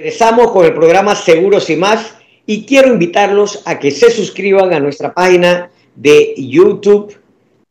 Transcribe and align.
Regresamos 0.00 0.50
con 0.50 0.64
el 0.64 0.72
programa 0.72 1.14
Seguros 1.14 1.68
y 1.68 1.76
más 1.76 2.14
y 2.46 2.64
quiero 2.64 2.88
invitarlos 2.88 3.60
a 3.66 3.78
que 3.78 3.90
se 3.90 4.10
suscriban 4.10 4.72
a 4.72 4.80
nuestra 4.80 5.12
página 5.12 5.70
de 5.94 6.32
YouTube 6.38 7.18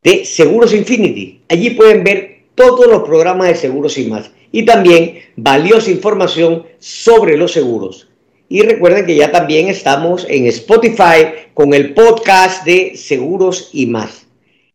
de 0.03 0.23
Seguros 0.25 0.71
Infinity. 0.71 1.41
Allí 1.49 1.71
pueden 1.71 2.03
ver 2.03 2.41
todos 2.53 2.85
los 2.85 3.01
programas 3.01 3.47
de 3.47 3.55
Seguros 3.55 3.97
y 3.97 4.05
más 4.05 4.29
y 4.51 4.63
también 4.63 5.21
valiosa 5.37 5.89
información 5.89 6.67
sobre 6.77 7.35
los 7.35 7.51
seguros. 7.51 8.09
Y 8.47 8.61
recuerden 8.61 9.07
que 9.07 9.15
ya 9.15 9.31
también 9.31 9.67
estamos 9.67 10.27
en 10.29 10.45
Spotify 10.45 11.49
con 11.55 11.73
el 11.73 11.95
podcast 11.95 12.63
de 12.63 12.95
Seguros 12.95 13.71
y 13.73 13.87
más. 13.87 14.27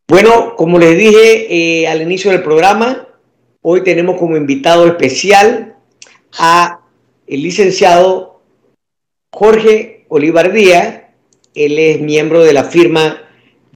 Bueno, 0.09 0.57
como 0.57 0.77
les 0.81 0.99
dije 0.99 1.83
eh, 1.83 1.87
al 1.87 2.03
inicio 2.03 2.33
del 2.33 2.43
programa, 2.43 3.07
hoy 3.63 3.85
tenemos 3.85 4.19
como 4.19 4.37
invitado 4.37 4.89
especial 4.89 5.77
a 6.37 6.81
el 7.27 7.43
licenciado 7.43 8.41
Jorge 9.33 10.05
Olivardía, 10.09 11.13
él 11.55 11.79
es 11.79 12.01
miembro 12.01 12.43
de 12.43 12.53
la 12.53 12.65
firma 12.65 13.23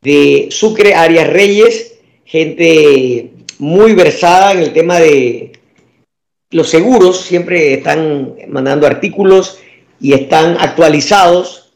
de 0.03 0.49
Sucre 0.51 0.95
Arias 0.95 1.29
Reyes, 1.33 1.99
gente 2.25 3.31
muy 3.59 3.95
versada 3.95 4.53
en 4.53 4.61
el 4.61 4.73
tema 4.73 4.99
de 5.01 5.53
los 6.51 6.69
seguros, 6.69 7.23
siempre 7.23 7.75
están 7.75 8.35
mandando 8.49 8.87
artículos 8.87 9.59
y 10.01 10.13
están 10.13 10.57
actualizados 10.59 11.73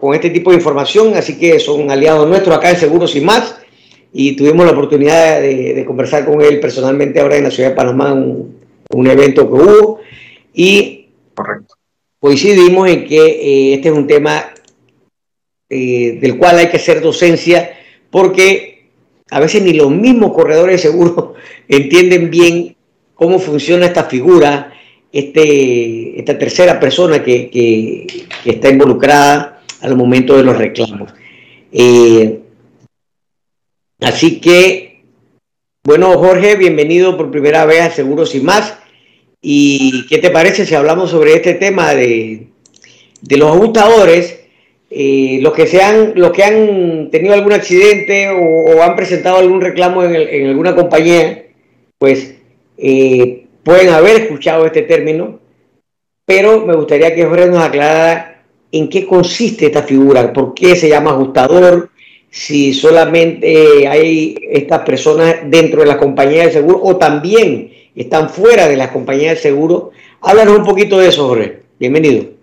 con 0.00 0.14
este 0.14 0.30
tipo 0.30 0.50
de 0.50 0.56
información, 0.56 1.14
así 1.14 1.38
que 1.38 1.58
son 1.60 1.90
aliados 1.90 2.26
nuestros 2.26 2.56
acá 2.56 2.70
en 2.70 2.78
Seguros 2.78 3.14
y 3.14 3.20
más, 3.20 3.56
y 4.12 4.32
tuvimos 4.32 4.64
la 4.64 4.72
oportunidad 4.72 5.40
de, 5.40 5.84
conversar 5.86 6.24
con 6.24 6.40
él 6.40 6.60
personalmente 6.60 7.20
ahora 7.20 7.36
en 7.36 7.44
la 7.44 7.50
ciudad 7.50 7.70
de 7.70 7.76
Panamá, 7.76 8.12
un, 8.12 8.56
un 8.90 9.06
evento 9.06 9.46
que 9.48 9.54
hubo, 9.54 10.00
y 10.52 11.08
Correcto. 11.34 11.74
coincidimos 12.18 12.88
en 12.88 13.06
que 13.06 13.18
eh, 13.18 13.74
este 13.74 13.88
es 13.88 13.94
un 13.94 14.06
tema 14.06 14.52
eh, 15.68 16.18
del 16.20 16.36
cual 16.36 16.58
hay 16.58 16.68
que 16.68 16.76
hacer 16.76 17.00
docencia 17.00 17.70
porque 18.10 18.90
a 19.30 19.40
veces 19.40 19.62
ni 19.62 19.72
los 19.72 19.90
mismos 19.90 20.32
corredores 20.32 20.82
de 20.82 20.90
seguro 20.90 21.34
entienden 21.68 22.30
bien 22.30 22.76
cómo 23.14 23.38
funciona 23.38 23.86
esta 23.86 24.04
figura, 24.04 24.72
este, 25.12 26.18
esta 26.18 26.38
tercera 26.38 26.80
persona 26.80 27.22
que, 27.22 27.50
que, 27.50 28.06
está 28.50 28.70
involucrada 28.70 29.62
al 29.82 29.94
momento 29.94 30.36
de 30.36 30.42
los 30.42 30.56
reclamos. 30.56 31.12
Eh, 31.70 32.40
así 34.00 34.40
que, 34.40 35.04
bueno, 35.84 36.16
Jorge, 36.18 36.56
bienvenido 36.56 37.16
por 37.16 37.30
primera 37.30 37.64
vez 37.66 37.82
a 37.82 37.90
Seguros 37.90 38.34
y 38.34 38.40
más. 38.40 38.78
¿Y 39.42 40.06
qué 40.08 40.18
te 40.18 40.30
parece 40.30 40.66
si 40.66 40.74
hablamos 40.74 41.10
sobre 41.10 41.34
este 41.34 41.54
tema 41.54 41.94
de, 41.94 42.48
los 43.30 43.50
ajustadores? 43.50 44.38
Eh, 44.90 45.38
los, 45.40 45.52
que 45.54 45.66
sean, 45.66 46.12
los 46.16 46.32
que 46.32 46.42
han 46.42 47.10
tenido 47.10 47.32
algún 47.32 47.52
accidente 47.52 48.28
o, 48.28 48.82
han 48.82 48.96
presentado 48.96 49.36
algún 49.38 49.60
reclamo 49.60 50.02
en, 50.02 50.48
alguna 50.48 50.74
compañía, 50.74 51.46
pues 51.96 52.34
eh, 52.76 53.46
pueden 53.62 53.90
haber 53.90 54.22
escuchado 54.22 54.66
este 54.66 54.82
término, 54.82 55.38
pero 56.26 56.66
me 56.66 56.74
gustaría 56.74 57.14
que 57.14 57.24
Jorge 57.24 57.46
nos 57.46 57.62
aclarara 57.62 58.42
en 58.72 58.88
qué 58.88 59.06
consiste 59.06 59.66
esta 59.66 59.84
figura, 59.84 60.32
por 60.32 60.54
qué 60.54 60.76
se 60.76 60.88
llama 60.88 61.12
ajustador, 61.12 61.90
si 62.30 62.74
solamente 62.74 63.86
hay 63.88 64.36
estas 64.50 64.80
personas 64.80 65.36
dentro 65.46 65.80
de 65.80 65.86
la 65.86 65.98
compañía 65.98 66.46
de 66.46 66.52
seguro 66.52 66.80
o 66.82 66.96
también 66.96 67.69
están 67.94 68.30
fuera 68.30 68.68
de 68.68 68.76
las 68.76 68.90
compañías 68.90 69.36
de 69.36 69.40
seguro. 69.40 69.90
Háblanos 70.20 70.58
un 70.58 70.64
poquito 70.64 70.98
de 70.98 71.08
eso, 71.08 71.28
Jorge. 71.28 71.62
Bienvenido. 71.78 72.40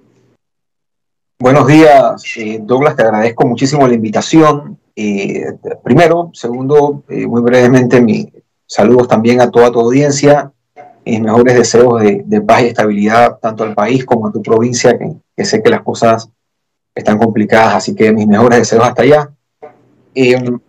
Buenos 1.39 1.67
días, 1.67 2.23
eh, 2.37 2.59
Douglas. 2.61 2.95
Te 2.95 3.03
agradezco 3.03 3.45
muchísimo 3.45 3.87
la 3.87 3.93
invitación. 3.93 4.79
Eh, 4.95 5.45
primero, 5.83 6.31
segundo, 6.33 7.03
eh, 7.09 7.27
muy 7.27 7.41
brevemente, 7.41 8.01
mis 8.01 8.27
saludos 8.65 9.07
también 9.07 9.39
a 9.41 9.51
toda 9.51 9.71
tu 9.71 9.79
audiencia. 9.79 10.51
Mis 11.05 11.21
mejores 11.21 11.55
deseos 11.55 12.01
de, 12.01 12.41
paz 12.41 12.63
y 12.63 12.65
estabilidad 12.65 13.37
tanto 13.39 13.63
al 13.63 13.75
país 13.75 14.03
como 14.03 14.27
a 14.27 14.31
tu 14.31 14.41
provincia, 14.41 14.97
que, 14.97 15.45
sé 15.45 15.63
que 15.63 15.69
las 15.69 15.81
cosas 15.81 16.29
están 16.93 17.17
complicadas, 17.17 17.75
así 17.75 17.95
que 17.95 18.11
mis 18.11 18.27
mejores 18.27 18.59
deseos 18.59 18.83
hasta 18.83 19.03
allá. 19.03 19.29
bien, 20.13 20.59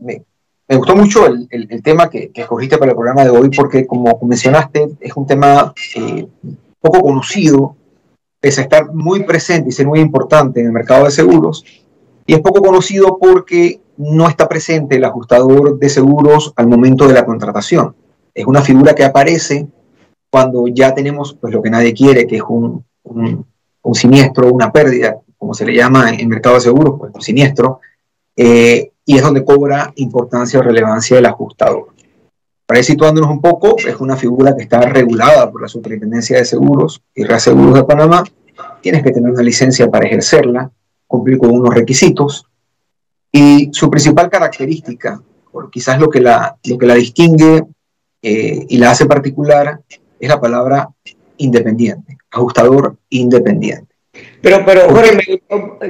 me, 0.00 0.24
me 0.72 0.78
gustó 0.78 0.96
mucho 0.96 1.26
el, 1.26 1.82
tema 1.82 2.08
que, 2.08 2.30
escogiste 2.34 2.78
para 2.78 2.92
el 2.92 2.96
programa 2.96 3.24
de 3.24 3.28
hoy 3.28 3.50
porque, 3.50 3.86
como 3.86 4.18
mencionaste, 4.22 4.88
es 5.00 5.14
un 5.14 5.26
tema 5.26 5.74
eh, 5.96 6.26
poco 6.80 7.02
conocido, 7.02 7.76
pese 8.40 8.62
a 8.62 8.64
estar 8.64 8.94
muy 8.94 9.24
presente 9.24 9.68
y 9.68 9.72
ser 9.72 9.86
muy 9.86 10.00
importante 10.00 10.60
en 10.60 10.66
el 10.66 10.72
mercado 10.72 11.04
de 11.04 11.10
seguros. 11.10 11.62
Y 12.24 12.32
es 12.32 12.40
poco 12.40 12.62
conocido 12.62 13.18
porque 13.20 13.82
no 13.98 14.26
está 14.26 14.48
presente 14.48 14.96
el 14.96 15.04
ajustador 15.04 15.78
de 15.78 15.90
seguros 15.90 16.54
al 16.56 16.68
momento 16.68 17.06
de 17.06 17.12
la 17.12 17.26
contratación. 17.26 17.94
Es 18.34 18.46
una 18.46 18.62
figura 18.62 18.94
que 18.94 19.04
aparece 19.04 19.66
cuando 20.30 20.68
ya 20.68 20.94
tenemos 20.94 21.34
pues, 21.38 21.52
lo 21.52 21.60
que 21.60 21.68
nadie 21.68 21.92
quiere, 21.92 22.26
que 22.26 22.36
es 22.36 22.44
un, 22.48 22.82
un, 23.02 23.94
siniestro, 23.94 24.50
una 24.50 24.72
pérdida, 24.72 25.20
como 25.36 25.52
se 25.52 25.66
le 25.66 25.74
llama 25.74 26.08
en 26.08 26.20
el 26.20 26.28
mercado 26.28 26.54
de 26.54 26.62
seguros, 26.62 26.94
pues 26.98 27.12
un 27.14 27.20
siniestro. 27.20 27.80
Eh, 28.34 28.91
y 29.04 29.16
es 29.16 29.22
donde 29.22 29.44
cobra 29.44 29.92
importancia 29.96 30.60
o 30.60 30.62
relevancia 30.62 31.18
el 31.18 31.26
ajustador. 31.26 31.88
Para 32.66 32.78
ir 32.78 32.84
situándonos 32.84 33.30
un 33.30 33.40
poco, 33.40 33.76
es 33.78 33.96
una 33.96 34.16
figura 34.16 34.56
que 34.56 34.62
está 34.62 34.80
regulada 34.80 35.50
por 35.50 35.62
la 35.62 35.68
Superintendencia 35.68 36.38
de 36.38 36.44
Seguros 36.44 37.02
y 37.14 37.24
Reaseguros 37.24 37.74
de 37.74 37.84
Panamá. 37.84 38.24
Tienes 38.80 39.02
que 39.02 39.10
tener 39.10 39.30
una 39.30 39.42
licencia 39.42 39.90
para 39.90 40.06
ejercerla, 40.06 40.70
cumplir 41.06 41.38
con 41.38 41.50
unos 41.50 41.74
requisitos. 41.74 42.46
Y 43.30 43.70
su 43.72 43.90
principal 43.90 44.30
característica, 44.30 45.20
o 45.52 45.68
quizás 45.68 45.98
lo 45.98 46.08
que 46.08 46.20
la, 46.20 46.56
lo 46.64 46.78
que 46.78 46.86
la 46.86 46.94
distingue 46.94 47.64
eh, 48.22 48.66
y 48.68 48.78
la 48.78 48.92
hace 48.92 49.06
particular, 49.06 49.80
es 50.18 50.28
la 50.28 50.40
palabra 50.40 50.88
independiente, 51.38 52.16
ajustador 52.30 52.96
independiente. 53.10 53.92
Pero, 54.40 54.64
pero 54.64 54.88
Jorge, 54.88 55.42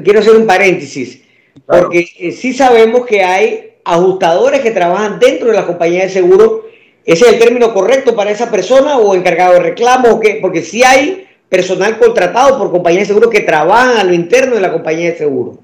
quiero 0.02 0.20
hacer 0.20 0.36
un 0.36 0.46
paréntesis. 0.46 1.22
Porque 1.66 2.06
eh, 2.18 2.32
sí 2.32 2.52
sabemos 2.52 3.06
que 3.06 3.22
hay 3.22 3.74
ajustadores 3.84 4.60
que 4.60 4.70
trabajan 4.70 5.18
dentro 5.18 5.48
de 5.48 5.54
la 5.54 5.66
compañía 5.66 6.02
de 6.02 6.10
seguro. 6.10 6.64
¿Ese 7.04 7.26
es 7.26 7.32
el 7.32 7.38
término 7.38 7.74
correcto 7.74 8.14
para 8.14 8.30
esa 8.30 8.50
persona 8.50 8.98
o 8.98 9.14
encargado 9.14 9.54
de 9.54 9.60
reclamo? 9.60 10.10
O 10.10 10.20
qué? 10.20 10.38
Porque 10.40 10.62
sí 10.62 10.82
hay 10.82 11.26
personal 11.48 11.98
contratado 11.98 12.58
por 12.58 12.70
compañía 12.70 13.00
de 13.00 13.06
seguro 13.06 13.28
que 13.28 13.40
trabajan 13.40 13.98
a 13.98 14.04
lo 14.04 14.14
interno 14.14 14.54
de 14.54 14.60
la 14.62 14.72
compañía 14.72 15.10
de 15.10 15.18
seguro. 15.18 15.58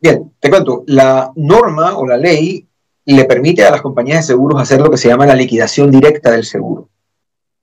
Bien, 0.00 0.32
te 0.40 0.50
cuento, 0.50 0.82
la 0.88 1.30
norma 1.36 1.96
o 1.96 2.06
la 2.06 2.16
ley 2.16 2.66
le 3.06 3.24
permite 3.24 3.64
a 3.64 3.70
las 3.70 3.82
compañías 3.82 4.18
de 4.18 4.34
seguros 4.34 4.60
hacer 4.60 4.80
lo 4.80 4.90
que 4.90 4.96
se 4.96 5.08
llama 5.08 5.26
la 5.26 5.36
liquidación 5.36 5.90
directa 5.90 6.30
del 6.30 6.44
seguro. 6.44 6.88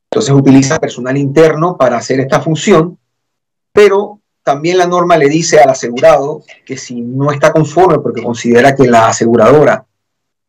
Entonces 0.09 0.33
utiliza 0.33 0.79
personal 0.79 1.17
interno 1.17 1.78
para 1.78 1.97
hacer 1.97 2.19
esta 2.19 2.41
función, 2.41 2.97
pero 3.73 4.20
también 4.44 4.78
la 4.78 4.88
norma 4.88 5.18
le 5.18 5.29
dice 5.29 5.59
al 5.59 5.69
asegurado 5.69 6.44
que 6.66 6.78
si 6.78 7.02
no 7.02 7.31
está 7.31 7.52
conforme 7.52 8.00
porque 8.00 8.24
considera 8.24 8.75
que 8.75 8.88
la 8.88 9.07
aseguradora, 9.07 9.85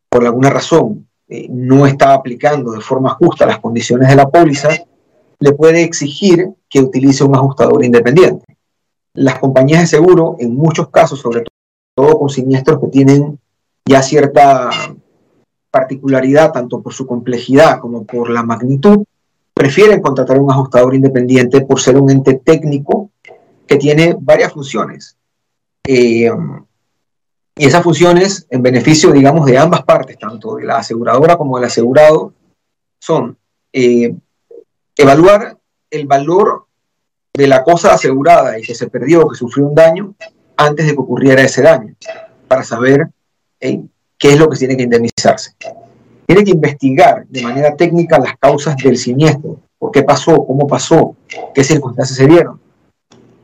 por 0.08 0.24
alguna 0.24 0.50
razón, 0.50 1.08
eh, 1.28 1.46
no 1.50 1.86
está 1.86 2.14
aplicando 2.14 2.72
de 2.72 2.80
forma 2.80 3.10
justa 3.10 3.46
las 3.46 3.58
condiciones 3.58 4.08
de 4.08 4.16
la 4.16 4.28
póliza, 4.28 4.70
le 5.38 5.52
puede 5.52 5.82
exigir 5.82 6.48
que 6.68 6.80
utilice 6.80 7.24
un 7.24 7.34
ajustador 7.34 7.84
independiente. 7.84 8.44
Las 9.14 9.38
compañías 9.38 9.80
de 9.80 9.86
seguro, 9.86 10.36
en 10.38 10.54
muchos 10.54 10.88
casos, 10.88 11.20
sobre 11.20 11.44
todo 11.94 12.18
con 12.18 12.30
siniestros 12.30 12.80
que 12.80 12.86
tienen 12.88 13.38
ya 13.84 14.02
cierta 14.02 14.70
particularidad, 15.70 16.52
tanto 16.52 16.80
por 16.80 16.94
su 16.94 17.06
complejidad 17.06 17.80
como 17.80 18.04
por 18.04 18.30
la 18.30 18.42
magnitud, 18.42 19.04
prefieren 19.52 20.00
contratar 20.00 20.38
un 20.38 20.50
ajustador 20.50 20.94
independiente 20.94 21.60
por 21.62 21.80
ser 21.80 21.96
un 21.96 22.10
ente 22.10 22.34
técnico 22.34 23.10
que 23.66 23.76
tiene 23.76 24.16
varias 24.18 24.52
funciones. 24.52 25.16
Eh, 25.86 26.30
y 27.56 27.66
esas 27.66 27.82
funciones, 27.82 28.46
en 28.50 28.62
beneficio, 28.62 29.12
digamos, 29.12 29.44
de 29.44 29.58
ambas 29.58 29.82
partes, 29.82 30.18
tanto 30.18 30.56
de 30.56 30.64
la 30.64 30.78
aseguradora 30.78 31.36
como 31.36 31.56
del 31.56 31.66
asegurado, 31.66 32.32
son 32.98 33.36
eh, 33.72 34.14
evaluar 34.96 35.58
el 35.90 36.06
valor 36.06 36.66
de 37.34 37.46
la 37.46 37.62
cosa 37.62 37.92
asegurada 37.92 38.58
y 38.58 38.62
que 38.62 38.74
se 38.74 38.88
perdió, 38.88 39.28
que 39.28 39.36
sufrió 39.36 39.66
un 39.66 39.74
daño, 39.74 40.14
antes 40.56 40.86
de 40.86 40.92
que 40.92 41.00
ocurriera 41.00 41.42
ese 41.42 41.62
daño, 41.62 41.94
para 42.48 42.62
saber 42.62 43.08
eh, 43.60 43.82
qué 44.16 44.32
es 44.32 44.38
lo 44.38 44.48
que 44.48 44.56
tiene 44.56 44.76
que 44.76 44.84
indemnizarse. 44.84 45.54
Tiene 46.26 46.44
que 46.44 46.52
investigar 46.52 47.26
de 47.26 47.42
manera 47.42 47.76
técnica 47.76 48.18
las 48.18 48.38
causas 48.38 48.76
del 48.76 48.96
siniestro, 48.96 49.60
por 49.78 49.90
qué 49.90 50.02
pasó, 50.02 50.46
cómo 50.46 50.66
pasó, 50.66 51.16
qué 51.54 51.64
circunstancias 51.64 52.16
se 52.16 52.26
dieron 52.26 52.61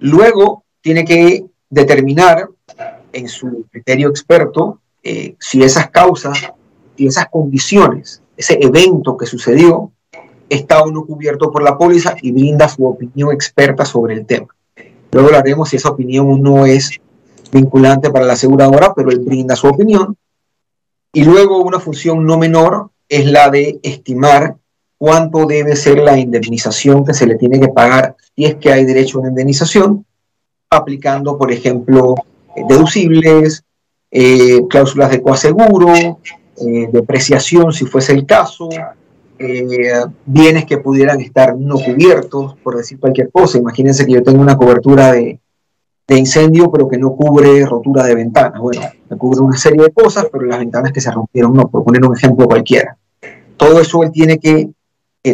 Luego 0.01 0.65
tiene 0.81 1.05
que 1.05 1.47
determinar 1.71 2.49
en 3.13 3.29
su 3.29 3.67
criterio 3.71 4.09
experto 4.09 4.81
eh, 5.03 5.37
si 5.39 5.63
esas 5.63 5.91
causas 5.91 6.39
y 6.97 7.07
esas 7.07 7.29
condiciones, 7.29 8.23
ese 8.37 8.59
evento 8.61 9.17
que 9.17 9.27
sucedió, 9.27 9.93
está 10.49 10.83
o 10.83 10.91
no 10.91 11.05
cubierto 11.05 11.51
por 11.51 11.63
la 11.63 11.77
póliza 11.77 12.17
y 12.23 12.33
brinda 12.33 12.69
su 12.69 12.85
opinión 12.87 13.33
experta 13.33 13.85
sobre 13.85 14.15
el 14.15 14.27
tema. 14.27 14.49
Luego 15.13 15.29
hablaremos 15.29 15.69
si 15.69 15.77
esa 15.77 15.91
opinión 15.91 16.43
no 16.43 16.67
es 16.67 16.91
vinculante 17.53 18.11
para 18.11 18.27
la 18.27 18.35
aseguradora, 18.35 18.95
pero 18.95 19.11
él 19.11 19.21
brinda 19.21 19.57
su 19.57 19.67
opinión. 19.67 20.17
Y 21.13 21.25
luego 21.25 21.63
una 21.63 21.81
función 21.81 22.25
no 22.25 22.39
menor 22.39 22.91
es 23.09 23.27
la 23.27 23.51
de 23.51 23.81
estimar 23.83 24.57
cuánto 24.99 25.47
debe 25.47 25.77
ser 25.77 25.99
la 25.99 26.19
indemnización 26.19 27.05
que 27.05 27.15
se 27.15 27.27
le 27.27 27.37
tiene 27.37 27.61
que 27.61 27.69
pagar 27.69 28.17
si 28.39 28.45
es 28.45 28.55
que 28.55 28.73
hay 28.73 28.85
derecho 28.85 29.19
a 29.19 29.23
una 29.23 29.31
indemnización, 29.31 30.07
aplicando, 30.71 31.37
por 31.37 31.51
ejemplo, 31.51 32.15
deducibles, 32.69 33.65
eh, 34.13 34.61
cláusulas 34.71 35.11
de 35.11 35.21
coaseguro, 35.21 35.93
eh, 35.93 36.89
depreciación 36.93 37.73
si 37.73 37.85
fuese 37.85 38.13
el 38.13 38.27
caso, 38.27 38.69
eh, 39.41 40.05
bienes 40.25 40.67
que 40.67 40.79
pudieran 40.79 41.21
estar 41.21 41.57
no 41.57 41.81
cubiertos, 41.81 42.55
por 42.63 42.77
decir 42.77 43.01
cualquier 43.01 43.29
cosa. 43.33 43.59
Imagínense 43.59 44.07
que 44.07 44.13
yo 44.13 44.23
tengo 44.23 44.41
una 44.41 44.57
cobertura 44.57 45.11
de, 45.11 45.41
incendio, 46.11 46.71
pero 46.71 46.89
que 46.89 46.97
no 46.97 47.17
cubre 47.17 47.67
rotura 47.67 48.05
de 48.05 48.15
ventanas. 48.15 48.61
Bueno, 48.61 48.83
me 49.11 49.17
cubre 49.17 49.41
una 49.41 49.57
serie 49.57 49.83
de 49.83 49.91
cosas, 49.91 50.29
pero 50.31 50.45
las 50.45 50.61
ventanas 50.61 50.93
que 50.93 51.01
se 51.01 51.11
rompieron 51.11 51.55
no, 51.55 51.69
por 51.69 51.83
poner 51.83 52.07
un 52.07 52.17
ejemplo 52.17 52.47
cualquiera. 52.47 52.97
Todo 53.57 53.81
eso 53.81 54.05
él 54.05 54.13
tiene 54.13 54.39
que 54.39 54.71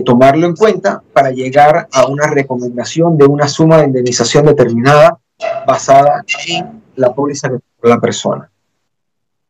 tomarlo 0.05 0.47
en 0.47 0.57
cuenta 0.57 1.03
para 1.13 1.31
llegar 1.31 1.89
a 1.93 2.07
una 2.07 2.27
recomendación 2.27 3.17
de 3.17 3.27
una 3.27 3.47
suma 3.47 3.79
de 3.79 3.85
indemnización 3.85 4.47
determinada 4.47 5.21
basada 5.67 6.25
en 6.47 6.83
la 6.97 7.15
póliza 7.15 7.49
de 7.49 7.61
la 7.83 8.01
persona. 8.01 8.51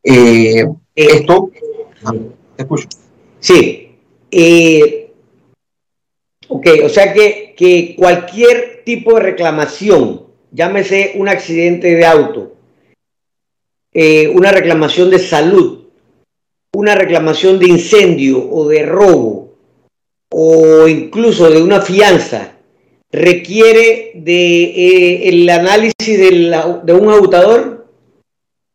Eh, 0.03 0.67
esto, 0.95 1.51
te 2.57 2.63
escucho. 2.63 2.89
Sí. 3.41 3.97
Eh, 4.31 5.13
ok, 6.49 6.67
o 6.85 6.89
sea 6.89 7.13
que, 7.13 7.55
que 7.57 7.95
cualquier 7.97 8.83
tipo 8.85 9.15
de 9.15 9.21
reclamación, 9.21 10.27
llámese 10.51 11.13
un 11.17 11.29
accidente 11.29 11.95
de 11.95 12.05
auto, 12.05 12.53
eh, 13.93 14.29
una 14.29 14.51
reclamación 14.51 15.11
de 15.11 15.21
salud, 15.21 15.85
una 16.75 16.97
reclamación 16.97 17.59
de 17.61 17.69
incendio 17.69 18.51
o 18.51 18.69
de 18.69 18.85
robo, 18.85 19.34
o 20.37 20.89
incluso 20.89 21.49
de 21.49 21.63
una 21.63 21.81
fianza, 21.81 22.55
requiere 23.13 24.13
de 24.17 25.29
el 25.29 25.49
análisis 25.49 26.19
de 26.19 26.93
un 26.93 27.09
ajustador 27.09 27.75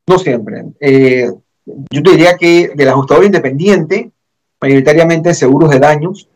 no 0.09 0.17
siempre. 0.17 0.63
Eh, 0.79 1.29
yo 1.65 2.03
te 2.03 2.11
diría 2.11 2.35
que 2.35 2.71
del 2.75 2.89
ajustador 2.89 3.25
independiente, 3.25 4.09
mayoritariamente 4.59 5.33
seguros 5.33 5.69
de 5.69 5.79
daños, 5.79 6.27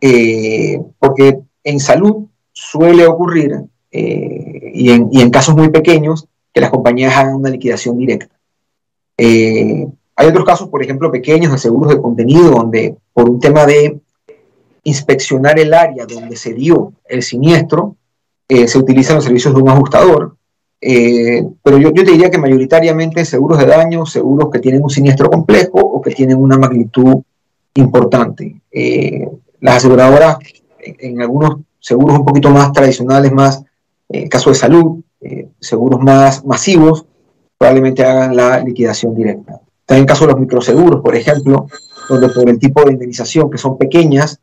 eh, 0.00 0.78
porque 0.98 1.38
en 1.64 1.80
salud 1.80 2.26
suele 2.52 3.06
ocurrir, 3.06 3.56
eh, 3.90 4.70
y, 4.74 4.90
en, 4.90 5.30
casos 5.30 5.56
muy 5.56 5.70
pequeños, 5.70 6.26
que 6.52 6.60
las 6.60 6.70
compañías 6.70 7.16
hagan 7.16 7.36
una 7.36 7.50
liquidación 7.50 7.96
directa. 7.96 8.36
hay 9.18 10.26
otros 10.26 10.44
casos, 10.44 10.68
por 10.68 10.82
ejemplo, 10.82 11.10
pequeños 11.10 11.52
de 11.52 11.58
seguros 11.58 11.94
de 11.94 12.02
contenido, 12.02 12.50
donde 12.50 12.96
por 13.14 13.30
un 13.30 13.40
tema 13.40 13.64
de 13.64 14.00
inspeccionar 14.86 15.58
el 15.58 15.74
área 15.74 16.06
donde 16.06 16.36
se 16.36 16.54
dio 16.54 16.92
el 17.08 17.22
siniestro, 17.22 17.96
se 18.48 18.78
utilizan 18.78 19.16
los 19.16 19.24
servicios 19.24 19.54
de 19.54 19.60
un 19.60 19.68
ajustador 19.68 20.36
eh, 20.80 21.44
pero 21.62 21.78
yo, 21.78 21.92
te 21.92 22.12
diría 22.12 22.30
que 22.30 22.38
mayoritariamente 22.38 23.24
seguros 23.24 23.58
de 23.58 23.66
daño, 23.66 24.04
seguros 24.06 24.50
que 24.50 24.58
tienen 24.58 24.82
un 24.82 24.90
siniestro 24.90 25.30
complejo 25.30 25.78
o 25.80 26.00
que 26.00 26.10
tienen 26.10 26.38
una 26.38 26.58
magnitud 26.58 27.22
importante. 27.74 28.60
Eh, 28.70 29.28
las 29.60 29.76
aseguradoras, 29.76 30.38
en, 30.78 31.20
algunos 31.20 31.60
seguros 31.80 32.18
un 32.18 32.24
poquito 32.24 32.50
más 32.50 32.72
tradicionales, 32.72 33.32
más 33.32 33.62
caso 34.30 34.50
de 34.50 34.56
salud, 34.56 35.00
eh, 35.20 35.48
seguros 35.58 36.00
más 36.00 36.44
masivos, 36.44 37.06
probablemente 37.58 38.04
hagan 38.04 38.36
la 38.36 38.60
liquidación 38.60 39.14
directa. 39.14 39.60
También 39.84 40.02
en 40.02 40.06
caso 40.06 40.24
de 40.24 40.32
los 40.32 40.40
microseguros, 40.40 41.00
por 41.00 41.16
ejemplo, 41.16 41.66
donde 42.08 42.28
por 42.28 42.48
el 42.48 42.58
tipo 42.58 42.84
de 42.84 42.92
indemnización 42.92 43.50
que 43.50 43.58
son 43.58 43.76
pequeñas, 43.78 44.40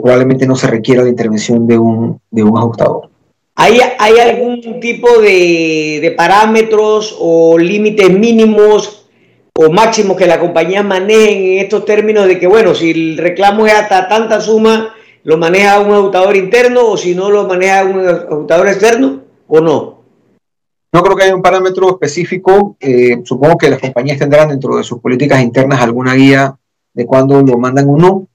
probablemente 0.00 0.46
no 0.46 0.56
se 0.56 0.66
requiera 0.66 1.02
la 1.02 1.08
intervención 1.08 1.66
de 1.66 1.78
un, 1.78 2.20
de 2.30 2.42
un 2.42 2.56
ajustador. 2.58 3.08
¿Hay, 3.56 3.78
algún 4.18 4.80
tipo 4.80 5.20
de, 5.20 6.12
parámetros 6.16 7.16
o 7.20 7.56
límites 7.56 8.10
mínimos 8.10 9.06
o 9.54 9.70
máximos 9.70 10.16
que 10.16 10.26
la 10.26 10.40
compañía 10.40 10.82
maneje 10.82 11.54
en 11.54 11.64
estos 11.64 11.84
términos 11.84 12.26
de 12.26 12.40
que, 12.40 12.48
bueno, 12.48 12.74
si 12.74 12.90
el 12.90 13.16
reclamo 13.16 13.66
es 13.66 13.74
hasta 13.74 14.08
tanta 14.08 14.40
suma, 14.40 14.94
lo 15.22 15.38
maneja 15.38 15.78
un 15.78 15.94
ajustador 15.94 16.36
interno 16.36 16.88
o 16.88 16.96
si 16.96 17.14
no 17.14 17.30
lo 17.30 17.46
maneja 17.46 17.84
un 17.84 18.08
ajustador 18.08 18.66
externo 18.66 19.20
o 19.46 19.60
no? 19.60 19.94
No 20.92 21.02
creo 21.02 21.16
que 21.16 21.24
haya 21.24 21.34
un 21.34 21.42
parámetro 21.42 21.90
específico. 21.90 22.76
Eh, 22.80 23.20
supongo 23.24 23.56
que 23.56 23.70
las 23.70 23.80
compañías 23.80 24.18
tendrán 24.18 24.48
dentro 24.48 24.76
de 24.76 24.84
sus 24.84 25.00
políticas 25.00 25.40
internas 25.40 25.80
alguna 25.80 26.14
guía 26.14 26.56
de 26.92 27.06
cuándo 27.06 27.40
lo 27.40 27.58
mandan 27.58 27.88
o 27.88 27.96
no. 27.96 28.28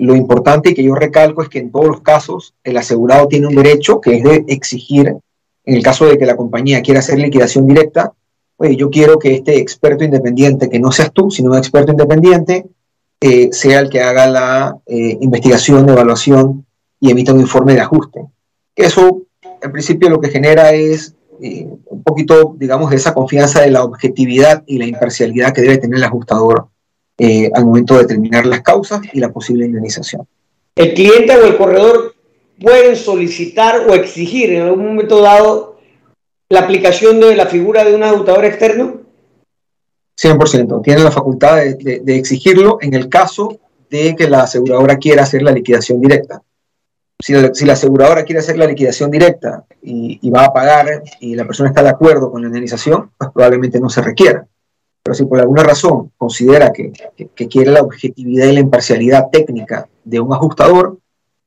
Lo 0.00 0.16
importante 0.16 0.74
que 0.74 0.82
yo 0.82 0.94
recalco 0.94 1.42
es 1.42 1.50
que 1.50 1.58
en 1.58 1.70
todos 1.70 1.86
los 1.86 2.00
casos 2.00 2.54
el 2.64 2.76
asegurado 2.78 3.28
tiene 3.28 3.46
un 3.46 3.54
derecho 3.54 4.00
que 4.00 4.16
es 4.16 4.24
de 4.24 4.44
exigir, 4.48 5.14
en 5.64 5.74
el 5.76 5.82
caso 5.82 6.06
de 6.06 6.16
que 6.16 6.24
la 6.24 6.36
compañía 6.36 6.80
quiera 6.80 7.00
hacer 7.00 7.18
liquidación 7.18 7.66
directa, 7.66 8.14
oye, 8.56 8.76
yo 8.76 8.88
quiero 8.88 9.18
que 9.18 9.34
este 9.34 9.58
experto 9.58 10.02
independiente, 10.02 10.70
que 10.70 10.80
no 10.80 10.90
seas 10.90 11.12
tú, 11.12 11.30
sino 11.30 11.50
un 11.50 11.58
experto 11.58 11.92
independiente, 11.92 12.66
eh, 13.20 13.50
sea 13.52 13.80
el 13.80 13.90
que 13.90 14.00
haga 14.00 14.26
la 14.26 14.78
eh, 14.86 15.18
investigación, 15.20 15.86
evaluación 15.86 16.64
y 16.98 17.10
emita 17.10 17.34
un 17.34 17.40
informe 17.40 17.74
de 17.74 17.80
ajuste. 17.80 18.24
Eso, 18.74 19.22
en 19.60 19.72
principio, 19.72 20.08
lo 20.08 20.18
que 20.18 20.30
genera 20.30 20.72
es 20.72 21.14
eh, 21.42 21.66
un 21.86 22.02
poquito, 22.02 22.54
digamos, 22.58 22.88
de 22.88 22.96
esa 22.96 23.12
confianza 23.12 23.60
de 23.60 23.70
la 23.70 23.84
objetividad 23.84 24.64
y 24.66 24.78
la 24.78 24.86
imparcialidad 24.86 25.52
que 25.52 25.60
debe 25.60 25.76
tener 25.76 25.98
el 25.98 26.04
ajustador 26.04 26.68
eh, 27.22 27.50
al 27.52 27.66
momento 27.66 27.96
de 27.96 28.00
determinar 28.00 28.46
las 28.46 28.62
causas 28.62 29.02
y 29.12 29.20
la 29.20 29.30
posible 29.30 29.66
indemnización. 29.66 30.26
¿El 30.74 30.94
cliente 30.94 31.36
o 31.36 31.44
el 31.44 31.58
corredor 31.58 32.14
pueden 32.58 32.96
solicitar 32.96 33.86
o 33.86 33.94
exigir 33.94 34.54
en 34.54 34.62
algún 34.62 34.86
momento 34.86 35.20
dado 35.20 35.78
la 36.48 36.60
aplicación 36.60 37.20
de 37.20 37.36
la 37.36 37.44
figura 37.44 37.84
de 37.84 37.94
un 37.94 38.04
ajustador 38.04 38.46
externo? 38.46 39.02
100%. 40.18 40.82
Tiene 40.82 41.02
la 41.02 41.10
facultad 41.10 41.56
de, 41.56 42.02
exigirlo 42.06 42.78
en 42.80 42.94
el 42.94 43.10
caso 43.10 43.60
de 43.90 44.16
que 44.16 44.26
la 44.26 44.44
aseguradora 44.44 44.96
quiera 44.96 45.24
hacer 45.24 45.42
la 45.42 45.52
liquidación 45.52 46.00
directa. 46.00 46.40
Si 47.22 47.34
la, 47.34 47.74
aseguradora 47.74 48.24
quiere 48.24 48.38
hacer 48.38 48.56
la 48.56 48.66
liquidación 48.66 49.10
directa 49.10 49.66
y, 49.82 50.18
y, 50.22 50.30
va 50.30 50.46
a 50.46 50.52
pagar 50.54 51.02
y 51.20 51.34
la 51.34 51.44
persona 51.44 51.68
está 51.68 51.82
de 51.82 51.90
acuerdo 51.90 52.30
con 52.30 52.40
la 52.40 52.46
indemnización, 52.46 53.10
pues 53.18 53.30
probablemente 53.30 53.78
no 53.78 53.90
se 53.90 54.00
requiera. 54.00 54.46
Pero 55.02 55.14
si 55.14 55.24
por 55.24 55.40
alguna 55.40 55.62
razón 55.62 56.12
considera 56.16 56.72
que, 56.72 56.92
quiere 57.48 57.70
la 57.70 57.80
objetividad 57.80 58.46
y 58.46 58.52
la 58.52 58.60
imparcialidad 58.60 59.30
técnica 59.30 59.88
de 60.04 60.20
un 60.20 60.32
ajustador, 60.32 60.98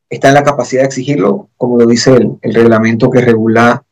está 0.10 0.30
en 0.30 0.34
la 0.36 0.44
capacidad 0.44 0.82
de 0.82 0.88
exigirlo, 0.88 1.50
como 1.58 1.78
lo 1.78 1.86
dice 1.86 2.16
el, 2.42 2.54
reglamento 2.54 3.10
que 3.10 3.22
regula 3.22 3.84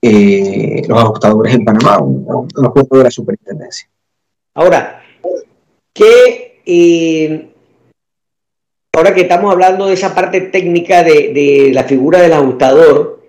eh, 0.00 0.82
los 0.88 0.98
ajustadores 0.98 1.54
en 1.54 1.64
Panamá, 1.64 1.98
un, 1.98 2.46
acuerdo 2.64 2.98
de 2.98 3.04
la 3.04 3.10
superintendencia. 3.10 3.88
Ahora, 4.54 5.02
¿qué, 5.92 6.60
eh, 6.64 7.50
ahora 8.92 9.14
que 9.14 9.22
estamos 9.22 9.52
hablando 9.52 9.86
de 9.86 9.94
esa 9.94 10.14
parte 10.14 10.40
técnica 10.40 11.02
de 11.02 11.70
la 11.74 11.84
figura 11.84 12.20
del 12.20 12.32
ajustador, 12.32 13.23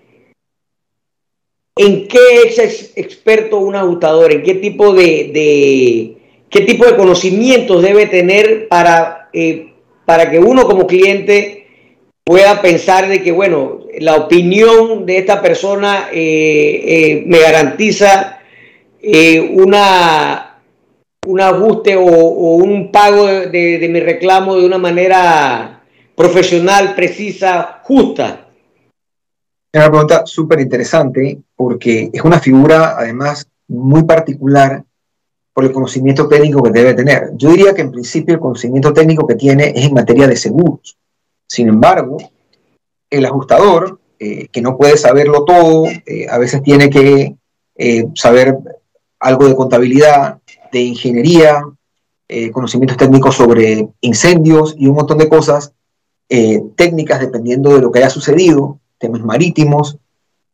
¿En 1.77 2.08
qué 2.08 2.44
es 2.46 2.94
experto 2.96 3.58
un 3.60 3.75
ajustador? 3.75 4.32
¿En 4.32 4.44
qué 4.44 4.55
tipo 4.55 4.94
de, 4.94 6.15
qué 6.50 6.62
tipo 6.62 6.86
de 6.86 6.96
conocimientos 6.96 7.82
debe 7.82 8.05
tener 8.05 8.70
para, 8.70 9.29
eh, 9.34 9.74
para 10.05 10.32
que 10.32 10.39
uno 10.39 10.65
como 10.67 10.88
cliente 10.88 11.67
pueda 12.24 12.62
pensar 12.62 13.10
de 13.10 13.22
que, 13.22 13.34
bueno, 13.34 13.82
la 14.00 14.15
opinión 14.15 15.05
de 15.05 15.17
esta 15.17 15.41
persona 15.41 16.08
eh, 16.13 16.84
eh, 16.86 17.24
me 17.25 17.39
garantiza 17.39 18.39
una, 19.51 20.62
un 21.27 21.41
ajuste 21.41 21.98
o, 21.98 22.05
un 22.05 22.89
pago 22.89 23.27
de 23.27 23.88
mi 23.91 24.00
reclamo 24.00 24.55
de 24.55 24.65
una 24.65 24.77
manera 24.77 25.84
profesional, 26.15 26.96
precisa, 26.96 27.82
justa? 27.84 28.44
Es 29.75 29.82
una 29.82 29.89
pregunta 29.89 30.25
súper 30.25 30.62
interesante 30.62 31.38
porque 31.53 32.10
es 32.13 32.22
una 32.24 32.39
figura, 32.39 32.96
además, 32.98 33.46
muy 33.67 34.03
particular 34.03 34.86
por 35.51 35.65
el 35.65 35.74
conocimiento 35.74 36.29
técnico 36.29 36.63
que 36.63 36.72
debe 36.72 36.94
tener. 36.94 37.32
Yo 37.36 37.50
diría 37.50 37.74
que 37.74 37.82
en 37.82 37.91
principio 37.91 38.36
el 38.36 38.39
conocimiento 38.39 38.94
técnico 38.94 39.27
que 39.27 39.36
tiene 39.36 39.74
es 39.75 39.84
en 39.84 39.94
materia 39.94 40.29
de 40.29 40.38
seguros. 40.38 40.98
Sin 41.46 41.67
embargo, 41.67 42.15
el 43.10 43.25
ajustador, 43.25 44.00
eh, 44.17 44.48
que 44.48 44.62
no 44.62 44.77
puede 44.77 44.96
saberlo 44.96 45.44
todo, 45.44 45.88
eh, 46.05 46.25
a 46.29 46.38
veces 46.38 46.63
tiene 46.63 46.89
que 46.89 47.36
eh, 47.75 48.05
saber 48.13 48.58
algo 49.20 49.46
de 49.46 49.58
contabilidad, 49.58 50.39
de 50.72 50.79
ingeniería, 50.79 51.62
conocimientos 52.53 52.96
técnicos 52.96 53.36
sobre 53.36 53.89
incendios 54.00 54.74
y 54.77 54.88
un 54.88 54.96
montón 54.96 55.17
de 55.17 55.27
cosas, 55.27 55.74
técnicas 56.75 57.20
dependiendo 57.20 57.75
de 57.75 57.82
lo 57.82 57.91
que 57.91 58.00
haya 58.00 58.10
sucedido, 58.10 58.79
temas 58.97 59.21
marítimos, 59.21 59.97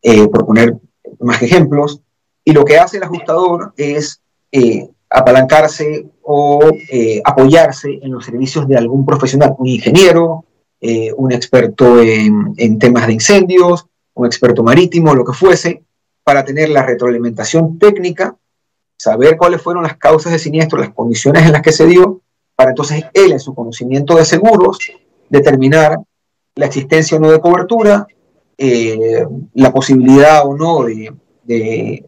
eh, 0.01 0.27
por 0.27 0.45
poner 0.45 0.77
más 1.19 1.41
ejemplos, 1.41 2.01
y 2.43 2.53
lo 2.53 2.65
que 2.65 2.77
hace 2.77 2.97
el 2.97 3.03
ajustador 3.03 3.73
es 3.77 4.21
eh, 4.51 4.89
apalancarse 5.09 6.07
o 6.23 6.59
apoyarse 7.25 7.99
en 8.01 8.11
los 8.11 8.25
servicios 8.25 8.67
de 8.67 8.77
algún 8.77 9.05
profesional, 9.05 9.55
un 9.57 9.67
ingeniero, 9.67 10.45
un 11.17 11.31
experto 11.33 12.01
en 12.01 12.79
temas 12.79 13.07
de 13.07 13.13
incendios, 13.13 13.85
un 14.13 14.25
experto 14.25 14.63
marítimo, 14.63 15.13
lo 15.13 15.25
que 15.25 15.33
fuese, 15.33 15.83
para 16.23 16.45
tener 16.45 16.69
la 16.69 16.83
retroalimentación 16.83 17.77
técnica, 17.79 18.35
saber 18.97 19.37
cuáles 19.37 19.61
fueron 19.61 19.83
las 19.83 19.97
causas 19.97 20.31
de 20.31 20.39
siniestro, 20.39 20.79
las 20.79 20.93
condiciones 20.93 21.45
en 21.45 21.53
las 21.53 21.61
que 21.61 21.71
se 21.71 21.85
dio, 21.85 22.21
para 22.55 22.71
entonces 22.71 23.03
él 23.13 23.31
en 23.31 23.39
su 23.39 23.55
conocimiento 23.55 24.15
de 24.15 24.25
seguros 24.25 24.77
determinar 25.29 25.97
la 26.55 26.65
existencia 26.67 27.17
o 27.17 27.19
no 27.19 27.31
de 27.31 27.39
cobertura, 27.39 28.05
eh, 28.63 29.25
la 29.55 29.73
posibilidad 29.73 30.45
o 30.45 30.55
no 30.55 30.83
de, 30.83 31.11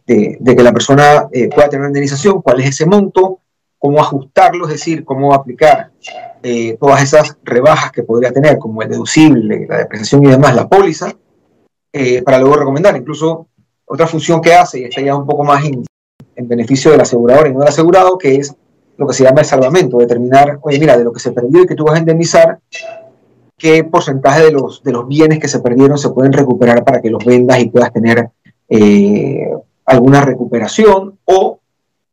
que 0.05 0.63
la 0.63 0.71
persona 0.71 1.27
eh, 1.31 1.49
pueda 1.49 1.67
tener 1.67 1.81
una 1.81 1.89
indemnización, 1.89 2.43
cuál 2.43 2.59
es 2.59 2.67
ese 2.67 2.85
monto, 2.85 3.39
cómo 3.79 3.99
ajustarlo, 3.99 4.65
es 4.67 4.73
decir, 4.73 5.03
cómo 5.03 5.33
aplicar 5.33 5.89
eh, 6.43 6.77
todas 6.79 7.01
esas 7.01 7.35
rebajas 7.43 7.91
que 7.91 8.03
podría 8.03 8.31
tener, 8.31 8.59
como 8.59 8.83
el 8.83 8.89
deducible, 8.89 9.65
la 9.67 9.79
depreciación 9.79 10.25
y 10.25 10.27
demás, 10.27 10.55
la 10.55 10.69
póliza, 10.69 11.15
para 12.23 12.37
luego 12.37 12.57
recomendar. 12.57 12.95
Incluso 12.95 13.47
otra 13.85 14.05
función 14.05 14.39
que 14.39 14.53
hace, 14.53 14.81
y 14.81 14.83
está 14.83 15.01
ya 15.01 15.15
un 15.15 15.25
poco 15.25 15.43
más 15.43 15.65
en, 15.65 15.83
en 16.35 16.47
beneficio 16.47 16.91
del 16.91 17.01
asegurador 17.01 17.47
y 17.47 17.53
no 17.53 17.61
del 17.61 17.69
asegurado, 17.69 18.15
que 18.19 18.35
es 18.35 18.55
lo 18.97 19.07
que 19.07 19.15
se 19.15 19.23
llama 19.23 19.41
el 19.41 19.47
salvamento, 19.47 19.97
determinar, 19.97 20.59
oye, 20.61 20.77
mira, 20.77 20.99
de 20.99 21.03
lo 21.03 21.11
que 21.11 21.19
se 21.19 21.31
perdió 21.31 21.63
y 21.63 21.65
que 21.65 21.73
tú 21.73 21.85
vas 21.85 21.95
a 21.95 21.99
indemnizar, 21.99 22.59
qué 23.57 23.83
porcentaje 23.83 24.45
de 24.45 24.51
los, 24.51 24.83
de 24.83 24.91
los 24.91 25.07
bienes 25.07 25.39
que 25.39 25.47
se 25.47 25.59
perdieron 25.59 25.97
se 25.97 26.09
pueden 26.09 26.33
recuperar 26.33 26.83
para 26.83 27.01
que 27.01 27.09
los 27.09 27.23
vendas 27.23 27.59
y 27.59 27.69
puedas 27.69 27.93
tener 27.93 28.29
eh, 28.69 29.49
alguna 29.85 30.21
recuperación 30.21 31.19
o 31.25 31.59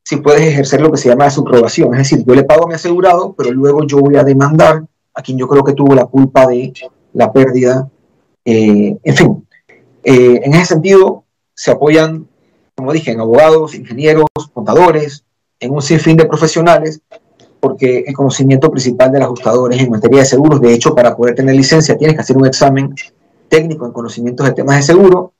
si 0.04 0.16
puedes 0.16 0.42
ejercer 0.42 0.80
lo 0.80 0.90
que 0.90 0.98
se 0.98 1.08
llama 1.08 1.24
la 1.24 1.30
subrogación. 1.30 1.94
Es 1.94 2.10
decir, 2.10 2.24
yo 2.26 2.34
le 2.34 2.44
pago 2.44 2.64
a 2.64 2.68
mi 2.68 2.74
asegurado, 2.74 3.34
pero 3.36 3.52
luego 3.52 3.86
yo 3.86 3.98
voy 3.98 4.16
a 4.16 4.24
demandar 4.24 4.84
a 5.14 5.22
quien 5.22 5.38
yo 5.38 5.46
creo 5.46 5.62
que 5.62 5.72
tuvo 5.72 5.94
la 5.94 6.06
culpa 6.06 6.46
de 6.46 6.72
la 7.12 7.32
pérdida. 7.32 7.88
Eh, 8.44 8.96
en 9.02 9.14
fin, 9.14 9.46
eh, 10.02 10.40
en 10.42 10.54
ese 10.54 10.66
sentido 10.66 11.24
se 11.54 11.70
apoyan, 11.70 12.26
como 12.74 12.92
dije, 12.92 13.12
en 13.12 13.20
abogados, 13.20 13.74
ingenieros, 13.74 14.26
contadores, 14.52 15.24
en 15.60 15.72
un 15.72 15.82
sinfín 15.82 16.16
de 16.16 16.24
profesionales, 16.24 17.00
porque 17.60 18.04
el 18.06 18.14
conocimiento 18.14 18.70
principal 18.70 19.12
del 19.12 19.22
ajustador 19.22 19.72
es 19.74 19.80
en 19.80 19.90
materia 19.90 20.20
de 20.20 20.24
seguros. 20.24 20.60
De 20.60 20.72
hecho, 20.72 20.94
para 20.94 21.16
poder 21.16 21.34
tener 21.34 21.54
licencia 21.54 21.96
tienes 21.96 22.16
que 22.16 22.22
hacer 22.22 22.36
un 22.36 22.46
examen 22.46 22.94
técnico 23.48 23.86
en 23.86 23.92
conocimientos 23.92 24.46
de 24.46 24.52
temas 24.52 24.76
de 24.76 24.82
seguro 24.82 25.32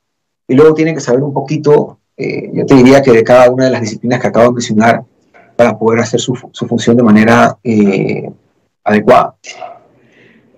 y 0.47 0.53
luego 0.53 0.73
tienen 0.73 0.95
que 0.95 1.01
saber 1.01 1.23
un 1.23 1.33
poquito, 1.33 1.97
eh, 2.17 2.51
yo 2.53 2.65
te 2.65 2.75
diría 2.75 3.01
que 3.01 3.11
de 3.11 3.23
cada 3.23 3.49
una 3.49 3.65
de 3.65 3.71
las 3.71 3.81
disciplinas 3.81 4.19
que 4.19 4.27
acabo 4.27 4.47
de 4.47 4.53
mencionar 4.53 5.03
para 5.55 5.77
poder 5.77 6.01
hacer 6.01 6.19
su, 6.19 6.35
función 6.35 6.97
de 6.97 7.03
manera 7.03 7.57
eh, 7.63 8.29
adecuada. 8.83 9.35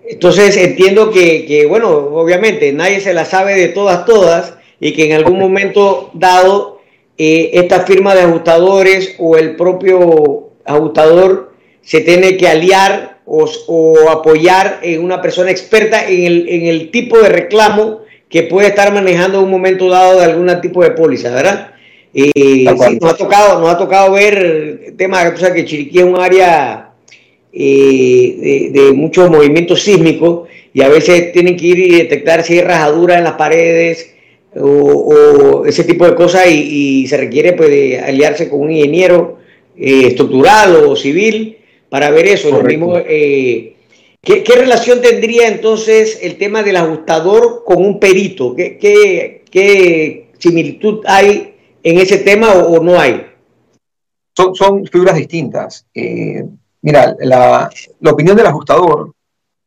Entonces 0.06 0.58
entiendo 0.58 1.12
que, 1.12 1.46
que, 1.46 1.66
bueno, 1.66 1.90
obviamente 1.90 2.74
nadie 2.74 3.00
se 3.00 3.14
la 3.14 3.26
sabe 3.26 3.56
de 3.56 3.70
todas, 3.70 4.06
todas, 4.06 4.54
y 4.80 4.94
que 4.94 5.06
en 5.06 5.14
algún 5.14 5.40
momento 5.40 6.10
dado 6.14 6.80
eh, 7.18 7.52
esta 7.54 7.82
firma 7.82 8.16
de 8.16 8.22
ajustadores 8.22 9.16
o 9.20 9.38
el 9.38 9.56
propio 9.56 10.50
ajustador 10.66 11.53
se 11.84 12.02
tiene 12.02 12.38
que 12.38 12.48
aliar 12.48 13.20
o, 13.26 14.10
apoyar 14.10 14.80
en 14.82 15.04
una 15.04 15.22
persona 15.22 15.52
experta 15.52 16.08
en 16.08 16.26
el, 16.26 16.50
en 16.50 16.66
el, 16.66 16.92
tipo 16.92 17.20
de 17.20 17.30
reclamo 17.30 18.02
que 18.30 18.44
puede 18.44 18.70
estar 18.70 18.94
manejando 18.94 19.38
en 19.38 19.46
un 19.46 19.52
momento 19.52 19.90
dado 19.90 20.20
de 20.20 20.26
algún 20.26 20.50
tipo 20.62 20.84
de 20.84 20.92
póliza, 20.92 21.30
¿verdad? 21.30 21.72
Eh, 22.14 22.64
nos, 22.66 22.82
ha 22.82 23.18
tocado, 23.18 23.60
nos 23.60 23.70
ha 23.70 23.78
tocado 23.78 24.14
ver 24.14 24.38
el 24.38 24.96
tema, 24.98 25.32
o 25.34 25.38
sea, 25.38 25.54
que 25.54 25.66
Chiriquí 25.66 26.00
es 26.00 26.06
un 26.06 26.20
área 26.20 26.92
eh, 27.52 28.72
de, 28.74 28.82
de 28.82 28.94
muchos 28.94 29.30
movimientos 29.30 29.82
sísmicos 29.84 30.50
y 30.74 30.82
a 30.82 30.90
veces 30.90 31.32
tienen 31.32 31.56
que 31.56 31.68
ir 31.68 31.80
y 31.80 31.96
detectar 31.98 32.44
si 32.44 32.54
hay 32.54 32.62
rajaduras 32.62 33.18
en 33.18 33.24
las 33.24 33.34
paredes, 33.34 34.14
o, 34.56 35.64
ese 35.66 35.84
tipo 35.84 36.06
de 36.06 36.16
cosas 36.16 36.48
y, 36.50 37.08
se 37.08 37.18
requiere 37.18 37.54
pues, 37.54 38.02
aliarse 38.02 38.50
con 38.50 38.62
un 38.62 38.72
ingeniero 38.72 39.40
eh, 39.78 40.08
estructural 40.08 40.76
o 40.76 40.96
civil 40.96 41.58
para 41.94 42.10
ver 42.10 42.26
eso. 42.26 42.50
Lo 42.50 42.64
mismo, 42.64 42.96
eh, 42.98 43.76
¿qué, 44.20 44.44
relación 44.56 45.00
tendría 45.00 45.48
entonces 45.48 46.18
el 46.24 46.40
tema 46.40 46.64
del 46.64 46.78
ajustador 46.78 47.64
con 47.64 47.86
un 47.86 48.00
perito? 48.00 48.56
¿Qué, 48.56 48.80
qué, 48.80 50.32
similitud 50.40 51.04
hay 51.06 51.54
en 51.84 52.00
ese 52.00 52.18
tema 52.18 52.52
o, 52.52 52.84
no 52.84 53.00
hay? 53.00 53.28
Son, 54.36 54.56
son 54.56 54.84
figuras 54.88 55.16
distintas. 55.16 55.86
Eh, 55.94 56.44
mira, 56.82 57.16
la, 57.20 57.70
la, 58.00 58.12
opinión 58.12 58.36
del 58.36 58.48
ajustador, 58.48 59.14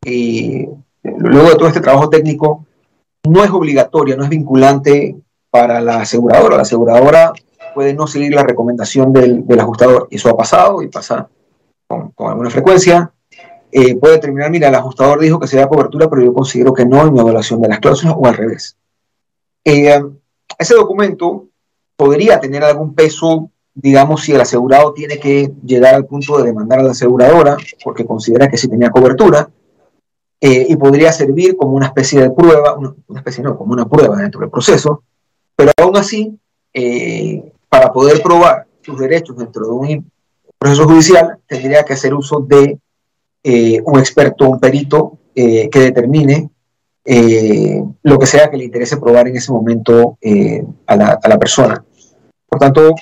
luego 0.03 1.49
de 1.49 1.55
todo 1.55 1.69
este 1.69 1.79
trabajo 1.79 2.09
técnico, 2.09 2.65
no 3.23 3.41
es 3.41 3.51
obligatoria, 3.51 4.17
no 4.17 4.25
es 4.25 4.29
vinculante 4.29 5.15
para 5.49 5.79
la 5.79 6.01
aseguradora. 6.01 6.57
La 6.57 6.63
aseguradora 6.63 7.31
puede 7.73 7.93
no 7.93 8.05
seguir 8.05 8.33
la 8.33 8.43
recomendación 8.43 9.13
del, 9.13 9.45
ajustador. 9.61 10.09
Eso 10.11 10.27
ha 10.27 10.35
pasado 10.35 10.81
y 10.81 10.89
pasa 10.89 11.29
con, 11.87 12.13
alguna 12.19 12.49
frecuencia. 12.49 13.11
Eh, 13.71 13.95
puede 13.95 14.19
terminar, 14.19 14.49
mira, 14.49 14.69
el 14.69 14.75
ajustador 14.75 15.19
dijo 15.19 15.39
que 15.39 15.47
se 15.47 15.57
da 15.57 15.67
cobertura, 15.67 16.09
pero 16.09 16.23
yo 16.23 16.33
considero 16.33 16.73
que 16.73 16.85
no 16.85 17.05
en 17.05 17.13
mi 17.13 17.19
evaluación 17.19 17.61
de 17.61 17.67
las 17.67 17.79
cláusulas 17.79 18.15
o 18.17 18.25
al 18.25 18.35
revés. 18.35 18.77
Eh, 19.65 20.01
ese 20.57 20.75
documento 20.75 21.47
podría 21.95 22.39
tener 22.39 22.63
algún 22.63 22.93
peso, 22.93 23.51
digamos, 23.73 24.23
si 24.23 24.31
el 24.31 24.41
asegurado 24.41 24.93
tiene 24.93 25.19
que 25.19 25.51
llegar 25.63 25.95
al 25.95 26.05
punto 26.05 26.37
de 26.37 26.45
demandar 26.45 26.79
a 26.79 26.83
la 26.83 26.91
aseguradora 26.91 27.57
porque 27.83 28.05
considera 28.05 28.47
que 28.47 28.57
sí 28.57 28.67
tenía 28.67 28.89
cobertura, 28.89 29.49
eh, 30.39 30.67
y 30.69 30.75
podría 30.75 31.11
servir 31.11 31.57
como 31.57 31.73
una 31.73 31.87
especie 31.87 32.21
de 32.21 32.29
prueba, 32.29 32.75
una, 32.75 33.19
especie 33.19 33.43
no, 33.43 33.57
como 33.57 33.73
una 33.73 33.89
prueba 33.89 34.17
dentro 34.17 34.41
del 34.41 34.51
proceso, 34.51 35.03
pero 35.55 35.71
aún 35.77 35.97
así, 35.97 36.37
eh, 36.73 37.51
para 37.67 37.91
poder 37.91 38.21
probar 38.21 38.67
sus 38.81 38.99
derechos 38.99 39.35
dentro 39.35 39.65
de 39.65 39.71
un 39.71 40.11
proceso 40.57 40.85
judicial, 40.85 41.37
tendría 41.47 41.83
que 41.83 41.93
hacer 41.93 42.13
uso 42.13 42.39
de 42.39 42.79
eh, 43.43 43.81
un 43.85 43.99
experto, 43.99 44.49
un 44.49 44.59
perito 44.59 45.19
que 45.35 45.69
determine 45.71 46.49
lo 48.01 48.17
que 48.17 48.25
sea 48.25 48.49
que 48.49 48.57
le 48.57 48.63
interese 48.63 48.97
probar 48.97 49.27
en 49.27 49.37
ese 49.37 49.51
momento 49.51 50.17
a 50.87 50.95
la, 50.95 51.19
a, 51.21 51.29
la, 51.29 51.37
persona. 51.37 51.85
Por 52.47 52.57
tanto, 52.57 52.95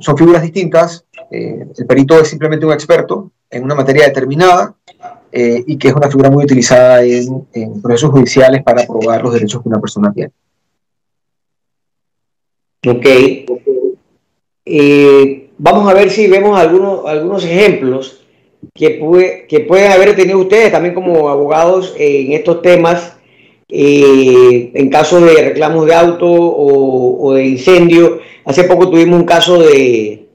son 0.00 0.18
figuras 0.18 0.42
distintas. 0.42 1.06
el 1.30 1.86
perito 1.88 2.20
es 2.20 2.28
simplemente 2.28 2.66
un 2.66 2.74
experto 2.74 3.32
en 3.50 3.64
una 3.64 3.74
materia 3.74 4.04
determinada 4.04 4.74
eh, 5.32 5.62
y 5.66 5.76
que 5.76 5.88
es 5.88 5.94
una 5.94 6.08
figura 6.08 6.30
muy 6.30 6.44
utilizada 6.44 7.02
en, 7.02 7.46
procesos 7.82 8.10
judiciales 8.10 8.62
para 8.62 8.86
probar 8.86 9.22
los 9.22 9.32
derechos 9.32 9.62
que 9.62 9.68
una 9.68 9.80
persona 9.80 10.12
tiene. 10.12 10.32
Ok. 12.86 13.06
Eh, 14.64 15.45
vamos 15.58 15.88
a 15.88 15.94
ver 15.94 16.10
si 16.10 16.26
vemos 16.26 16.58
algunos, 16.58 17.06
algunos 17.06 17.44
ejemplos 17.44 18.24
que, 18.74 18.90
puede, 18.90 19.46
que 19.46 19.60
pueden 19.60 19.92
haber 19.92 20.14
tenido 20.16 20.38
ustedes 20.38 20.72
también 20.72 20.94
como 20.94 21.28
abogados 21.28 21.94
en 21.98 22.32
estos 22.32 22.62
temas, 22.62 23.16
eh, 23.68 24.70
en 24.74 24.90
caso 24.90 25.20
de 25.20 25.34
reclamos 25.48 25.86
de 25.86 25.94
auto 25.94 26.26
o, 26.28 27.34
de 27.34 27.46
incendio. 27.46 28.20
Hace 28.44 28.64
poco 28.64 28.90
tuvimos 28.90 29.18
un 29.18 29.26
caso 29.26 29.58
de, 29.58 30.26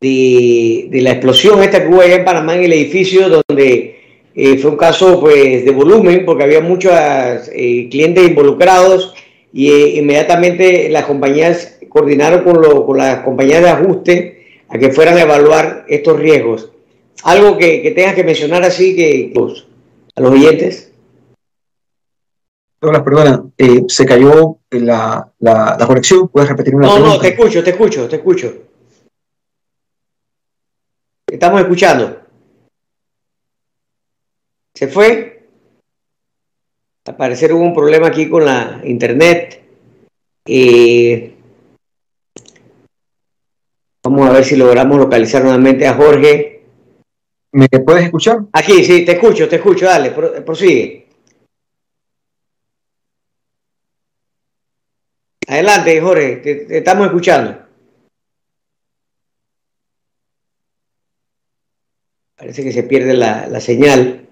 de, 0.00 0.88
la 1.02 1.12
explosión 1.12 1.62
esta 1.62 1.82
que 1.82 1.88
hubo 1.88 2.00
allá 2.00 2.16
en 2.16 2.24
Panamá 2.24 2.56
en 2.56 2.64
el 2.64 2.72
edificio 2.72 3.28
donde 3.28 3.98
eh, 4.34 4.56
fue 4.58 4.70
un 4.70 4.76
caso 4.76 5.18
pues, 5.20 5.64
de 5.64 5.70
volumen 5.72 6.24
porque 6.24 6.44
había 6.44 6.60
muchos 6.60 6.92
eh, 7.52 7.88
clientes 7.90 8.28
involucrados 8.28 9.14
y 9.52 9.70
eh, 9.70 9.96
inmediatamente 9.96 10.88
las 10.90 11.06
compañías 11.06 11.77
coordinaron 11.98 12.44
con, 12.44 12.86
con, 12.86 12.96
las 12.96 13.24
compañías 13.24 13.62
de 13.62 13.68
ajuste 13.68 14.62
a 14.68 14.78
que 14.78 14.90
fueran 14.90 15.16
a 15.16 15.22
evaluar 15.22 15.84
estos 15.88 16.18
riesgos. 16.18 16.70
Algo 17.24 17.58
que, 17.58 17.82
que 17.82 17.90
tengas 17.90 18.14
que 18.14 18.24
mencionar 18.24 18.62
así 18.62 18.94
que 18.94 19.32
a 20.14 20.20
los 20.20 20.32
oyentes. 20.32 20.92
Hola, 22.80 23.02
perdona, 23.02 23.44
se 23.88 24.06
cayó 24.06 24.58
la, 24.70 25.32
la, 25.40 25.76
la, 25.78 25.86
conexión. 25.86 26.28
¿Puedes 26.28 26.48
repetir 26.48 26.76
una 26.76 26.86
No, 26.86 26.98
no, 27.00 27.18
te 27.18 27.28
escucho, 27.28 27.64
te 27.64 27.70
escucho, 27.70 28.08
te 28.08 28.16
escucho. 28.16 28.54
Estamos 31.26 31.60
escuchando. 31.60 32.20
Se 34.74 34.86
fue. 34.86 35.48
Al 37.06 37.16
parecer 37.16 37.52
hubo 37.52 37.64
un 37.64 37.74
problema 37.74 38.06
aquí 38.06 38.28
con 38.28 38.44
la 38.44 38.80
internet. 38.84 39.60
Eh, 40.46 41.37
vamos 44.08 44.28
a 44.28 44.32
ver 44.32 44.44
si 44.44 44.56
logramos 44.56 44.98
localizar 44.98 45.42
nuevamente 45.42 45.86
a 45.86 45.94
Jorge. 45.94 46.62
¿Me 47.52 47.68
puedes 47.68 48.04
escuchar? 48.04 48.40
Aquí, 48.52 48.84
sí, 48.84 49.04
te 49.04 49.12
escucho, 49.12 49.48
te 49.48 49.56
escucho, 49.56 49.86
dale, 49.86 50.10
prosigue. 50.10 51.06
Adelante, 55.46 56.00
Jorge, 56.00 56.36
te, 56.36 56.78
estamos 56.78 57.06
escuchando. 57.06 57.58
Parece 62.36 62.62
que 62.62 62.72
se 62.72 62.82
pierde 62.84 63.14
la, 63.14 63.60
señal. 63.60 64.26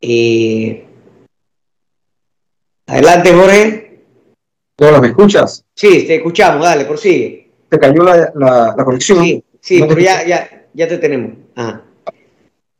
Eh, 0.00 0.84
adelante, 2.86 3.32
Jorge. 3.32 4.02
¿Todos 4.76 5.00
me 5.00 5.08
escuchas? 5.08 5.64
Sí, 5.74 6.06
te 6.06 6.16
escuchamos, 6.16 6.64
dale, 6.64 6.84
prosigue. 6.84 7.43
¿Te 7.74 7.80
cayó 7.80 8.04
la, 8.04 8.76
conexión? 8.84 9.24
Sí, 9.24 9.42
sí, 9.60 9.82
pero 9.88 10.00
ya, 10.00 10.24
ya, 10.24 10.66
ya 10.72 10.86
te 10.86 10.98
tenemos. 10.98 11.32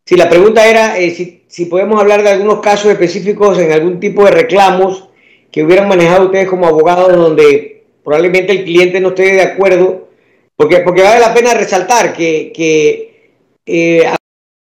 Sí, 0.05 0.15
la 0.15 0.31
pregunta 0.31 0.69
era 0.69 0.99
eh, 1.01 1.11
si, 1.11 1.43
si, 1.49 1.65
podemos 1.65 2.01
hablar 2.01 2.23
de 2.23 2.29
algunos 2.29 2.61
casos 2.61 2.93
específicos 2.93 3.59
en 3.59 3.73
algún 3.73 3.99
tipo 3.99 4.25
de 4.25 4.31
reclamos 4.31 5.09
que 5.51 5.65
hubieran 5.65 5.89
manejado 5.89 6.27
ustedes 6.27 6.49
como 6.49 6.67
abogados 6.67 7.17
donde 7.17 7.87
probablemente 8.05 8.53
el 8.53 8.63
cliente 8.63 9.01
no 9.01 9.09
esté 9.09 9.33
de 9.33 9.41
acuerdo, 9.41 10.11
porque, 10.55 10.79
porque 10.81 11.03
vale 11.03 11.19
la 11.19 11.35
pena 11.35 11.55
resaltar 11.55 12.13
que, 12.13 12.53
que 12.55 13.33
eh, 13.67 14.07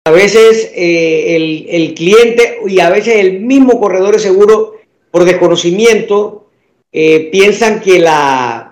a 0.06 0.10
veces 0.10 0.72
eh, 0.74 1.36
el, 1.36 1.66
el, 1.68 1.92
cliente 1.92 2.60
y 2.66 2.80
a 2.80 2.88
veces 2.88 3.16
el 3.16 3.40
mismo 3.40 3.78
corredor 3.78 4.14
de 4.14 4.20
seguro, 4.20 4.76
por 5.10 5.26
desconocimiento, 5.26 6.46
piensan 6.90 7.80
que 7.80 7.98
la, 7.98 8.63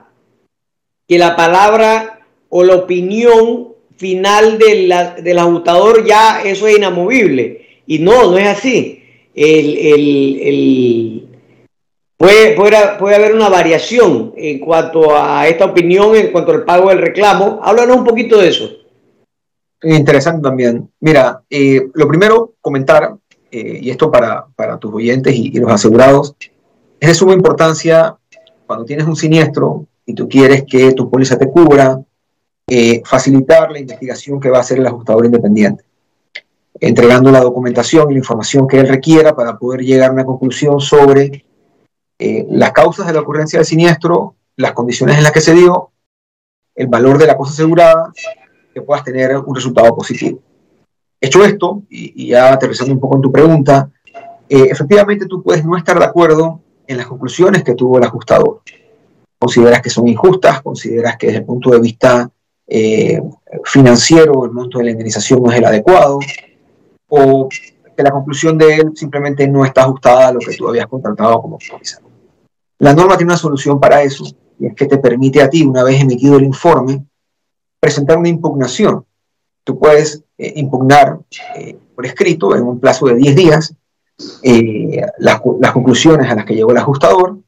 que 1.13 1.19
la 1.19 1.37
palabra 1.37 2.21
o 2.49 2.65
la 2.65 2.75
opinión 2.75 3.75
final 3.99 4.57
del 4.57 5.39
ajustador 5.39 6.07
ya 6.07 6.41
eso 6.43 6.67
es 6.67 6.79
inamovible. 6.79 7.83
Y 7.87 7.99
no, 7.99 8.31
no 8.31 8.39
es 8.39 8.47
así. 8.47 9.05
El, 9.35 11.29
puede, 12.17 12.57
puede, 12.57 13.15
haber 13.15 13.35
una 13.35 13.51
variación 13.51 14.33
en 14.39 14.59
cuanto 14.59 15.15
a 15.15 15.47
esta 15.47 15.67
opinión, 15.67 16.17
en 16.17 16.33
cuanto 16.33 16.53
al 16.53 16.65
pago 16.65 16.89
del 16.89 17.03
reclamo. 17.03 17.61
Háblanos 17.63 17.99
un 17.99 18.05
poquito 18.05 18.39
de 18.39 18.49
eso. 18.49 18.71
Interesante 19.83 20.41
también. 20.41 20.89
Mira, 21.01 21.43
eh, 21.51 21.91
lo 21.93 22.09
primero, 22.09 22.55
comentar, 22.63 23.17
eh, 23.51 23.81
y 23.83 23.91
esto 23.91 24.11
para, 24.11 24.47
para 24.57 24.79
tus 24.79 24.95
oyentes 24.95 25.35
y, 25.35 25.49
y, 25.49 25.61
los 25.61 25.71
asegurados, 25.71 26.35
es 26.99 27.09
de 27.09 27.15
suma 27.15 27.35
importancia 27.35 28.17
cuando 28.67 28.87
tienes 28.87 29.07
un 29.07 29.17
siniestro 29.17 29.87
y 30.07 30.15
tú 30.15 30.29
quieres 30.29 30.65
que 30.65 30.93
tu 30.93 31.11
póliza 31.11 31.39
te 31.39 31.49
cubra, 31.49 32.01
eh, 32.67 33.03
facilitar 33.05 33.71
la 33.71 33.81
investigación 33.81 34.41
que 34.41 34.51
va 34.51 34.59
a 34.59 34.61
hacer 34.61 34.79
el 34.79 34.87
ajustador 34.87 35.27
independiente, 35.27 35.85
entregando 36.81 37.31
la 37.31 37.41
documentación 37.41 38.11
y 38.11 38.15
la 38.15 38.21
información 38.21 38.67
que 38.67 38.81
él 38.81 38.89
requiera 38.89 39.35
para 39.35 39.59
poder 39.59 39.83
llegar 39.83 40.11
a 40.11 40.13
una 40.13 40.25
conclusión 40.25 40.81
sobre 40.81 41.45
eh, 42.19 42.47
las 42.51 42.73
causas 42.73 43.07
de 43.07 43.13
la 43.13 43.21
ocurrencia 43.21 43.59
del 43.59 43.67
siniestro, 43.67 44.37
las 44.57 44.73
condiciones 44.73 45.17
en 45.19 45.25
las 45.25 45.33
que 45.33 45.41
se 45.41 45.55
dio, 45.55 45.91
el 46.75 46.87
valor 46.87 47.19
de 47.19 47.27
la 47.27 47.37
cosa 47.37 47.53
asegurada, 47.53 48.13
que 48.73 48.83
puedas 48.83 49.05
tener 49.05 49.37
un 49.37 49.55
resultado 49.55 49.95
positivo. 49.95 50.41
Hecho 51.21 51.45
esto, 51.45 51.83
y, 51.89 52.29
ya 52.29 52.53
aterrizando 52.53 52.95
un 52.95 53.01
poco 53.01 53.17
en 53.17 53.23
tu 53.23 53.31
pregunta, 53.31 53.91
eh, 54.49 54.69
efectivamente 54.71 55.27
tú 55.27 55.43
puedes 55.43 55.65
no 55.65 55.77
estar 55.77 55.99
de 55.99 56.05
acuerdo 56.05 56.61
en 56.87 56.97
las 56.97 57.07
conclusiones 57.07 57.63
que 57.63 57.75
tuvo 57.75 57.99
el 57.99 58.05
ajustador. 58.05 58.63
Consideras 59.43 59.83
que 59.83 59.91
son 59.91 60.07
injustas, 60.07 60.63
consideras 60.63 61.17
que 61.17 61.27
desde 61.27 61.41
el 61.41 61.45
punto 61.45 61.71
de 61.71 61.81
vista 61.81 62.31
eh, 62.65 63.21
financiero, 63.65 64.45
el 64.45 64.53
monto 64.53 64.79
de 64.79 64.85
la 64.85 64.91
indemnización 64.93 65.43
no 65.43 65.51
es 65.51 65.59
el 65.59 65.65
adecuado, 65.65 66.21
o 67.09 67.49
que 67.49 68.03
la 68.05 68.13
conclusión 68.13 68.57
de 68.57 68.77
él 68.77 68.93
simplemente 68.95 69.49
no 69.49 69.65
está 69.65 69.81
ajustada 69.83 70.29
a 70.29 70.33
lo 70.33 70.39
que 70.39 70.57
tú 70.57 70.69
habías 70.69 70.87
contratado 70.87 71.43
como 71.43 71.59
póliza. 71.59 71.99
La 72.79 72.95
norma 72.95 73.17
tiene 73.17 73.33
una 73.33 73.37
solución 73.37 73.81
para 73.81 74.01
eso, 74.05 74.25
y 74.61 74.67
es 74.67 74.77
que 74.77 74.87
te 74.87 74.99
permite 74.99 75.43
a 75.43 75.51
ti, 75.51 75.65
una 75.65 75.83
vez 75.83 76.01
emitido 76.01 76.37
el 76.37 76.45
informe, 76.45 77.05
presentar 77.81 78.19
una 78.19 78.29
impugnación. 78.29 79.05
Tú 79.65 79.77
puedes 79.77 80.23
eh, 80.39 80.53
impugnar 80.55 81.19
eh, 81.57 81.77
por 81.97 82.07
escrito 82.07 82.55
en 82.55 82.63
un 82.63 82.79
plazo 82.79 83.07
de 83.07 83.17
10 83.17 83.35
días 83.35 83.75
las, 85.19 85.41
las, 85.59 85.73
conclusiones 85.73 86.31
a 86.31 86.37
las 86.37 86.45
que 86.45 86.55
llegó 86.55 86.71
el 86.71 86.79
ajustador, 86.79 87.39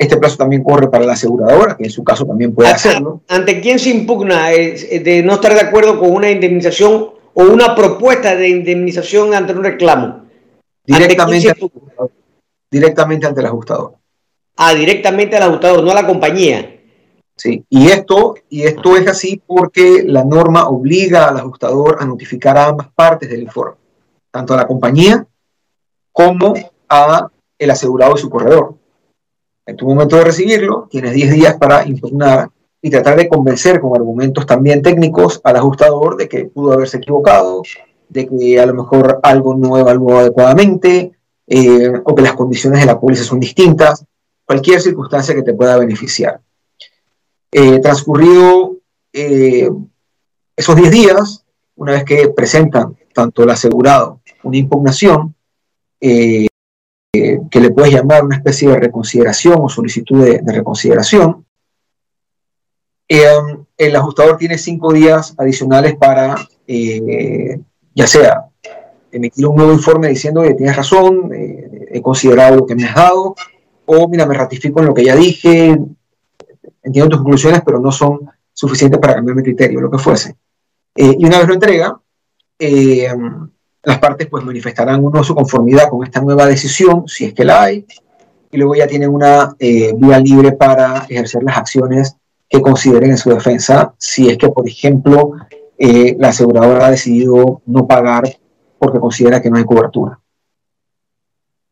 este 0.00 0.16
plazo 0.16 0.38
también 0.38 0.64
corre 0.64 0.88
para 0.88 1.04
la 1.04 1.12
aseguradora, 1.12 1.76
que 1.76 1.84
en 1.84 1.90
su 1.90 2.02
caso 2.02 2.24
también 2.24 2.54
puede 2.54 2.70
hacerlo. 2.70 3.20
¿Ante 3.28 3.60
quién 3.60 3.78
se 3.78 3.90
impugna 3.90 4.48
de 4.48 5.22
no 5.22 5.34
estar 5.34 5.52
de 5.52 5.60
acuerdo 5.60 6.00
con 6.00 6.10
una 6.10 6.30
indemnización 6.30 7.10
o 7.34 7.42
una 7.42 7.74
propuesta 7.74 8.34
de 8.34 8.48
indemnización 8.48 9.34
ante 9.34 9.52
un 9.52 9.62
reclamo? 9.62 10.24
Directamente, 10.86 11.50
ante, 11.50 11.70
directamente 12.70 13.26
ante 13.26 13.40
el 13.40 13.46
ajustador. 13.46 13.96
Ah, 14.56 14.72
directamente 14.72 15.36
al 15.36 15.42
ajustador, 15.42 15.84
no 15.84 15.90
a 15.90 15.94
la 15.94 16.06
compañía. 16.06 16.80
Sí, 17.36 17.62
y 17.68 17.88
esto, 17.88 18.36
y 18.48 18.62
esto 18.62 18.96
es 18.96 19.06
así 19.06 19.42
porque 19.46 20.02
la 20.06 20.24
norma 20.24 20.66
obliga 20.68 21.28
al 21.28 21.36
ajustador 21.36 21.98
a 22.00 22.06
notificar 22.06 22.56
a 22.56 22.68
ambas 22.68 22.88
partes 22.94 23.28
del 23.28 23.42
informe, 23.42 23.76
tanto 24.30 24.54
a 24.54 24.56
la 24.56 24.66
compañía 24.66 25.26
como 26.10 26.54
a 26.88 27.28
el 27.58 27.70
asegurado 27.70 28.14
y 28.16 28.18
su 28.18 28.30
corredor. 28.30 28.79
En 29.70 29.76
tu 29.76 29.86
momento 29.86 30.16
de 30.16 30.24
recibirlo, 30.24 30.88
tienes 30.90 31.12
10 31.12 31.30
días 31.30 31.54
para 31.56 31.86
impugnar 31.86 32.50
y 32.82 32.90
tratar 32.90 33.16
de 33.16 33.28
convencer 33.28 33.80
con 33.80 33.94
argumentos 33.94 34.44
también 34.44 34.82
técnicos 34.82 35.40
al 35.44 35.54
ajustador 35.54 36.16
de 36.16 36.28
que 36.28 36.46
pudo 36.46 36.72
haberse 36.72 36.96
equivocado, 36.96 37.62
de 38.08 38.26
que 38.26 38.58
a 38.58 38.66
lo 38.66 38.74
mejor 38.74 39.20
algo 39.22 39.54
no 39.54 39.78
evaluó 39.78 40.18
adecuadamente 40.18 41.12
eh, 41.46 41.92
o 42.02 42.14
que 42.16 42.22
las 42.22 42.32
condiciones 42.32 42.80
de 42.80 42.86
la 42.86 42.98
póliza 42.98 43.22
son 43.22 43.38
distintas, 43.38 44.04
cualquier 44.44 44.80
circunstancia 44.80 45.36
que 45.36 45.42
te 45.42 45.54
pueda 45.54 45.78
beneficiar. 45.78 46.40
Eh, 47.52 47.78
transcurrido 47.78 48.74
eh, 49.12 49.70
esos 50.56 50.74
10 50.74 50.90
días, 50.90 51.44
una 51.76 51.92
vez 51.92 52.02
que 52.02 52.28
presentan 52.30 52.96
tanto 53.14 53.44
el 53.44 53.50
asegurado 53.50 54.20
una 54.42 54.56
impugnación, 54.56 55.36
que 57.12 57.60
le 57.60 57.70
puedes 57.70 57.92
llamar 57.92 58.24
una 58.24 58.36
especie 58.36 58.68
de 58.68 58.78
reconsideración 58.78 59.56
o 59.60 59.68
solicitud 59.68 60.24
de, 60.24 60.40
reconsideración. 60.52 61.44
Eh, 63.08 63.26
el 63.76 63.96
ajustador 63.96 64.36
tiene 64.36 64.56
cinco 64.56 64.92
días 64.92 65.34
adicionales 65.36 65.96
para, 65.96 66.36
eh, 66.68 67.58
ya 67.94 68.06
sea, 68.06 68.44
emitir 69.10 69.44
un 69.46 69.56
nuevo 69.56 69.72
informe 69.72 70.08
diciendo 70.08 70.42
que 70.42 70.54
tienes 70.54 70.76
razón, 70.76 71.32
eh, 71.34 71.88
he 71.90 72.00
considerado 72.00 72.58
lo 72.58 72.66
que 72.66 72.76
me 72.76 72.84
has 72.84 72.94
dado, 72.94 73.34
o 73.86 74.08
mira, 74.08 74.24
me 74.26 74.34
ratifico 74.34 74.78
en 74.78 74.86
lo 74.86 74.94
que 74.94 75.04
ya 75.04 75.16
dije, 75.16 75.76
entiendo 76.84 77.08
tus 77.08 77.22
conclusiones, 77.22 77.62
pero 77.64 77.80
no 77.80 77.90
son 77.90 78.20
suficientes 78.52 79.00
para 79.00 79.14
cambiar 79.14 79.36
mi 79.36 79.42
criterio, 79.42 79.80
lo 79.80 79.90
que 79.90 79.98
fuese. 79.98 80.36
y 80.94 81.24
una 81.24 81.38
vez 81.38 81.48
lo 81.48 81.54
entrega, 81.54 82.00
las 83.82 83.98
partes 83.98 84.26
pues 84.28 84.44
manifestarán 84.44 85.04
uno 85.04 85.24
su 85.24 85.34
conformidad 85.34 85.88
con 85.88 86.04
esta 86.04 86.20
nueva 86.20 86.46
decisión, 86.46 87.04
si 87.06 87.26
es 87.26 87.34
que 87.34 87.44
la 87.44 87.62
hay, 87.62 87.86
y 88.52 88.58
luego 88.58 88.74
ya 88.74 88.86
tienen 88.86 89.10
una 89.10 89.54
eh, 89.58 89.92
vía 89.96 90.18
libre 90.18 90.52
para 90.52 91.06
ejercer 91.08 91.42
las 91.42 91.56
acciones 91.56 92.16
que 92.48 92.60
consideren 92.60 93.10
en 93.12 93.16
su 93.16 93.30
defensa, 93.30 93.94
si 93.96 94.28
es 94.28 94.36
que, 94.36 94.48
por 94.48 94.68
ejemplo, 94.68 95.32
eh, 95.78 96.16
la 96.18 96.28
aseguradora 96.28 96.86
ha 96.86 96.90
decidido 96.90 97.62
no 97.66 97.86
pagar 97.86 98.24
porque 98.78 98.98
considera 98.98 99.40
que 99.40 99.50
no 99.50 99.56
hay 99.56 99.64
cobertura. 99.64 100.18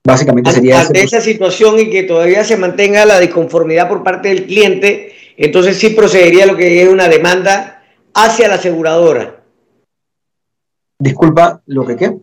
Básicamente 0.05 0.53
sería... 0.53 0.81
Ante 0.81 1.03
esa 1.03 1.21
situación 1.21 1.79
y 1.81 1.91
que 1.91 2.05
todavía 2.05 2.45
se 2.45 2.57
mantenga 2.57 3.05
la 3.05 3.19
disconformidad 3.19 3.89
por 3.89 4.05
parte 4.05 4.29
del 4.29 4.47
cliente, 4.47 5.13
entonces 5.37 5.79
sí 5.79 5.91
procedería 5.91 6.47
lo 6.47 6.57
que 6.57 6.83
es 6.83 6.89
una 6.89 7.09
demanda 7.09 7.83
hacia 8.15 8.49
la 8.49 8.55
aseguradora. 8.55 9.38
Disculpa, 10.99 11.63
¿lo 11.67 11.87
que 11.87 11.97
qué? 11.97 12.17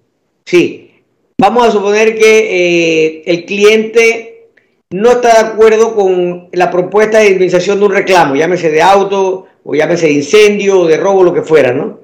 Sí. 0.45 0.91
Vamos 1.37 1.67
a 1.67 1.71
suponer 1.71 2.17
que 2.17 3.17
eh, 3.17 3.23
el 3.25 3.45
cliente 3.45 4.49
no 4.91 5.11
está 5.11 5.33
de 5.33 5.49
acuerdo 5.49 5.95
con 5.95 6.49
la 6.53 6.71
propuesta 6.71 7.19
de 7.19 7.27
indemnización 7.27 7.79
de 7.79 7.85
un 7.85 7.93
reclamo, 7.93 8.35
llámese 8.35 8.69
de 8.69 8.81
auto 8.81 9.47
o 9.63 9.75
llámese 9.75 10.07
de 10.07 10.13
incendio 10.13 10.81
o 10.81 10.87
de 10.87 10.97
robo, 10.97 11.23
lo 11.23 11.33
que 11.33 11.41
fuera, 11.41 11.73
¿no? 11.73 11.99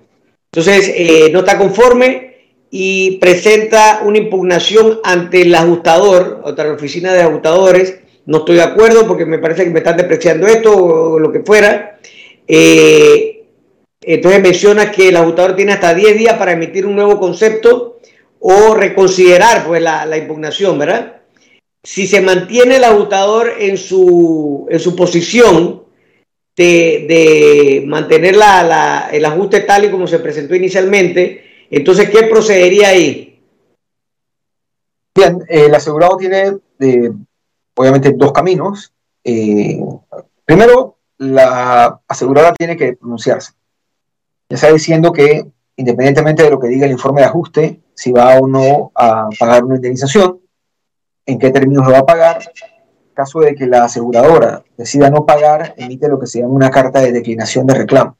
Entonces, 0.52 0.92
eh, 0.96 1.30
no 1.32 1.40
está 1.40 1.58
conforme 1.58 2.32
y 2.70 3.18
presenta 3.18 4.02
una 4.04 4.18
impugnación 4.18 5.00
ante 5.04 5.44
el 5.44 5.56
ajustador, 5.56 6.42
otra 6.44 6.66
la 6.66 6.74
oficina 6.74 7.14
de 7.14 7.22
ajustadores, 7.22 8.00
no 8.26 8.40
estoy 8.40 8.56
de 8.56 8.64
acuerdo 8.64 9.08
porque 9.08 9.26
me 9.26 9.40
parece 9.40 9.64
que 9.64 9.70
me 9.70 9.80
están 9.80 9.98
despreciando 9.98 10.48
esto 10.48 10.76
o 10.76 11.20
lo 11.20 11.32
que 11.32 11.42
fuera. 11.42 12.00
Eh, 12.48 13.41
entonces 14.02 14.42
menciona 14.42 14.92
que 14.92 15.10
el 15.10 15.18
ajustador 15.18 15.56
tiene 15.56 15.74
hasta 15.74 15.94
10 15.94 16.18
días 16.18 16.34
para 16.38 16.54
emitir 16.54 16.86
un 16.86 16.96
nuevo 16.96 17.20
concepto 17.20 18.00
o 18.40 18.74
reconsiderar 18.74 19.66
pues, 19.66 19.82
la, 19.82 20.18
impugnación, 20.18 20.80
¿verdad? 20.80 21.22
Si 21.84 22.08
se 22.08 22.22
mantiene 22.22 22.78
el 22.78 22.84
ajustador 22.84 23.54
en 23.60 23.78
su, 23.78 24.68
en 24.70 24.80
su 24.80 24.96
posición, 24.96 25.82
de, 26.56 27.84
mantener 27.88 28.36
el 28.36 29.26
ajuste 29.26 29.62
tal 29.62 29.86
y 29.86 29.92
como 29.92 30.08
se 30.08 30.20
presentó 30.20 30.56
inicialmente, 30.56 31.44
entonces, 31.70 32.10
¿qué 32.10 32.24
procedería 32.24 32.90
ahí? 32.90 33.42
Bien, 35.16 35.44
el 35.48 35.74
asegurado 35.74 36.18
tiene 36.18 36.58
eh, 36.80 37.12
obviamente 37.76 38.12
dos 38.14 38.34
caminos. 38.34 38.94
Eh, 39.24 39.80
primero, 40.44 40.98
la 41.18 42.02
aseguradora 42.08 42.54
tiene 42.54 42.76
que 42.76 42.94
pronunciarse. 42.94 43.54
Está 44.52 44.72
diciendo 44.72 45.14
que 45.14 45.46
independientemente 45.78 46.44
de 46.44 46.50
lo 46.50 46.60
que 46.60 46.68
diga 46.68 46.86
el 46.86 46.92
informe 46.92 47.22
de 47.22 47.28
ajuste, 47.28 47.82
si 47.94 48.12
va 48.12 48.38
o 48.38 48.48
no 48.48 48.92
a 48.96 49.30
pagar 49.40 49.64
una 49.64 49.76
indemnización, 49.76 50.42
en 51.26 51.40
qué 51.40 51.52
términos 51.52 51.86
lo 51.86 51.94
va 51.94 52.00
a 52.00 52.06
pagar. 52.06 52.40
En 52.62 53.14
caso 53.14 53.40
de 53.40 53.56
que 53.56 53.66
la 53.66 53.86
aseguradora 53.86 54.64
decida 54.78 55.10
no 55.10 55.26
pagar, 55.26 55.74
emite 55.78 56.10
lo 56.10 56.20
que 56.20 56.28
se 56.28 56.40
llama 56.40 56.54
una 56.54 56.70
carta 56.70 57.00
de 57.00 57.14
declinación 57.14 57.66
de 57.66 57.76
reclamo. 57.76 58.18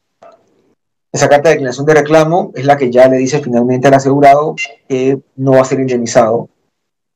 Esa 1.12 1.28
carta 1.28 1.50
de 1.50 1.56
declinación 1.56 1.86
de 1.86 1.96
reclamo 1.96 2.52
es 2.56 2.66
la 2.66 2.78
que 2.78 2.90
ya 2.90 3.10
le 3.10 3.18
dice 3.18 3.42
finalmente 3.42 3.90
al 3.90 3.96
asegurado 3.96 4.56
que 4.88 5.20
no 5.36 5.52
va 5.52 5.62
a 5.62 5.66
ser 5.66 5.82
indemnizado 5.82 6.48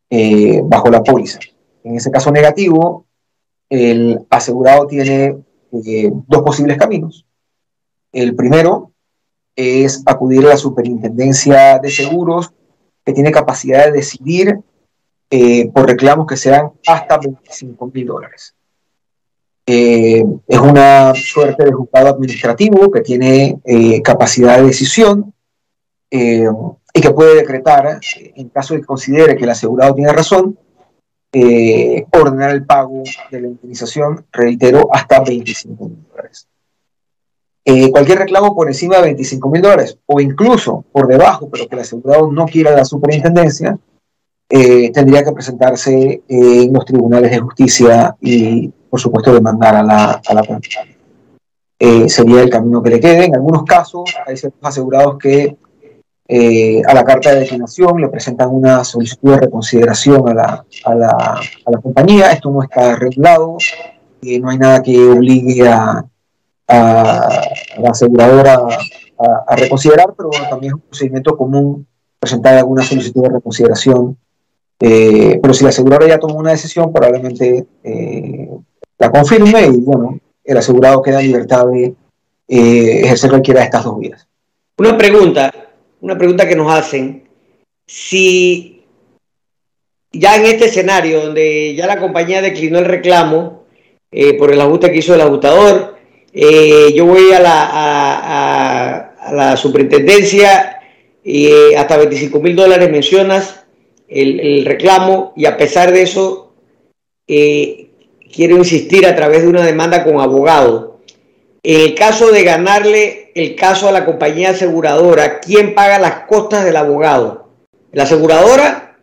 eh, 0.10 0.62
bajo 0.66 0.90
la 0.90 1.02
póliza. 1.02 1.40
En 1.86 1.96
ese 1.96 2.12
caso 2.12 2.32
negativo, 2.32 3.06
el 3.70 4.26
asegurado 4.30 4.88
tiene 4.88 5.38
eh, 5.72 6.12
dos 6.28 6.42
posibles 6.42 6.78
caminos. 6.78 7.26
El 8.12 8.36
primero 8.36 8.92
es 9.56 10.04
acudir 10.06 10.46
a 10.46 10.50
la 10.50 10.58
superintendencia 10.58 11.80
de 11.80 11.90
seguros, 11.90 12.52
que 13.06 13.14
tiene 13.14 13.32
capacidad 13.32 13.86
de 13.86 13.92
decidir 13.92 14.60
eh, 15.30 15.70
por 15.72 15.88
reclamos 15.88 16.28
que 16.28 16.38
sean 16.38 16.72
hasta 16.88 17.18
25 17.18 17.92
mil 17.94 18.08
dólares. 18.08 18.56
Eh, 19.68 20.24
es 20.48 20.60
una 20.60 21.14
suerte 21.16 21.66
de 21.66 21.72
juzgado 21.72 22.10
administrativo 22.10 22.92
que 22.92 23.02
tiene 23.02 23.60
eh, 23.64 24.02
capacidad 24.02 24.58
de 24.58 24.68
decisión 24.68 25.34
y 26.12 27.02
que 27.02 27.12
puede 27.12 27.36
decretar, 27.36 28.00
en 28.16 28.48
caso 28.50 28.74
de 28.74 28.80
que 28.80 28.86
considere 28.86 29.36
que 29.36 29.44
el 29.44 29.50
asegurado 29.50 29.96
tiene 29.96 30.14
razón, 30.14 30.58
ordenar 32.14 32.52
el 32.52 32.66
pago 32.66 33.04
de 33.30 33.42
la 33.42 33.48
indemnización, 33.48 34.26
reitero, 34.32 34.88
hasta 34.94 35.20
25 35.20 35.90
mil 35.90 36.06
dólares. 36.10 36.48
Eh, 37.68 37.90
cualquier 37.90 38.20
reclamo 38.20 38.54
por 38.54 38.68
encima 38.68 38.98
de 38.98 39.06
25 39.06 39.50
mil 39.50 39.60
dólares 39.60 39.98
o 40.06 40.22
incluso 40.22 40.86
por 40.92 41.08
debajo, 41.08 41.50
pero 41.52 41.68
que 41.68 41.76
el 41.76 41.82
asegurado 41.82 42.32
no 42.32 42.46
quiera 42.46 42.76
la 42.76 42.86
superintendencia, 42.86 43.76
eh, 44.48 44.92
tendría 44.92 45.24
que 45.24 45.32
presentarse 45.32 46.22
en 46.28 46.72
los 46.72 46.86
tribunales 46.86 47.32
de 47.32 47.40
justicia 47.40 48.16
y, 48.22 48.68
por 48.68 49.00
supuesto, 49.00 49.34
demandar 49.34 49.78
a 49.78 49.82
la, 49.82 50.22
a 50.28 50.34
la 50.36 50.62
eh, 51.80 52.08
sería 52.08 52.44
el 52.44 52.52
camino 52.52 52.84
que 52.84 52.92
le 52.92 53.00
quede. 53.00 53.26
En 53.26 53.36
algunos 53.36 53.64
casos, 53.64 54.14
hay 54.28 54.38
ciertos 54.38 54.62
asegurados 54.62 55.18
que 55.18 55.58
a 56.88 56.94
la 56.94 57.04
carta 57.04 57.32
de 57.32 57.42
declinación 57.42 58.00
le 58.00 58.10
presentan 58.10 58.50
una 58.52 58.84
solicitud 58.84 59.32
de 59.32 59.40
reconsideración 59.42 60.30
a 60.30 60.34
la, 60.36 60.66
a 60.84 60.96
la, 60.96 61.10
a 61.66 61.72
la 61.72 61.78
compañía. 61.80 62.32
Esto 62.32 62.52
no 62.52 62.62
está 62.62 62.96
regulado, 62.96 63.58
no 64.22 64.50
hay 64.50 64.58
nada 64.60 64.84
que 64.84 65.04
obligue 65.08 65.68
a 65.68 66.06
a, 66.68 67.42
la 67.80 67.90
aseguradora 67.90 68.62
a, 69.48 69.56
reconsiderar, 69.56 70.14
pero 70.16 70.30
también 70.50 70.72
es 70.72 70.76
un 70.76 70.82
procedimiento 70.82 71.38
común 71.38 71.88
presentar 72.20 72.58
alguna 72.58 72.84
solicitud 72.84 73.24
de 73.24 73.30
reconsideración. 73.30 74.18
Eh, 74.80 75.40
pero 75.42 75.54
si 75.54 75.64
la 75.64 75.70
aseguradora 75.70 76.08
ya 76.08 76.20
tomó 76.20 76.36
una 76.36 76.52
decisión, 76.52 76.92
probablemente 76.92 77.66
eh, 77.84 78.50
la 78.98 79.12
confirme 79.12 79.68
y 79.68 79.82
bueno, 79.82 80.20
el 80.44 80.58
asegurado 80.58 81.02
queda 81.02 81.22
en 81.22 81.28
libertad 81.28 81.68
de 81.68 81.94
eh, 82.48 83.02
ejercer 83.04 83.30
cualquiera 83.30 83.62
de 83.62 83.66
estas 83.66 83.84
dos 83.84 84.00
vías. 84.00 84.28
Una 84.78 84.98
pregunta, 84.98 85.54
una 86.02 86.18
pregunta 86.18 86.48
que 86.48 86.56
nos 86.56 86.72
hacen. 86.72 87.28
Si 87.88 88.84
ya 90.12 90.36
en 90.36 90.46
este 90.46 90.66
escenario 90.66 91.26
donde 91.26 91.76
ya 91.76 91.88
la 91.88 92.00
compañía 92.00 92.42
declinó 92.42 92.80
el 92.80 92.86
reclamo 92.86 93.66
por 94.40 94.52
el 94.52 94.62
ajuste 94.62 94.92
que 94.92 95.00
hizo 95.00 95.14
el 95.14 95.22
ajustador, 95.22 95.95
eh, 96.38 96.92
yo 96.94 97.06
voy 97.06 97.32
a 97.32 97.40
la, 97.40 99.14
a, 99.52 99.56
superintendencia 99.56 100.82
y 101.24 101.48
eh, 101.48 101.78
hasta 101.78 101.96
25 101.96 102.42
mil 102.42 102.58
dólares 102.58 102.92
mencionas 102.92 103.64
el, 104.10 104.66
reclamo 104.66 105.32
y 105.38 105.46
a 105.46 105.56
pesar 105.56 105.94
de 105.94 106.02
eso 106.02 106.54
eh, 107.26 107.90
quiero 108.34 108.58
insistir 108.58 109.06
a 109.06 109.16
través 109.16 109.44
de 109.44 109.48
una 109.48 109.66
demanda 109.66 110.04
con 110.04 110.20
abogado. 110.20 111.00
En 111.64 111.80
el 111.80 111.96
caso 111.96 112.30
de 112.30 112.44
ganarle 112.44 113.32
el 113.34 113.56
caso 113.56 113.88
a 113.88 113.94
la 113.94 114.04
compañía 114.04 114.50
aseguradora, 114.50 115.40
¿quién 115.40 115.74
paga 115.74 116.00
las 116.00 116.26
costas 116.26 116.66
del 116.66 116.76
abogado? 116.76 117.48
¿La 117.94 118.04
aseguradora? 118.04 118.98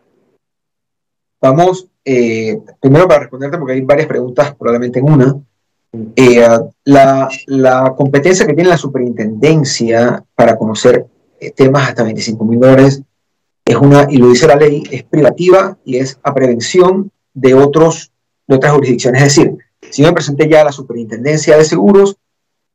Vamos, 1.41 1.89
primero 2.05 3.09
para 3.09 3.21
responderte, 3.21 3.57
porque 3.57 3.73
hay 3.73 3.81
varias 3.81 4.07
preguntas, 4.07 4.55
probablemente 4.55 4.99
en 4.99 5.11
una. 5.11 5.43
Eh, 6.17 6.43
la, 6.85 7.95
competencia 7.97 8.47
que 8.47 8.55
tiene 8.55 8.71
la 8.71 8.79
superintendencia 8.79 10.25
para 10.35 10.57
conocer 10.57 11.07
eh, 11.39 11.51
temas 11.51 11.89
hasta 11.89 12.03
25 12.03 12.45
mil 12.47 12.61
dólares 12.61 13.03
es 13.65 13.77
una, 13.77 14.07
y 14.09 14.17
lo 14.17 14.31
dice 14.31 14.47
la 14.47 14.57
ley, 14.57 14.83
es 14.91 15.03
privativa 15.05 15.77
y 15.85 15.97
es 15.97 16.19
a 16.23 16.33
prevención 16.33 17.11
de, 17.35 17.55
otros, 17.55 18.11
de 18.47 18.57
otras 18.57 18.73
jurisdicciones. 18.73 19.23
Es 19.23 19.37
decir, 19.37 19.59
si 19.91 20.03
yo 20.03 20.09
me 20.09 20.15
presenté 20.15 20.49
ya 20.49 20.63
a 20.63 20.65
la 20.65 20.73
superintendencia 20.73 21.57
de 21.57 21.65
seguros, 21.65 22.17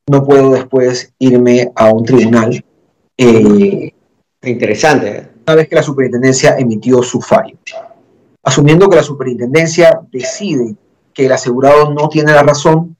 no 0.08 0.24
puedo 0.24 0.52
después 0.52 1.14
irme 1.20 1.72
a 1.76 1.92
un 1.92 2.06
tribunal. 2.06 2.64
Eh, 3.18 3.94
Interesante. 4.44 5.30
Una 5.46 5.56
vez 5.56 5.68
que 5.68 5.76
la 5.76 5.84
superintendencia 5.84 6.56
emitió 6.58 7.02
su 7.02 7.20
fallo. 7.20 7.58
Asumiendo 8.44 8.90
que 8.90 8.96
la 8.96 9.04
superintendencia 9.04 10.02
decide 10.12 10.76
que 11.14 11.26
el 11.26 11.32
asegurado 11.32 11.94
no 11.94 12.10
tiene 12.10 12.32
la 12.32 12.44
razón, 12.44 12.97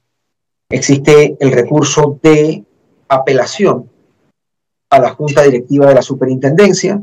existe 0.70 1.36
el 1.40 1.52
recurso 1.52 2.18
de 2.22 2.64
apelación 3.08 3.90
a 4.90 4.98
la 4.98 5.10
junta 5.10 5.42
directiva 5.42 5.86
de 5.86 5.94
la 5.94 6.02
superintendencia 6.02 7.00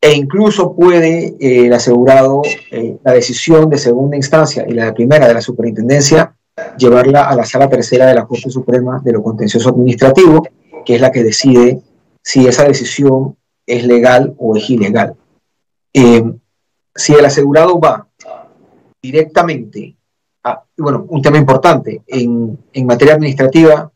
e 0.00 0.14
incluso 0.14 0.74
puede 0.74 1.36
eh, 1.40 1.66
el 1.66 1.72
asegurado 1.72 2.42
eh, 2.70 2.98
la 3.02 3.12
decisión 3.12 3.68
de 3.68 3.78
segunda 3.78 4.16
instancia 4.16 4.64
y 4.68 4.72
la 4.72 4.86
de 4.86 4.92
primera 4.92 5.26
de 5.26 5.34
la 5.34 5.40
superintendencia 5.40 6.36
llevarla 6.78 7.28
a 7.28 7.34
la 7.34 7.44
sala 7.44 7.68
tercera 7.68 8.06
de 8.06 8.14
la 8.14 8.26
Corte 8.26 8.50
Suprema 8.50 9.00
de 9.04 9.12
lo 9.12 9.22
Contencioso 9.22 9.70
Administrativo, 9.70 10.46
que 10.84 10.94
es 10.94 11.00
la 11.00 11.10
que 11.10 11.24
decide 11.24 11.82
si 12.22 12.46
esa 12.46 12.64
decisión 12.64 13.36
es 13.66 13.84
legal 13.86 14.34
o 14.38 14.56
es 14.56 14.68
ilegal. 14.70 15.14
Eh, 15.92 16.24
si 16.94 17.12
el 17.12 17.24
asegurado 17.24 17.78
va 17.78 18.08
directamente 19.02 19.96
Ah, 20.48 20.62
bueno, 20.78 21.06
un 21.08 21.20
tema 21.20 21.38
importante, 21.38 22.02
en, 22.06 22.56
materia 22.84 23.14
administrativa 23.14 23.90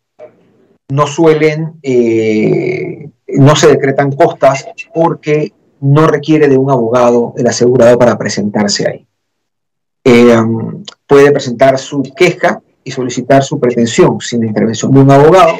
no 0.88 1.06
suelen, 1.06 1.74
eh, 1.80 3.08
no 3.28 3.54
se 3.54 3.68
decretan 3.68 4.10
costas 4.10 4.66
porque 4.92 5.52
no 5.78 6.08
requiere 6.08 6.48
de 6.48 6.58
un 6.58 6.68
abogado 6.68 7.34
el 7.36 7.46
asegurado 7.46 7.96
para 7.96 8.18
presentarse 8.18 8.88
ahí. 8.88 9.06
Eh, 10.02 10.36
puede 11.06 11.30
presentar 11.30 11.78
su 11.78 12.02
queja 12.16 12.60
y 12.82 12.90
solicitar 12.90 13.44
su 13.44 13.60
pretensión 13.60 14.20
sin 14.20 14.40
la 14.40 14.46
intervención 14.48 14.90
de 14.90 15.00
un 15.02 15.10
abogado. 15.12 15.54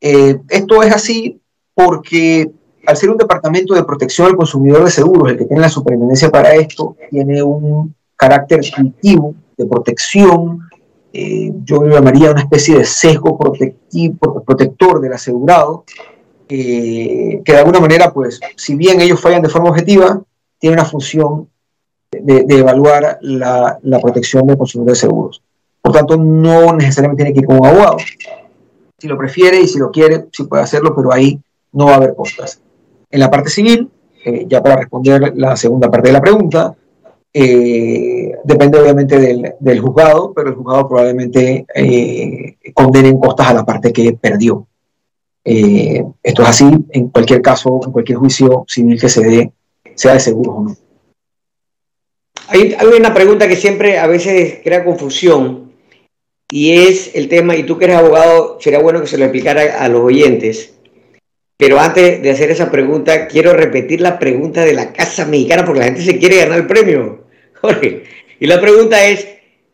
Eh, 0.00 0.38
esto 0.48 0.80
es 0.84 0.94
así 0.94 1.40
porque 1.74 2.48
al 2.86 2.96
ser 2.96 3.10
un 3.10 3.16
departamento 3.16 3.74
de 3.74 3.82
protección 3.82 4.28
al 4.28 4.36
consumidor 4.36 4.84
de 4.84 4.92
seguros, 4.92 5.28
el 5.28 5.38
que 5.38 5.46
tiene 5.46 5.62
la 5.62 5.68
superintendencia 5.68 6.30
para 6.30 6.54
esto, 6.54 6.94
tiene 7.10 7.42
un 7.42 7.96
carácter 8.20 8.60
intuitivo 8.64 9.34
de 9.56 9.64
protección, 9.64 10.60
eh, 11.12 11.52
yo 11.64 11.82
lo 11.82 11.94
llamaría 11.94 12.30
una 12.30 12.42
especie 12.42 12.78
de 12.78 12.84
sesgo 12.84 13.38
protector 14.44 15.00
del 15.00 15.12
asegurado, 15.12 15.84
que 16.46 17.42
de 17.44 17.56
alguna 17.56 17.80
manera, 17.80 18.12
pues, 18.12 18.40
si 18.56 18.74
bien 18.74 19.00
ellos 19.00 19.20
fallan 19.20 19.40
de 19.40 19.48
forma 19.48 19.70
objetiva, 19.70 20.22
tiene 20.58 20.74
una 20.74 20.84
función 20.84 21.48
de, 22.10 22.44
evaluar 22.48 23.18
la, 23.22 23.78
protección 24.02 24.46
del 24.46 24.58
consumidor 24.58 24.92
de 24.92 25.00
seguros. 25.00 25.42
Por 25.80 25.92
tanto, 25.92 26.16
no 26.16 26.74
necesariamente 26.74 27.24
tiene 27.24 27.34
que 27.34 27.40
ir 27.40 27.46
con 27.46 27.60
un 27.60 27.66
abogado. 27.66 27.96
Si 28.98 29.08
lo 29.08 29.16
prefiere 29.16 29.60
y 29.60 29.66
si 29.66 29.78
lo 29.78 29.90
quiere, 29.90 30.26
sí 30.32 30.44
puede 30.44 30.62
hacerlo, 30.62 30.94
pero 30.94 31.12
ahí 31.12 31.40
no 31.72 31.86
va 31.86 31.92
a 31.92 31.96
haber 31.96 32.14
costas. 32.14 32.60
En 33.10 33.20
la 33.20 33.30
parte 33.30 33.48
civil, 33.48 33.90
eh, 34.24 34.44
ya 34.46 34.62
para 34.62 34.76
responder 34.76 35.32
la 35.36 35.56
segunda 35.56 35.90
parte 35.90 36.08
de 36.08 36.12
la 36.12 36.20
pregunta, 36.20 36.76
eh, 37.32 38.32
depende 38.42 38.80
obviamente 38.80 39.18
del, 39.60 39.80
juzgado, 39.80 40.32
pero 40.34 40.48
el 40.48 40.56
juzgado 40.56 40.88
probablemente 40.88 41.64
eh, 41.74 42.56
condene 42.74 43.10
en 43.10 43.20
costas 43.20 43.48
a 43.48 43.54
la 43.54 43.64
parte 43.64 43.92
que 43.92 44.12
perdió. 44.14 44.66
Eh, 45.44 46.04
esto 46.22 46.42
es 46.42 46.48
así 46.48 46.64
en 46.90 47.08
cualquier 47.08 47.40
caso, 47.40 47.80
en 47.84 47.92
cualquier 47.92 48.18
juicio 48.18 48.64
civil 48.68 49.00
que 49.00 49.08
se 49.08 49.22
dé, 49.22 49.52
sea 49.94 50.14
de 50.14 50.20
seguros 50.20 50.54
o 50.56 50.62
no. 50.62 50.76
Hay, 52.48 52.74
hay 52.76 52.86
una 52.98 53.14
pregunta 53.14 53.46
que 53.46 53.56
siempre 53.56 53.98
a 53.98 54.08
veces 54.08 54.58
crea 54.64 54.84
confusión. 54.84 55.70
y 56.52 56.72
es 56.72 57.14
el 57.14 57.28
tema, 57.28 57.54
y 57.54 57.62
tú 57.62 57.78
que 57.78 57.84
eres 57.84 57.98
abogado, 57.98 58.58
sería 58.60 58.80
bueno 58.80 59.00
que 59.00 59.06
se 59.06 59.18
lo 59.18 59.24
explicara 59.24 59.84
a 59.84 59.88
los 59.88 60.02
oyentes. 60.02 60.74
Pero 61.60 61.78
antes 61.78 62.22
de 62.22 62.30
hacer 62.30 62.50
esa 62.50 62.70
pregunta, 62.70 63.28
quiero 63.28 63.52
repetir 63.52 64.00
la 64.00 64.18
pregunta 64.18 64.64
de 64.64 64.72
la 64.72 64.94
Casa 64.94 65.26
Mexicana, 65.26 65.62
porque 65.62 65.80
la 65.80 65.84
gente 65.84 66.00
se 66.00 66.18
quiere 66.18 66.38
ganar 66.38 66.60
el 66.60 66.66
premio, 66.66 67.26
Jorge. 67.60 68.04
Y 68.40 68.46
la 68.46 68.58
pregunta 68.62 69.06
es, 69.06 69.28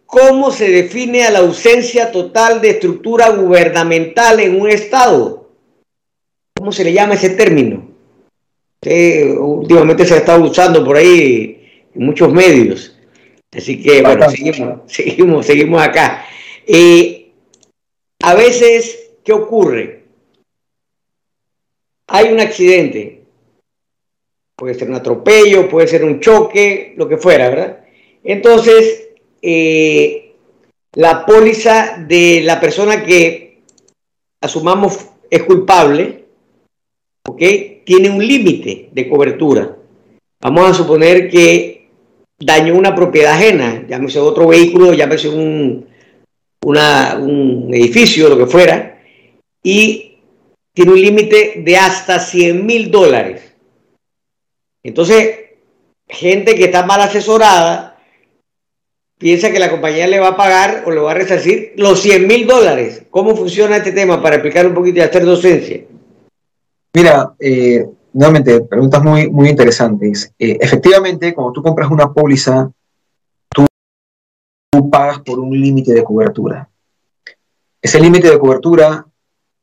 ¿cómo 0.04 0.50
se 0.50 0.68
define 0.68 1.22
a 1.22 1.30
la 1.30 1.38
ausencia 1.38 2.10
total 2.10 2.60
de 2.60 2.70
estructura 2.70 3.28
gubernamental 3.28 4.40
en 4.40 4.60
un 4.60 4.68
Estado? 4.68 5.48
¿Cómo 6.56 6.72
se 6.72 6.82
le 6.82 6.92
llama 6.92 7.14
ese 7.14 7.30
término? 7.30 7.94
últimamente 9.38 10.04
se 10.04 10.14
ha 10.14 10.18
estado 10.18 10.44
usando 10.44 10.84
por 10.84 10.96
ahí 10.96 11.84
en 11.94 12.04
muchos 12.04 12.32
medios. 12.32 12.96
Así 13.56 13.80
que, 13.80 14.02
bueno, 14.02 14.28
seguimos, 14.28 14.80
seguimos, 14.86 15.46
seguimos 15.46 15.82
acá. 15.82 16.24
Eh, 16.66 17.30
a 18.22 18.34
veces, 18.34 19.12
¿qué 19.24 19.32
ocurre? 19.32 20.05
Hay 22.08 22.32
un 22.32 22.40
accidente, 22.40 23.22
puede 24.54 24.74
ser 24.74 24.88
un 24.88 24.94
atropello, 24.94 25.68
puede 25.68 25.88
ser 25.88 26.04
un 26.04 26.20
choque, 26.20 26.94
lo 26.96 27.08
que 27.08 27.16
fuera, 27.16 27.48
¿verdad? 27.48 27.84
Entonces, 28.22 29.08
eh, 29.42 30.34
la 30.94 31.26
póliza 31.26 32.04
de 32.06 32.42
la 32.42 32.60
persona 32.60 33.04
que 33.04 33.62
asumamos 34.40 34.98
es 35.30 35.42
culpable, 35.42 36.24
¿ok? 37.28 37.42
Tiene 37.84 38.10
un 38.10 38.26
límite 38.26 38.88
de 38.92 39.08
cobertura. 39.08 39.76
Vamos 40.40 40.70
a 40.70 40.74
suponer 40.74 41.28
que 41.28 41.88
dañó 42.38 42.74
una 42.74 42.94
propiedad 42.94 43.34
ajena, 43.34 43.84
llámese 43.88 44.20
otro 44.20 44.48
vehículo, 44.48 44.92
llámese 44.92 45.28
un, 45.28 45.86
un 46.62 47.70
edificio, 47.74 48.28
lo 48.28 48.38
que 48.38 48.46
fuera, 48.46 49.02
y 49.62 50.05
tiene 50.76 50.92
un 50.92 51.00
límite 51.00 51.62
de 51.64 51.76
hasta 51.78 52.20
100 52.20 52.66
mil 52.66 52.90
dólares. 52.90 53.54
Entonces, 54.82 55.36
gente 56.06 56.54
que 56.54 56.64
está 56.64 56.84
mal 56.84 57.00
asesorada 57.00 57.98
piensa 59.18 59.50
que 59.50 59.58
la 59.58 59.70
compañía 59.70 60.06
le 60.06 60.20
va 60.20 60.28
a 60.28 60.36
pagar 60.36 60.82
o 60.84 60.90
le 60.90 61.00
va 61.00 61.12
a 61.12 61.14
resarcir 61.14 61.72
los 61.76 61.98
100 62.00 62.26
mil 62.26 62.46
dólares. 62.46 63.04
¿Cómo 63.08 63.34
funciona 63.34 63.78
este 63.78 63.92
tema 63.92 64.22
para 64.22 64.36
explicar 64.36 64.66
un 64.66 64.74
poquito 64.74 64.98
y 64.98 65.02
hacer 65.02 65.24
docencia? 65.24 65.80
Mira, 66.94 67.34
eh, 67.40 67.86
nuevamente, 68.12 68.60
preguntas 68.60 69.02
muy, 69.02 69.30
muy 69.30 69.48
interesantes. 69.48 70.30
Eh, 70.38 70.58
efectivamente, 70.60 71.32
cuando 71.32 71.52
tú 71.52 71.62
compras 71.62 71.90
una 71.90 72.12
póliza 72.12 72.70
pagas 74.90 75.20
por 75.20 75.38
un 75.38 75.58
límite 75.58 75.94
de 75.94 76.04
cobertura. 76.04 76.68
Ese 77.80 77.98
límite 77.98 78.30
de 78.30 78.38
cobertura, 78.38 79.06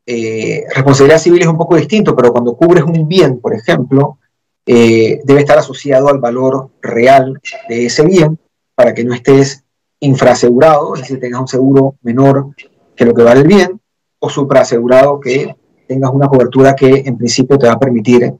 eh, 0.06 0.66
responsabilidad 0.74 1.20
civil 1.20 1.42
es 1.42 1.48
un 1.48 1.58
poco 1.58 1.76
distinto, 1.78 2.16
pero 2.16 2.32
cuando 2.32 2.56
cubres 2.56 2.84
un 2.84 3.08
bien, 3.08 3.40
por 3.40 3.54
ejemplo, 3.54 4.18
eh, 4.66 5.22
debe 5.24 5.42
estar 5.42 5.58
asociado 5.58 6.10
al 6.10 6.20
valor 6.20 6.70
real 6.82 7.40
de 7.70 7.86
ese 7.86 8.04
bien 8.04 8.38
para 8.76 8.94
que 8.94 9.04
no 9.04 9.14
estés 9.14 9.64
infrasegurado, 10.00 10.96
es 10.96 11.02
decir, 11.02 11.20
tengas 11.20 11.42
un 11.42 11.48
seguro 11.48 11.96
menor 12.02 12.50
que 12.96 13.06
lo 13.06 13.14
que 13.14 13.24
vale 13.24 13.42
el 13.42 13.48
bien, 13.48 13.80
o 14.20 14.30
supraasegurado 14.30 15.20
que 15.20 15.56
tengas 15.88 16.12
una 16.14 16.28
cobertura 16.28 16.76
que 16.76 17.04
en 17.06 17.18
principio 17.18 17.58
te 17.58 17.68
va 17.68 17.74
a 17.74 17.80
permitir 17.80 18.34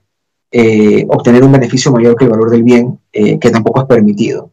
eh, 0.52 1.06
obtener 1.10 1.44
un 1.44 1.52
beneficio 1.52 1.92
mayor 1.92 2.16
que 2.16 2.26
el 2.26 2.32
valor 2.32 2.50
del 2.50 2.64
bien, 2.64 3.00
que 3.12 3.50
tampoco 3.52 3.82
es 3.82 3.88
permitido. 3.88 4.52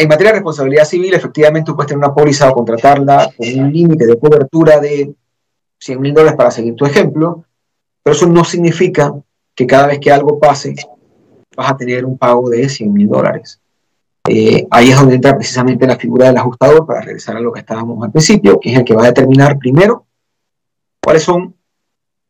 En 0.00 0.08
materia 0.08 0.32
de 0.32 0.38
responsabilidad 0.38 0.86
civil, 0.86 1.12
efectivamente, 1.12 1.66
tú 1.66 1.76
puedes 1.76 1.88
tener 1.88 1.98
una 1.98 2.14
póliza 2.14 2.48
o 2.48 2.54
contratarla 2.54 3.30
con 3.36 3.46
un 3.46 3.70
límite 3.70 4.06
de 4.06 4.18
cobertura 4.18 4.80
de 4.80 5.14
100 5.78 6.00
mil 6.00 6.14
dólares 6.14 6.38
para 6.38 6.50
seguir 6.50 6.74
tu 6.74 6.86
ejemplo, 6.86 7.44
pero 8.02 8.16
eso 8.16 8.26
no 8.26 8.42
significa 8.42 9.12
que 9.54 9.66
cada 9.66 9.88
vez 9.88 9.98
que 9.98 10.10
algo 10.10 10.38
pase 10.38 10.74
vas 11.54 11.72
a 11.72 11.76
tener 11.76 12.06
un 12.06 12.16
pago 12.16 12.48
de 12.48 12.66
100 12.66 12.90
mil 12.94 13.08
dólares. 13.10 13.60
Eh, 14.26 14.66
ahí 14.70 14.88
es 14.88 14.96
donde 14.96 15.16
entra 15.16 15.36
precisamente 15.36 15.86
la 15.86 15.96
figura 15.96 16.28
del 16.28 16.38
ajustador 16.38 16.86
para 16.86 17.02
regresar 17.02 17.36
a 17.36 17.40
lo 17.40 17.52
que 17.52 17.60
estábamos 17.60 18.02
al 18.02 18.10
principio, 18.10 18.58
que 18.58 18.72
es 18.72 18.78
el 18.78 18.84
que 18.86 18.94
va 18.94 19.02
a 19.02 19.08
determinar 19.08 19.58
primero 19.58 20.06
cuáles 21.02 21.24
son 21.24 21.54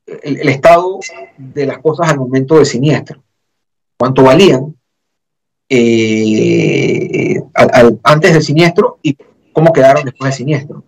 el, 0.07 0.49
estado 0.49 0.99
de 1.39 1.67
las 1.67 1.79
cosas 1.79 2.11
al 2.11 2.19
momento 2.19 2.57
del 2.57 2.67
siniestro, 2.67 3.23
cuánto 3.97 4.25
valían, 4.25 4.75
eh, 5.73 7.41
antes 8.03 8.33
del 8.33 8.43
siniestro 8.43 8.99
y 9.03 9.17
cómo 9.53 9.73
quedaron 9.73 10.05
después 10.05 10.31
del 10.31 10.39
siniestro. 10.39 10.83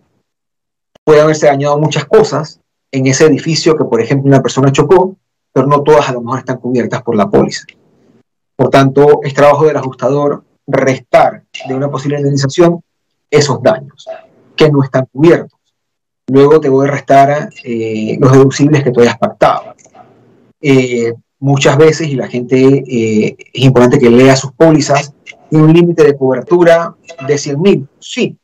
Puede 1.05 1.21
haberse 1.21 1.47
dañado 1.47 1.79
muchas 1.79 2.05
cosas 2.05 2.59
en 2.91 3.07
ese 3.07 3.25
edificio 3.25 3.75
que, 3.75 3.85
por 3.85 4.01
ejemplo, 4.01 4.27
una 4.27 4.41
persona 4.41 4.71
chocó, 4.71 5.15
pero 5.53 5.67
no 5.67 5.81
todas 5.83 6.09
a 6.09 6.13
lo 6.13 6.21
mejor 6.21 6.39
están 6.39 6.57
cubiertas 6.57 7.01
por 7.01 7.15
la 7.15 7.29
póliza. 7.29 7.65
Por 8.55 8.69
tanto, 8.69 9.21
es 9.23 9.33
trabajo 9.33 9.65
del 9.65 9.77
ajustador 9.77 10.43
restar 10.67 11.43
de 11.67 11.75
una 11.75 11.89
posible 11.89 12.17
indemnización 12.17 12.83
esos 13.29 13.61
daños 13.63 14.05
que 14.55 14.69
no 14.69 14.83
están 14.83 15.07
cubiertos. 15.11 15.59
Luego 16.27 16.59
te 16.59 16.69
voy 16.69 16.87
a 16.87 16.91
restar 16.91 17.49
eh, 17.63 18.17
los 18.19 18.31
deducibles 18.31 18.83
que 18.83 18.91
tú 18.91 19.01
hayas 19.01 19.17
pactado. 19.17 19.75
Eh, 20.61 21.13
muchas 21.43 21.77
veces, 21.77 22.07
y 22.07 22.15
la 22.15 22.29
gente 22.29 22.55
eh, 22.57 23.35
es 23.53 23.63
importante 23.63 23.99
que 23.99 24.09
lea 24.09 24.33
sus 24.33 24.53
pólizas, 24.53 25.13
tiene 25.49 25.65
un 25.65 25.73
límite 25.73 26.05
de 26.05 26.15
cobertura 26.15 26.95
de 27.27 27.37
100 27.37 27.61
mil, 27.61 27.87
sí, 27.99 28.37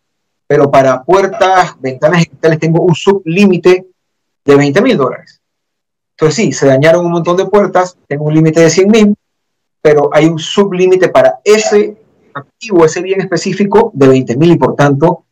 pero 0.45 0.69
para 0.69 1.01
puertas, 1.03 1.75
ventanas 1.79 2.23
y 2.23 2.25
cristales 2.25 2.59
tengo 2.59 2.81
un 2.81 2.93
sublímite 2.93 3.85
de 4.43 4.55
20 4.55 4.81
mil 4.81 4.97
dólares. 4.97 5.39
Entonces 6.12 6.35
sí, 6.35 6.51
se 6.51 6.67
dañaron 6.67 7.05
un 7.05 7.13
montón 7.13 7.38
de 7.38 7.45
puertas, 7.45 7.97
tengo 8.05 8.25
un 8.25 8.33
límite 8.33 8.59
de 8.59 8.69
100 8.69 8.91
mil, 8.91 9.15
pero 9.81 10.09
hay 10.12 10.25
un 10.25 10.38
sublímite 10.38 11.07
para 11.07 11.39
ese 11.45 11.95
activo, 12.33 12.83
ese 12.83 13.01
bien 13.01 13.21
específico 13.21 13.91
de 13.93 14.09
20 14.09 14.35
mil 14.35 14.51
y 14.51 14.57
por 14.57 14.75
tanto, 14.75 15.23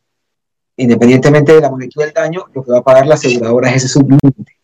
independientemente 0.78 1.52
de 1.52 1.60
la 1.60 1.70
magnitud 1.70 2.02
del 2.02 2.14
daño, 2.14 2.46
lo 2.54 2.64
que 2.64 2.72
va 2.72 2.78
a 2.78 2.82
pagar 2.82 3.06
la 3.06 3.16
aseguradora 3.16 3.68
es 3.68 3.84
ese 3.84 3.88
sublímite. 3.88 4.56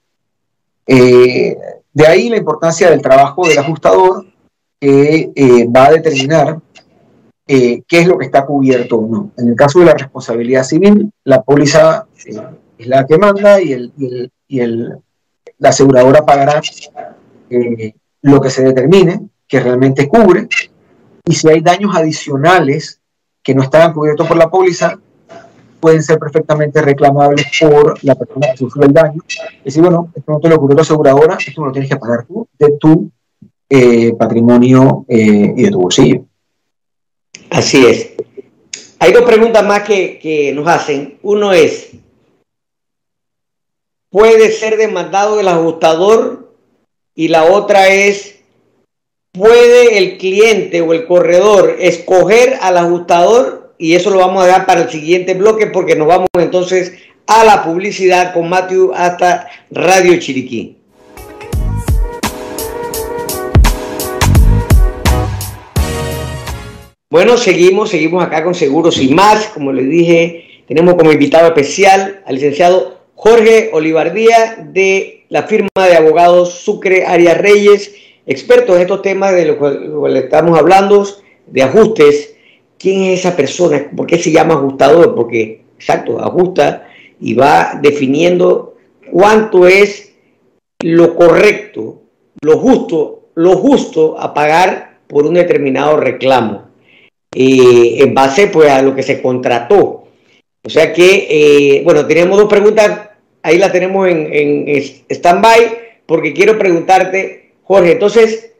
Eh, 0.87 1.59
de 1.95 2.07
ahí 2.09 2.29
la 2.29 2.37
importancia 2.37 2.91
del 2.91 3.01
trabajo 3.01 3.47
del 3.47 3.59
ajustador 3.59 4.27
que 4.81 5.33
eh, 5.35 5.69
va 5.69 5.87
a 5.87 5.93
determinar 5.93 6.61
eh, 7.47 7.83
qué 7.87 8.01
es 8.01 8.07
lo 8.07 8.19
que 8.19 8.27
está 8.27 8.45
cubierto 8.45 8.97
o 8.97 9.07
no. 9.07 9.31
En 9.39 9.49
el 9.49 9.55
caso 9.55 9.79
de 9.79 9.87
la 9.87 9.95
responsabilidad 9.95 10.65
civil, 10.65 11.11
la 11.23 11.43
póliza 11.43 12.07
eh, 12.27 12.41
es 12.79 12.87
la 12.89 13.07
que 13.07 13.17
manda 13.17 13.63
y, 13.63 13.73
el, 13.73 13.93
y, 14.49 14.61
el, 14.61 14.99
la 15.59 15.69
aseguradora 15.69 16.27
pagará 16.27 16.61
lo 18.23 18.41
que 18.41 18.51
se 18.51 18.65
determine 18.65 19.29
que 19.47 19.61
realmente 19.61 20.09
cubre. 20.09 20.49
Y 21.25 21.35
si 21.35 21.49
hay 21.49 21.61
daños 21.61 21.95
adicionales 21.95 23.01
que 23.43 23.55
no 23.55 23.63
estaban 23.63 23.93
cubiertos 23.93 24.27
por 24.27 24.37
la 24.37 24.51
póliza, 24.51 24.99
pueden 25.85 26.03
ser 26.03 26.18
perfectamente 26.18 26.81
reclamables 26.81 27.44
por 27.61 28.03
la 28.03 28.14
persona 28.14 28.47
que 28.53 28.57
sufrió 28.57 28.87
el 28.87 28.94
daño. 28.94 29.20
Es 29.29 29.64
decir, 29.64 29.83
bueno, 29.83 30.11
esto 30.14 30.33
no 30.33 30.40
te 30.40 30.49
lo 30.49 30.59
cubrió 30.59 30.77
la 30.77 30.81
aseguradora, 30.81 31.37
esto 31.47 31.62
lo 31.62 31.73
tienes 31.73 31.90
que 31.90 31.99
pagar 31.99 32.25
tú 32.25 32.49
de 32.59 32.73
tu 32.81 33.11
eh, 33.68 34.14
patrimonio 34.14 35.05
eh, 35.07 35.53
y 35.55 35.62
de 35.62 35.70
tu 35.70 35.81
bolsillo. 35.81 36.25
Así 37.51 37.85
es. 37.85 38.14
Hay 38.99 39.12
dos 39.12 39.25
preguntas 39.25 39.62
más 39.62 39.83
que, 39.83 40.18
que 40.18 40.55
nos 40.55 40.66
hacen. 40.66 41.18
Uno 41.20 41.53
es, 41.53 41.90
¿puede 44.09 44.53
ser 44.53 44.79
demandado 44.79 45.38
el 45.38 45.49
ajustador? 45.49 46.51
Y 47.14 47.29
la 47.29 47.44
otra 47.44 47.88
es, 47.88 48.37
¿puede 49.33 49.99
el 49.99 50.16
cliente 50.16 50.81
o 50.81 50.94
el 50.94 51.05
corredor 51.05 51.77
escoger 51.79 52.57
al 52.62 52.79
ajustador 52.79 53.63
y 53.79 53.95
eso 53.95 54.11
lo 54.11 54.19
vamos 54.19 54.45
a 54.45 54.47
dar 54.47 54.67
para 54.67 54.83
el 54.83 54.91
siguiente 54.91 55.35
bloque 55.35 55.67
porque 55.67 55.97
nos 55.97 56.07
vamos 56.07 56.29
entonces 56.39 56.93
a 57.27 57.45
la 57.45 57.65
publicidad 57.65 58.33
con 58.33 58.49
Matthew 58.49 58.93
hasta 58.95 59.49
Radio 59.71 60.19
Chiriquí. 60.19 60.77
Bueno, 67.11 67.37
seguimos, 67.37 67.91
seguimos 67.91 68.25
acá 68.25 68.43
con 68.43 68.55
Seguros 68.55 69.01
y 69.01 69.15
más. 69.15 69.47
Como 69.47 69.73
les 69.73 69.89
dije, 69.89 70.65
tenemos 70.67 70.95
como 70.95 71.13
invitado 71.13 71.47
especial 71.47 72.23
al 72.27 72.35
licenciado 72.35 72.99
Jorge 73.15 73.71
Olivardía 73.73 74.67
de 74.73 75.25
la 75.29 75.45
firma 75.45 75.69
de 75.77 75.97
abogados 75.97 76.55
Sucre 76.55 77.07
Arias 77.07 77.39
Reyes, 77.39 77.95
experto 78.27 78.75
en 78.75 78.83
estos 78.83 79.03
temas 79.03 79.33
de 79.33 79.47
los 79.47 79.57
cuales 79.57 80.25
estamos 80.25 80.59
hablando, 80.59 81.07
de 81.47 81.63
ajustes 81.63 82.34
quién 82.85 83.05
es 83.05 83.20
esa 83.20 83.35
persona, 83.35 83.90
por 83.97 84.07
qué 84.07 84.18
se 84.18 84.31
llama 84.31 84.55
ajustador, 84.55 85.14
porque, 85.14 85.62
exacto, 85.79 86.20
ajusta 86.20 86.87
y 87.18 87.33
va 87.33 87.81
definiendo 87.81 88.77
cuánto 89.11 89.66
es 89.66 90.12
lo 90.83 91.14
correcto, 91.14 92.03
lo 92.42 92.59
justo, 92.59 93.31
lo 93.37 93.57
justo 93.57 94.20
a 94.20 94.35
pagar 94.35 94.99
por 95.07 95.25
un 95.25 95.33
determinado 95.33 95.97
reclamo, 95.97 96.68
eh, 97.35 97.97
en 98.01 98.12
base 98.12 98.49
pues 98.49 98.70
a 98.70 98.83
lo 98.83 98.94
que 98.94 99.03
se 99.03 99.23
contrató. 99.23 100.05
O 100.62 100.68
sea 100.68 100.92
que, 100.92 101.27
eh, 101.31 101.83
bueno, 101.85 102.07
teníamos 102.07 102.37
dos 102.37 102.51
preguntas, 102.51 103.09
ahí 103.42 103.57
la 103.57 103.73
tenemos 103.73 104.09
en, 104.09 104.29
en 104.31 104.68
stand-by, 105.09 106.03
porque 106.05 106.35
quiero 106.35 106.59
preguntarte, 106.59 107.55
Jorge, 107.62 107.92
entonces, 107.92 108.53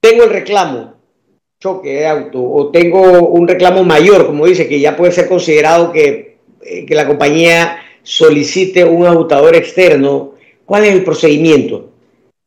tengo 0.00 0.24
el 0.24 0.30
reclamo, 0.30 0.97
choque 1.60 1.92
de 1.92 2.06
auto, 2.06 2.40
o 2.40 2.70
tengo 2.70 3.28
un 3.28 3.48
reclamo 3.48 3.82
mayor, 3.82 4.26
como 4.26 4.46
dice, 4.46 4.68
que 4.68 4.78
ya 4.78 4.96
puede 4.96 5.12
ser 5.12 5.28
considerado 5.28 5.90
que, 5.92 6.38
eh, 6.62 6.86
la 6.90 7.06
compañía 7.06 7.78
solicite 8.02 8.84
un 8.84 9.06
ajustador 9.06 9.56
externo, 9.56 10.34
¿cuál 10.64 10.84
es 10.84 10.94
el 10.94 11.04
procedimiento? 11.04 11.90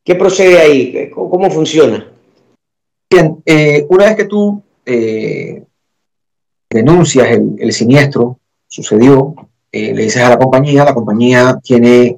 ¿Qué 0.03 0.15
procede 0.15 0.59
ahí? 0.59 1.09
¿Cómo 1.13 1.51
funciona? 1.51 2.09
Bien, 3.09 3.41
eh, 3.45 3.85
una 3.89 4.05
vez 4.05 4.15
que 4.15 4.25
tú 4.25 4.63
eh, 4.85 5.61
denuncias 6.69 7.27
el, 7.29 7.71
siniestro, 7.73 8.39
sucedió, 8.67 9.35
le 9.71 9.93
dices 9.93 10.23
a 10.23 10.29
la 10.29 10.37
compañía, 10.37 10.85
la 10.85 10.93
compañía 10.93 11.59
tiene 11.61 12.17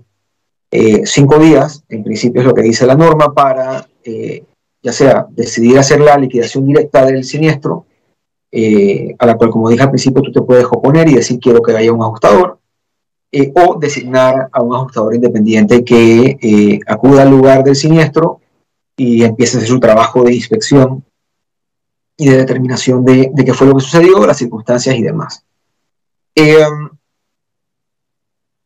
cinco 1.03 1.37
días, 1.37 1.83
en 1.89 2.03
principio 2.03 2.41
es 2.41 2.47
lo 2.47 2.53
que 2.53 2.61
dice 2.61 2.85
la 2.85 2.95
norma, 2.95 3.33
para 3.33 3.87
ya 4.83 4.91
sea 4.91 5.25
decidir 5.29 5.79
hacer 5.79 6.01
la 6.01 6.17
liquidación 6.17 6.65
directa 6.67 7.05
del 7.05 7.23
siniestro, 7.23 7.85
eh, 8.51 9.15
a 9.17 9.25
la 9.25 9.35
cual, 9.35 9.49
como 9.49 9.69
dije 9.69 9.81
al 9.81 9.89
principio, 9.89 10.21
tú 10.21 10.31
te 10.31 10.41
puedes 10.41 10.65
oponer 10.65 11.07
y 11.09 11.15
decir 11.15 11.39
quiero 11.39 11.63
que 11.63 11.75
haya 11.75 11.93
un 11.93 12.03
ajustador, 12.03 12.59
eh, 13.31 13.51
o 13.55 13.79
designar 13.79 14.49
a 14.51 14.61
un 14.61 14.75
ajustador 14.75 15.15
independiente 15.15 15.83
que 15.83 16.37
eh, 16.39 16.79
acuda 16.85 17.23
al 17.23 17.31
lugar 17.31 17.63
del 17.63 17.75
siniestro 17.75 18.41
y 18.95 19.23
empiece 19.23 19.57
a 19.57 19.59
hacer 19.59 19.69
su 19.69 19.79
trabajo 19.79 20.21
de 20.23 20.35
inspección 20.35 21.03
y 22.15 22.29
de 22.29 22.37
determinación 22.37 23.03
de, 23.03 23.31
de 23.33 23.45
qué 23.45 23.53
fue 23.53 23.65
lo 23.65 23.73
que 23.73 23.81
sucedió, 23.81 24.27
las 24.27 24.37
circunstancias 24.37 24.95
y 24.95 25.01
demás. 25.01 25.43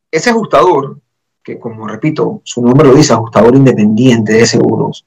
ese 0.10 0.30
ajustador, 0.32 1.00
que 1.44 1.60
como 1.60 1.88
repito, 1.88 2.42
su 2.44 2.62
nombre 2.62 2.88
lo 2.88 2.96
dice, 2.96 3.14
ajustador 3.14 3.56
independiente 3.56 4.34
de 4.34 4.46
seguros, 4.46 5.06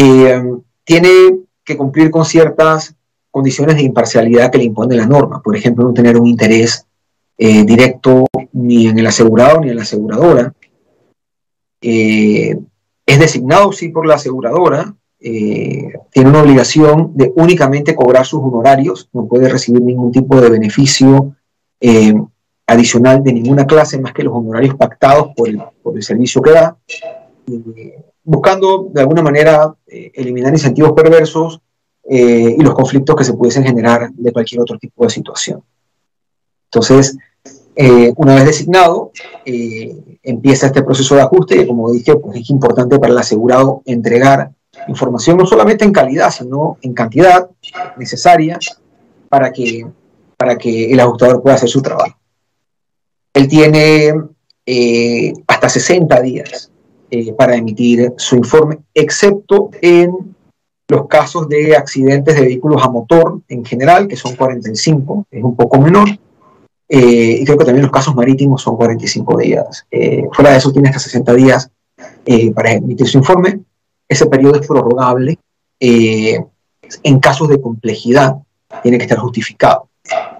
eh, 0.00 0.40
tiene 0.84 1.40
que 1.64 1.76
cumplir 1.76 2.12
con 2.12 2.24
ciertas 2.24 2.94
condiciones 3.32 3.74
de 3.74 3.82
imparcialidad 3.82 4.48
que 4.48 4.58
le 4.58 4.64
impone 4.64 4.94
la 4.94 5.06
norma. 5.06 5.42
Por 5.42 5.56
ejemplo, 5.56 5.84
no 5.84 5.92
tener 5.92 6.16
un 6.16 6.28
interés 6.28 6.86
eh, 7.36 7.64
directo 7.64 8.24
ni 8.52 8.86
en 8.86 8.96
el 8.96 9.08
asegurado 9.08 9.60
ni 9.60 9.70
en 9.70 9.76
la 9.76 9.82
aseguradora. 9.82 10.54
Eh, 11.80 12.56
es 13.04 13.18
designado, 13.18 13.72
sí, 13.72 13.88
por 13.88 14.06
la 14.06 14.14
aseguradora. 14.14 14.94
tiene 15.18 16.30
una 16.30 16.42
obligación 16.42 17.10
de 17.16 17.32
únicamente 17.34 17.96
cobrar 17.96 18.24
sus 18.24 18.40
honorarios. 18.40 19.08
No 19.12 19.26
puede 19.26 19.48
recibir 19.48 19.82
ningún 19.82 20.12
tipo 20.12 20.40
de 20.40 20.48
beneficio 20.48 21.34
adicional 22.68 23.24
de 23.24 23.32
ninguna 23.32 23.66
clase 23.66 23.98
más 23.98 24.12
que 24.12 24.22
los 24.22 24.34
honorarios 24.34 24.76
pactados 24.76 25.30
por 25.34 25.48
el 25.48 26.02
servicio 26.04 26.40
que 26.40 26.52
da 26.52 26.76
buscando 28.28 28.90
de 28.92 29.00
alguna 29.00 29.22
manera 29.22 29.74
eh, 29.86 30.12
eliminar 30.14 30.52
incentivos 30.52 30.92
perversos 30.92 31.62
eh, 32.04 32.56
y 32.58 32.60
los 32.60 32.74
conflictos 32.74 33.16
que 33.16 33.24
se 33.24 33.32
pudiesen 33.32 33.64
generar 33.64 34.10
de 34.12 34.32
cualquier 34.32 34.60
otro 34.60 34.76
tipo 34.76 35.02
de 35.04 35.10
situación. 35.10 35.64
Entonces, 36.64 37.16
eh, 37.74 38.12
una 38.16 38.34
vez 38.34 38.44
designado, 38.44 39.12
empieza 40.22 40.66
este 40.66 40.82
proceso 40.82 41.14
de 41.14 41.22
ajuste 41.22 41.56
y 41.56 41.66
como 41.66 41.90
dije, 41.90 42.16
pues 42.16 42.38
es 42.38 42.50
importante 42.50 42.98
para 42.98 43.14
el 43.14 43.18
asegurado 43.18 43.80
entregar 43.86 44.52
información 44.88 45.38
no 45.38 45.46
solamente 45.46 45.86
en 45.86 45.92
calidad, 45.92 46.30
sino 46.30 46.76
en 46.82 46.92
cantidad 46.92 47.48
necesaria 47.96 48.58
para 49.30 49.50
que, 49.50 49.86
para 50.36 50.58
que 50.58 50.92
el 50.92 51.00
ajustador 51.00 51.42
pueda 51.42 51.56
hacer 51.56 51.70
su 51.70 51.80
trabajo. 51.80 52.18
Él 53.32 53.48
tiene 53.48 54.12
hasta 55.46 55.68
60 55.70 56.20
días 56.20 56.70
eh, 57.10 57.32
para 57.32 57.56
emitir 57.56 58.12
su 58.18 58.36
informe, 58.36 58.80
excepto 58.92 59.70
en 59.80 60.34
los 60.88 61.06
casos 61.06 61.48
de 61.48 61.74
accidentes 61.74 62.34
de 62.34 62.42
vehículos 62.42 62.82
a 62.82 62.90
motor 62.90 63.40
en 63.48 63.64
general, 63.64 64.06
que 64.08 64.16
son 64.16 64.36
45, 64.36 65.26
es 65.30 65.42
un 65.42 65.56
poco 65.56 65.78
menor. 65.80 66.08
Eh, 66.90 67.38
y 67.40 67.44
creo 67.44 67.56
que 67.56 67.64
también 67.64 67.84
los 67.84 67.92
casos 67.92 68.14
marítimos 68.14 68.60
son 68.60 68.76
45 68.76 69.38
días. 69.38 69.86
Eh, 69.90 70.24
fuera 70.32 70.50
de 70.50 70.58
eso, 70.58 70.70
tiene 70.70 70.88
hasta 70.88 71.00
60 71.00 71.34
días 71.34 71.70
para 72.54 72.72
emitir 72.72 73.06
su 73.06 73.18
informe. 73.18 73.60
Ese 74.06 74.26
periodo 74.26 74.60
es 74.60 74.66
prorrogable. 74.66 75.38
en 75.80 77.20
casos 77.20 77.48
de 77.48 77.60
complejidad, 77.60 78.36
tiene 78.82 78.98
que 78.98 79.04
estar 79.04 79.18
justificado. 79.18 79.88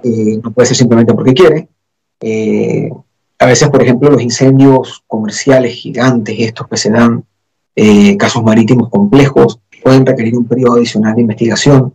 no 0.04 0.50
puede 0.52 0.66
ser 0.66 0.76
simplemente 0.76 1.14
porque 1.14 1.32
quiere. 1.32 1.68
A 3.40 3.46
veces, 3.46 3.68
por 3.68 3.82
ejemplo, 3.82 4.10
los 4.10 4.22
incendios 4.22 5.04
comerciales 5.06 5.74
gigantes, 5.74 6.34
estos 6.38 6.66
que 6.66 6.76
se 6.76 6.90
dan, 6.90 7.24
eh, 7.76 8.16
casos 8.16 8.42
marítimos 8.42 8.90
complejos, 8.90 9.60
pueden 9.82 10.04
requerir 10.04 10.36
un 10.36 10.48
periodo 10.48 10.74
adicional 10.74 11.14
de 11.14 11.20
investigación 11.20 11.94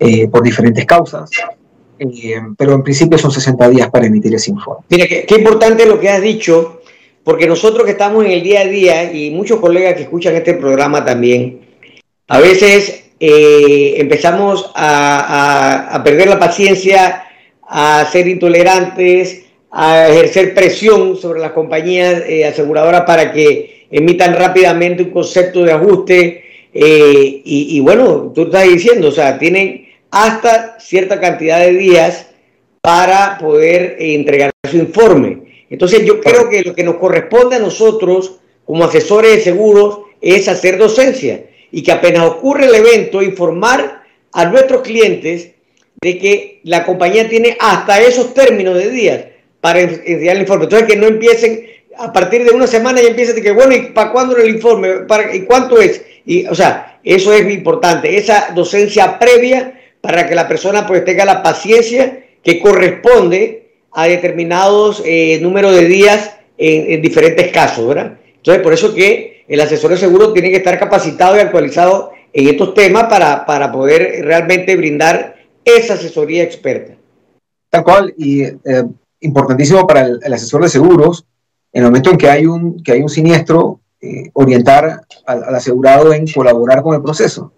eh, 0.00 0.26
por 0.28 0.42
diferentes 0.42 0.86
causas. 0.86 1.30
Eh, 1.98 2.40
pero 2.56 2.74
en 2.74 2.82
principio 2.82 3.18
son 3.18 3.30
60 3.30 3.68
días 3.68 3.90
para 3.90 4.06
emitir 4.06 4.34
ese 4.34 4.50
informe. 4.50 4.86
Mira, 4.88 5.06
qué, 5.06 5.26
qué 5.26 5.34
importante 5.34 5.84
lo 5.84 6.00
que 6.00 6.08
has 6.08 6.22
dicho, 6.22 6.80
porque 7.22 7.46
nosotros 7.46 7.84
que 7.84 7.90
estamos 7.90 8.24
en 8.24 8.30
el 8.30 8.42
día 8.42 8.60
a 8.60 8.64
día 8.64 9.12
y 9.12 9.30
muchos 9.30 9.60
colegas 9.60 9.94
que 9.94 10.04
escuchan 10.04 10.34
este 10.36 10.54
programa 10.54 11.04
también, 11.04 11.60
a 12.28 12.40
veces 12.40 13.04
empezamos 13.20 14.70
a, 14.74 15.94
a, 15.94 16.04
perder 16.04 16.28
la 16.28 16.38
paciencia, 16.38 17.24
a 17.62 18.06
ser 18.10 18.28
intolerantes, 18.28 19.47
a 19.70 20.08
ejercer 20.08 20.54
presión 20.54 21.16
sobre 21.16 21.40
las 21.40 21.52
compañías 21.52 22.22
eh, 22.26 22.46
aseguradoras 22.46 23.02
para 23.02 23.32
que 23.32 23.86
emitan 23.90 24.34
rápidamente 24.34 25.02
un 25.02 25.10
concepto 25.10 25.64
de 25.64 25.72
ajuste. 25.72 26.44
Eh, 26.72 27.42
y, 27.44 27.80
bueno, 27.80 28.32
tú 28.34 28.42
estás 28.42 28.64
diciendo, 28.64 29.08
o 29.08 29.12
sea, 29.12 29.38
tienen 29.38 29.88
hasta 30.10 30.78
cierta 30.80 31.20
cantidad 31.20 31.60
de 31.60 31.72
días 31.72 32.28
para 32.80 33.38
poder 33.38 33.96
eh, 33.98 34.14
entregar 34.14 34.50
su 34.70 34.76
informe. 34.76 35.66
Entonces 35.70 36.04
yo 36.04 36.20
creo 36.20 36.48
que 36.48 36.62
lo 36.62 36.74
que 36.74 36.84
nos 36.84 36.96
corresponde 36.96 37.56
a 37.56 37.60
nosotros 37.60 38.38
como 38.64 38.84
asesores 38.84 39.36
de 39.36 39.42
seguros 39.42 40.00
es 40.20 40.48
hacer 40.48 40.78
docencia 40.78 41.44
y 41.70 41.82
que 41.82 41.92
apenas 41.92 42.24
ocurre 42.24 42.66
el 42.66 42.74
evento 42.74 43.22
informar 43.22 44.02
a 44.32 44.44
nuestros 44.46 44.82
clientes 44.82 45.52
de 46.00 46.18
que 46.18 46.60
la 46.64 46.84
compañía 46.84 47.28
tiene 47.28 47.56
hasta 47.60 48.00
esos 48.00 48.32
términos 48.32 48.76
de 48.76 48.90
días 48.90 49.24
para 49.60 49.80
enviar 49.80 50.36
el 50.36 50.42
informe. 50.42 50.64
Entonces, 50.64 50.88
que 50.88 50.96
no 50.96 51.06
empiecen 51.06 51.66
a 51.96 52.12
partir 52.12 52.44
de 52.44 52.54
una 52.54 52.66
semana 52.66 53.02
y 53.02 53.06
empiecen 53.06 53.34
a 53.34 53.36
decir, 53.36 53.52
bueno, 53.54 53.74
¿y 53.74 53.86
para 53.90 54.12
cuándo 54.12 54.36
el 54.36 54.48
informe? 54.48 54.88
¿Para, 55.08 55.34
¿Y 55.34 55.42
cuánto 55.42 55.80
es? 55.80 56.02
Y, 56.24 56.46
o 56.46 56.54
sea, 56.54 57.00
eso 57.02 57.32
es 57.32 57.50
importante, 57.52 58.16
esa 58.16 58.50
docencia 58.54 59.18
previa 59.18 59.80
para 60.00 60.28
que 60.28 60.34
la 60.34 60.46
persona 60.46 60.86
pues 60.86 61.04
tenga 61.04 61.24
la 61.24 61.42
paciencia 61.42 62.24
que 62.42 62.60
corresponde 62.60 63.70
a 63.92 64.06
determinados 64.06 65.02
eh, 65.04 65.38
números 65.40 65.74
de 65.74 65.86
días 65.86 66.36
en, 66.56 67.00
diferentes 67.02 67.50
casos, 67.52 67.86
¿verdad? 67.86 68.18
Entonces, 68.36 68.62
por 68.62 68.72
eso 68.72 68.94
que 68.94 69.44
el 69.48 69.60
asesor 69.60 69.90
de 69.90 69.96
seguro 69.96 70.32
tiene 70.32 70.50
que 70.50 70.56
estar 70.56 70.78
capacitado 70.78 71.36
y 71.36 71.40
actualizado 71.40 72.12
en 72.32 72.48
estos 72.48 72.74
temas 72.74 73.04
para, 73.04 73.46
para 73.46 73.72
poder 73.72 74.24
realmente 74.24 74.76
brindar 74.76 75.36
esa 75.64 75.94
asesoría 75.94 76.42
experta. 76.42 76.96
Tal 77.70 77.84
cual, 77.84 78.14
y 78.16 78.42
eh, 78.42 78.56
importantísimo 79.20 79.86
para 79.86 80.02
el, 80.06 80.32
asesor 80.32 80.62
de 80.62 80.68
seguros, 80.68 81.26
en 81.72 81.82
el 81.82 81.88
momento 81.88 82.10
en 82.10 82.18
que 82.18 82.28
hay 82.28 82.46
un, 82.46 82.82
que 82.82 82.92
hay 82.92 83.02
un 83.02 83.08
siniestro, 83.08 83.80
eh, 84.00 84.30
orientar 84.34 85.02
al, 85.26 85.54
asegurado 85.54 86.12
en 86.12 86.26
colaborar 86.32 86.82
con 86.82 86.94
el 86.94 87.02
proceso. 87.02 87.52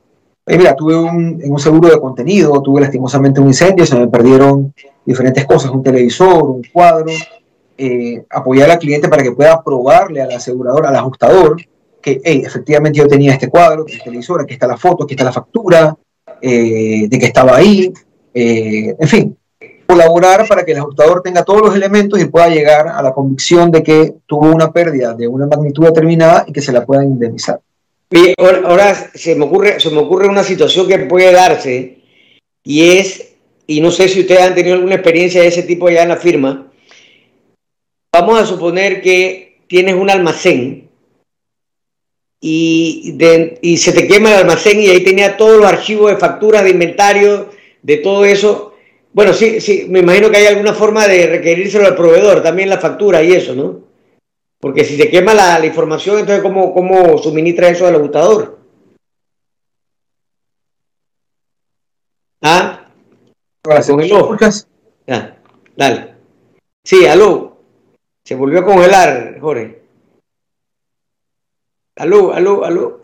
mira, 0.46 0.74
tuve 0.74 0.96
un, 0.96 1.40
en 1.42 1.52
un 1.52 1.58
seguro 1.58 1.88
de 1.88 2.00
contenido, 2.00 2.61
tuve 2.62 2.80
lastimosamente 2.80 3.40
un 3.40 3.48
incendio, 3.48 3.86
se 3.86 3.98
me 3.98 4.08
perdieron 4.08 4.74
diferentes 5.04 5.44
cosas, 5.44 5.70
un 5.70 5.82
televisor, 5.82 6.44
un 6.44 6.62
cuadro, 6.72 7.12
eh, 7.76 8.24
apoyar 8.30 8.70
al 8.70 8.78
cliente 8.78 9.08
para 9.08 9.22
que 9.22 9.32
pueda 9.32 9.62
probarle 9.62 10.22
al 10.22 10.32
asegurador, 10.32 10.86
al 10.86 10.96
ajustador, 10.96 11.56
que 12.02 12.20
efectivamente 12.24 12.98
yo 12.98 13.06
tenía 13.06 13.32
este 13.32 13.48
cuadro, 13.48 13.84
este 13.86 14.02
televisor, 14.02 14.40
aquí 14.40 14.54
está 14.54 14.66
la 14.66 14.78
foto, 14.78 15.04
aquí 15.04 15.12
está 15.14 15.24
la 15.24 15.32
factura, 15.32 15.96
eh, 16.40 17.06
de 17.08 17.18
que 17.18 17.26
estaba 17.26 17.56
ahí, 17.56 17.92
en 18.32 19.08
fin, 19.08 19.36
colaborar 19.91 20.47
para 20.47 20.64
que 20.64 20.72
el 20.72 20.78
ajustador 20.78 21.22
tenga 21.22 21.45
todos 21.45 21.62
los 21.62 21.74
elementos 21.74 22.20
y 22.20 22.26
pueda 22.26 22.49
llegar 22.49 22.88
a 22.88 23.03
la 23.03 23.12
convicción 23.12 23.70
de 23.70 23.82
que 23.82 24.14
tuvo 24.26 24.49
una 24.49 24.72
pérdida 24.72 25.14
de 25.14 25.26
una 25.26 25.47
magnitud 25.47 25.84
determinada 25.84 26.45
y 26.47 26.53
que 26.53 26.61
se 26.61 26.72
la 26.72 26.86
puedan 26.86 27.07
indemnizar. 27.07 27.61
ahora, 28.38 28.95
se, 29.14 29.34
me 29.34 29.45
ocurre, 29.45 29.80
se 29.80 29.91
me 29.91 29.99
ocurre 29.99 30.28
una 30.28 30.45
situación 30.45 30.86
que 30.86 30.99
puede 30.99 31.32
darse 31.32 31.99
y 32.62 32.99
es, 32.99 33.32
y 33.66 33.80
no 33.80 33.91
sé 33.91 34.09
si 34.09 34.20
ustedes 34.20 34.43
han 34.43 34.55
tenido 34.55 34.76
alguna 34.76 34.95
experiencia 34.95 35.43
de 35.43 35.49
ese 35.49 35.64
tipo 35.64 35.88
allá 35.88 36.05
en 36.05 36.11
la 36.11 36.16
firma, 36.16 36.70
vamos 38.12 38.41
a 38.41 38.47
suponer 38.47 39.03
que 39.03 39.59
tienes 39.66 39.95
un 39.95 40.09
almacén 40.09 40.88
y, 42.41 43.18
y 43.61 43.76
se 43.76 43.93
te 43.93 44.07
quema 44.07 44.30
el 44.30 44.38
almacén 44.38 44.80
y 44.80 44.88
ahí 44.88 45.03
tenía 45.03 45.36
todos 45.36 45.59
los 45.59 45.66
archivos 45.66 46.11
de 46.11 46.16
facturas, 46.16 46.62
de 46.62 46.70
inventario, 46.70 47.51
de 47.82 47.97
todo 47.97 48.24
eso 48.24 48.69
Bueno, 49.12 49.32
sí, 49.32 49.61
sí, 49.61 49.86
me 49.88 50.00
imagino 50.00 50.30
que 50.30 50.36
hay 50.36 50.46
alguna 50.46 50.72
forma 50.72 51.06
de 51.06 51.26
requerírselo 51.26 51.86
al 51.86 51.96
proveedor, 51.96 52.42
también 52.42 52.68
la 52.68 52.78
factura 52.78 53.22
y 53.22 53.32
eso, 53.32 53.54
¿no? 53.54 53.80
Porque 54.61 54.84
si 54.84 54.96
se 54.96 55.11
quema 55.11 55.34
la, 55.34 55.64
información, 55.64 56.18
entonces 56.18 56.42
¿cómo, 56.42 56.72
¿cómo 56.72 57.18
suministra 57.18 57.68
eso 57.68 57.86
al 57.86 57.96
ajustador? 57.96 58.58
¿Ah? 62.42 62.88
Ahora. 63.64 63.82
Ah, 65.08 65.36
dale. 65.76 66.14
Sí, 66.84 67.06
aló. 67.06 67.58
Se 68.24 68.34
volvió 68.34 68.61
a 68.61 68.64
congelar, 68.64 69.38
Jorge. 69.40 69.82
Aló, 71.96 72.32
aló, 72.32 72.64
aló. 72.64 73.00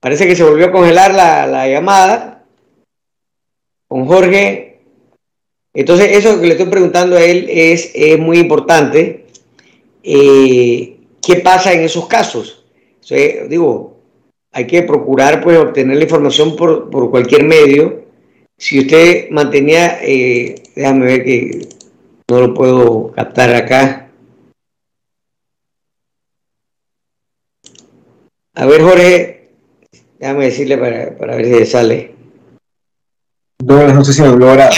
Parece 0.00 0.26
que 0.26 0.36
se 0.36 0.44
volvió 0.44 0.66
a 0.66 0.72
congelar 0.72 1.14
la, 1.14 1.68
llamada 1.68 2.35
con 3.88 4.06
Jorge. 4.06 4.78
Entonces, 5.74 6.16
eso 6.16 6.40
que 6.40 6.46
le 6.46 6.52
estoy 6.52 6.68
preguntando 6.68 7.16
a 7.16 7.22
él 7.22 7.46
es, 7.50 7.92
muy 8.18 8.38
importante. 8.38 9.26
Eh, 10.02 10.96
¿Qué 11.20 11.36
pasa 11.36 11.72
en 11.72 11.80
esos 11.80 12.06
casos? 12.06 12.62
digo, 13.48 13.96
hay 14.52 14.66
que 14.66 14.82
procurar 14.82 15.42
pues, 15.42 15.58
obtener 15.58 15.96
la 15.96 16.04
información 16.04 16.56
por, 16.56 17.10
cualquier 17.10 17.44
medio. 17.44 18.04
Si 18.56 18.80
usted 18.80 19.28
mantenía, 19.30 19.98
eh, 20.02 20.54
déjame 20.74 21.04
ver 21.06 21.24
que 21.24 21.68
no 22.28 22.40
lo 22.40 22.54
puedo 22.54 23.12
captar 23.12 23.54
acá. 23.54 24.10
A 28.54 28.64
ver, 28.64 28.80
Jorge, 28.80 29.50
déjame 30.18 30.46
decirle 30.46 30.78
para, 30.78 31.36
ver 31.36 31.44
si 31.44 31.66
sale. 31.66 32.15
No, 33.64 33.88
no 33.88 34.04
sé 34.04 34.12
si 34.12 34.22
me 34.22 34.28
logra. 34.28 34.70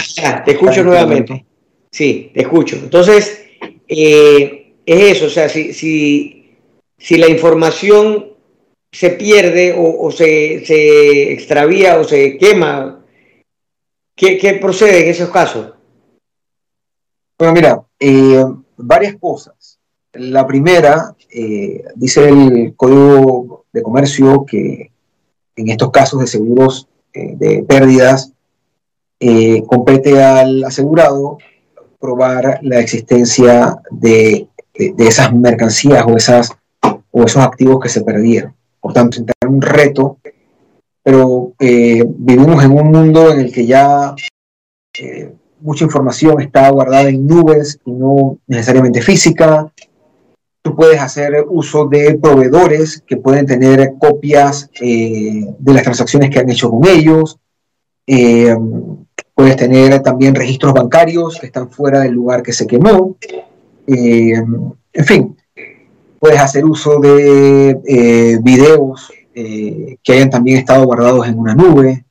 te 0.45 0.53
escucho 0.53 0.85
nuevamente. 0.85 1.45
Sí, 1.91 2.31
te 2.33 2.43
escucho. 2.43 2.77
Entonces, 2.77 3.45
eh, 3.87 4.75
es 4.85 5.17
eso, 5.17 5.27
o 5.27 5.31
sea, 5.31 5.49
si, 5.49 5.73
si, 5.75 7.17
la 7.17 7.29
información 7.29 8.29
se 8.91 9.11
pierde 9.11 9.75
o, 9.77 10.11
se, 10.11 10.65
se, 10.65 11.33
extravía 11.33 11.99
o 11.99 12.05
se 12.05 12.39
quema, 12.39 13.05
¿qué, 14.15 14.59
procede 14.61 15.05
en 15.05 15.11
esos 15.11 15.31
casos? 15.31 15.75
Bueno, 17.39 17.55
mira, 17.55 17.83
eh, 18.01 18.45
varias 18.77 19.17
cosas. 19.17 19.79
La 20.13 20.47
primera, 20.47 21.15
eh, 21.31 21.85
dice 21.95 22.29
el 22.29 22.75
Código 22.77 23.67
de 23.73 23.83
Comercio 23.83 24.47
que 24.47 24.91
en 25.55 25.69
estos 25.69 25.91
casos 25.91 26.21
de 26.21 26.27
seguros 26.27 26.89
eh, 27.13 27.35
de 27.37 27.63
pérdidas, 27.65 28.33
compete 29.67 30.23
al 30.23 30.65
asegurado 30.65 31.39
probar 31.99 32.61
la 32.63 32.81
existencia 32.81 33.77
de, 33.91 34.49
esas 34.75 35.33
mercancías 35.33 36.05
o, 36.07 36.17
esas, 36.17 36.53
o 37.11 37.25
esos 37.25 37.43
activos 37.43 37.81
que 37.81 37.89
se 37.89 38.03
perdieron. 38.03 38.55
Por 38.81 38.93
tanto, 38.93 39.19
es 39.21 39.49
un 39.49 39.61
reto, 39.61 40.19
pero 41.03 41.53
vivimos 41.59 42.63
en 42.65 42.71
un 42.73 42.93
mundo 42.93 43.33
en 43.33 43.41
el 43.41 43.53
que 43.53 43.67
ya 43.67 44.15
mucha 45.61 45.85
información 45.85 46.41
está 46.41 46.69
guardada 46.71 47.09
en 47.09 47.27
nubes 47.27 47.81
y 47.85 47.93
no 47.93 48.39
necesariamente 48.47 49.03
física. 49.03 49.73
Tú 50.63 50.75
puedes 50.75 51.01
hacer 51.01 51.45
uso 51.49 51.87
de 51.87 52.19
proveedores 52.19 53.03
que 53.07 53.17
pueden 53.17 53.47
tener 53.47 53.95
copias 53.99 54.71
eh, 54.81 55.47
de 55.59 55.73
las 55.73 55.83
transacciones 55.83 56.31
que 56.31 56.39
han 56.39 56.51
hecho 56.51 56.71
con 56.71 56.87
ellos. 56.87 57.39
Eh, 59.39 59.43
puedes 59.43 59.57
tener 59.57 60.01
también 60.03 60.35
registros 60.35 60.73
bancarios 60.73 61.39
que 61.39 61.47
están 61.47 61.71
fuera 61.71 62.01
del 62.01 62.13
lugar 62.13 62.43
que 62.43 62.53
se 62.53 62.67
quemó. 62.67 63.17
Eh, 63.87 64.35
en 64.93 65.05
fin, 65.05 65.37
puedes 66.19 66.41
hacer 66.41 66.65
uso 66.65 66.99
de 67.01 68.41
videos 68.43 69.13
que 69.33 70.13
hayan 70.13 70.31
también 70.31 70.59
estado 70.59 70.85
guardados 70.85 71.29
en 71.29 71.39
una 71.39 71.55
nube 71.55 72.05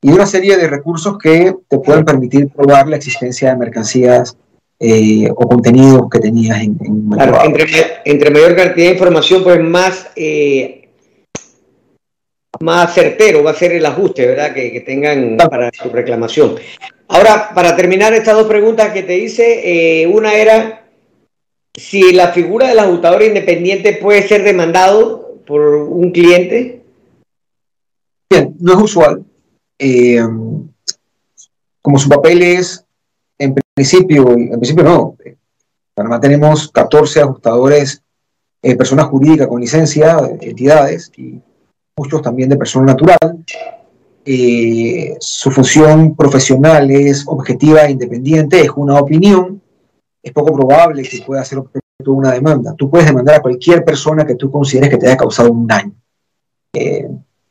y 0.00 0.10
una 0.10 0.26
serie 0.26 0.56
de 0.56 0.68
recursos 0.68 1.18
que 1.18 1.56
te 1.66 1.78
pueden 1.78 2.04
permitir 2.04 2.48
probar 2.48 2.86
la 2.86 2.96
existencia 2.96 3.50
de 3.50 3.56
mercancías 3.56 4.36
eh, 4.78 5.30
o 5.30 5.48
contenidos 5.48 6.10
que 6.10 6.18
tenías 6.18 6.58
en, 6.58 6.76
en 6.84 7.08
claro, 7.08 7.38
entre, 8.04 8.30
mayor 8.30 8.54
cantidad 8.54 8.86
de 8.88 8.92
información, 8.92 9.42
pues 9.42 9.60
más, 9.60 10.08
eh, 10.14 10.83
más 12.64 12.94
certero 12.94 13.44
va 13.44 13.50
a 13.50 13.54
ser 13.54 13.72
el 13.72 13.84
ajuste, 13.84 14.26
¿verdad? 14.26 14.54
Que, 14.54 14.80
tengan 14.80 15.36
para 15.36 15.70
su 15.72 15.90
reclamación. 15.90 16.56
Ahora, 17.08 17.50
para 17.54 17.76
terminar 17.76 18.14
estas 18.14 18.34
dos 18.34 18.46
preguntas 18.46 18.92
que 18.92 19.02
te 19.02 19.18
hice, 19.18 20.02
eh, 20.02 20.06
una 20.06 20.34
era 20.34 20.86
si 21.74 22.12
la 22.12 22.28
figura 22.28 22.68
del 22.68 22.78
ajustador 22.78 23.22
independiente 23.22 23.98
puede 24.00 24.26
ser 24.26 24.42
demandado 24.42 25.40
por 25.46 25.60
un 25.60 26.10
cliente. 26.10 26.82
Bien, 28.30 28.56
no 28.58 28.72
es 28.72 28.78
usual, 28.78 29.22
eh, 29.78 30.22
como 31.82 31.98
su 31.98 32.08
papel 32.08 32.42
es, 32.42 32.84
en 33.38 33.54
principio, 33.74 34.30
en 34.30 34.58
principio 34.58 34.84
no, 34.84 35.16
Panamá 35.94 36.18
tenemos 36.18 36.70
14 36.72 37.20
ajustadores, 37.20 38.02
eh, 38.62 38.74
personas 38.76 39.06
jurídicas 39.06 39.46
con 39.46 39.60
licencia, 39.60 40.18
entidades, 40.40 41.12
y 41.16 41.40
muchos 41.96 42.22
también 42.22 42.48
de 42.48 42.56
persona 42.56 42.86
natural. 42.86 43.44
Eh, 44.26 45.16
su 45.20 45.50
función 45.50 46.16
profesional 46.16 46.90
es 46.90 47.24
objetiva 47.26 47.84
e 47.84 47.92
independiente, 47.92 48.60
es 48.60 48.70
una 48.74 48.98
opinión, 48.98 49.60
es 50.22 50.32
poco 50.32 50.54
probable 50.54 51.02
que 51.02 51.22
pueda 51.22 51.44
ser 51.44 51.58
objeto 51.58 51.80
de 51.98 52.10
una 52.10 52.32
demanda. 52.32 52.74
Tú 52.76 52.88
puedes 52.88 53.06
demandar 53.06 53.36
a 53.36 53.42
cualquier 53.42 53.84
persona 53.84 54.24
que 54.24 54.34
tú 54.34 54.50
consideres 54.50 54.90
que 54.90 54.96
te 54.96 55.06
haya 55.06 55.16
causado 55.16 55.52
un 55.52 55.66
daño 55.66 55.92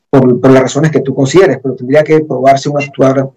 por, 0.09 0.51
las 0.51 0.61
razones 0.61 0.91
que 0.91 1.01
tú 1.01 1.15
consideres, 1.15 1.59
pero 1.61 1.75
tendría 1.75 2.03
que 2.03 2.19
probarse 2.21 2.69
un 2.69 2.81
actuar 2.81 3.29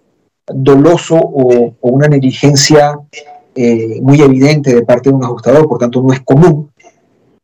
doloso 0.46 1.16
o, 1.16 1.74
una 1.80 2.08
negligencia 2.08 2.98
eh, 3.54 4.00
muy 4.02 4.20
evidente 4.20 4.74
de 4.74 4.84
parte 4.84 5.08
de 5.08 5.14
un 5.14 5.24
ajustador, 5.24 5.66
por 5.68 5.78
tanto 5.78 6.02
no 6.02 6.12
es 6.12 6.20
común. 6.20 6.70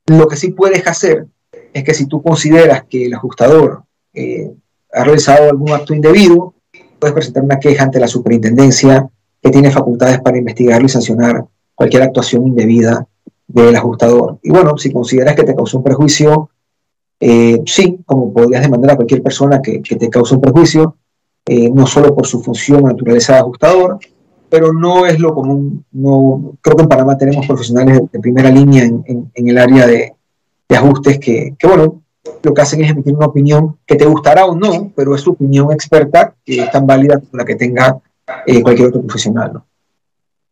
Lo 0.07 0.27
que 0.27 0.37
sí 0.37 0.51
puedes 0.51 0.87
hacer 0.87 1.27
es 1.73 1.85
que 1.85 1.95
si 1.95 2.07
tú 2.07 2.23
consideras 2.23 2.85
que 2.85 3.07
el 3.07 3.15
ajustador 3.15 3.85
eh, 4.13 4.51
ha 4.93 5.05
realizado 5.05 5.51
algún 5.51 5.73
acto 5.73 5.95
indebido, 5.95 6.55
puedes 6.99 7.15
presentar 7.15 7.43
una 7.43 7.59
queja 7.59 7.85
ante 7.85 8.01
la 8.01 8.09
superintendencia 8.09 9.09
que 9.41 9.51
tiene 9.51 9.71
facultades 9.71 10.21
para 10.21 10.39
investigarlo 10.39 10.87
y 10.87 10.91
sancionar 10.91 11.45
cualquier 11.75 12.03
actuación 12.03 12.47
indebida 12.47 13.07
del 13.47 13.75
ajustador. 13.75 14.39
Y 14.43 14.51
bueno, 14.51 14.77
si 14.79 14.93
consideras 14.93 15.35
que 15.35 15.45
te 15.45 15.55
causó 15.55 15.79
un 15.79 15.85
perjuicio 15.85 16.51
eh, 17.25 17.63
sí, 17.67 18.01
como 18.05 18.33
podrías 18.33 18.63
demandar 18.63 18.91
a 18.91 18.97
cualquier 18.97 19.23
persona 19.23 19.63
que, 19.63 19.79
te 19.79 20.11
cause 20.11 20.35
un 20.35 20.41
perjuicio, 20.41 20.97
eh, 21.47 21.71
no 21.71 21.87
solo 21.87 22.13
por 22.17 22.27
su 22.27 22.43
función 22.43 22.83
naturaleza 22.83 23.35
de 23.35 23.39
ajustador, 23.39 24.01
pero 24.49 24.73
no 24.73 25.07
es 25.07 25.21
lo 25.21 25.33
común. 25.33 25.85
No, 25.93 26.57
creo 26.61 26.77
que 26.77 26.83
en 26.83 26.89
Panamá 26.89 27.17
tenemos 27.17 27.47
profesionales 27.47 28.01
de, 28.11 28.19
primera 28.19 28.51
línea 28.51 28.83
en, 28.83 29.31
el 29.35 29.57
área 29.57 29.87
de, 29.87 30.15
ajustes 30.77 31.19
que, 31.19 31.55
bueno, 31.63 32.03
lo 32.43 32.55
que 32.55 32.63
hacen 32.63 32.83
es 32.85 32.91
emitir 32.91 33.15
una 33.15 33.27
opinión 33.27 33.79
que 33.87 33.97
te 33.97 34.05
gustará 34.05 34.47
o 34.47 34.55
no, 34.55 34.93
pero 34.95 35.15
es 35.15 35.21
su 35.21 35.31
opinión 35.31 35.73
experta 35.73 36.35
que 36.45 36.61
es 36.61 36.71
tan 36.71 36.87
válida 36.87 37.19
como 37.19 37.31
la 37.33 37.45
que 37.45 37.57
tenga 37.57 37.99
eh, 38.47 38.63
cualquier 38.63 38.89
otro 38.89 39.03
profesional. 39.03 39.63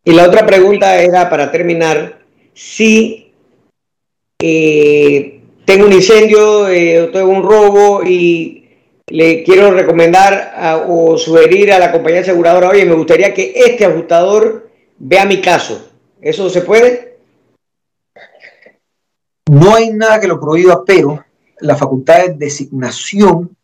Y 0.04 0.12
la 0.12 0.26
otra 0.26 0.46
pregunta 0.46 1.00
era, 1.00 1.28
para 1.28 1.50
terminar, 1.50 2.20
si 2.54 3.32
tengo 4.38 5.86
un 5.86 5.92
incendio, 5.92 6.68
eh, 6.68 7.10
tengo 7.12 7.28
un 7.28 7.42
robo 7.42 8.02
y 8.02 8.68
le 9.06 9.42
quiero 9.42 9.70
recomendar 9.70 10.84
o 10.88 11.18
sugerir 11.18 11.72
a 11.72 11.78
la 11.78 11.92
compañía 11.92 12.20
aseguradora, 12.20 12.70
oye, 12.70 12.84
me 12.84 12.94
gustaría 12.94 13.34
que 13.34 13.52
este 13.54 13.84
ajustador 13.84 14.70
vea 14.98 15.24
mi 15.24 15.40
caso. 15.40 15.90
¿Eso 16.20 16.48
se 16.48 16.62
puede? 16.62 17.09
No 19.50 19.74
hay 19.74 19.92
nada 19.92 20.20
que 20.20 20.28
lo 20.28 20.40
prohíba, 20.40 20.84
pero 20.84 21.24
la 21.60 21.76
facultad 21.76 22.26
de 22.26 22.34
designación 22.34 23.56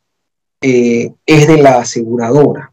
eh, 0.61 1.13
es 1.25 1.47
de 1.47 1.57
la 1.59 1.79
aseguradora. 1.79 2.73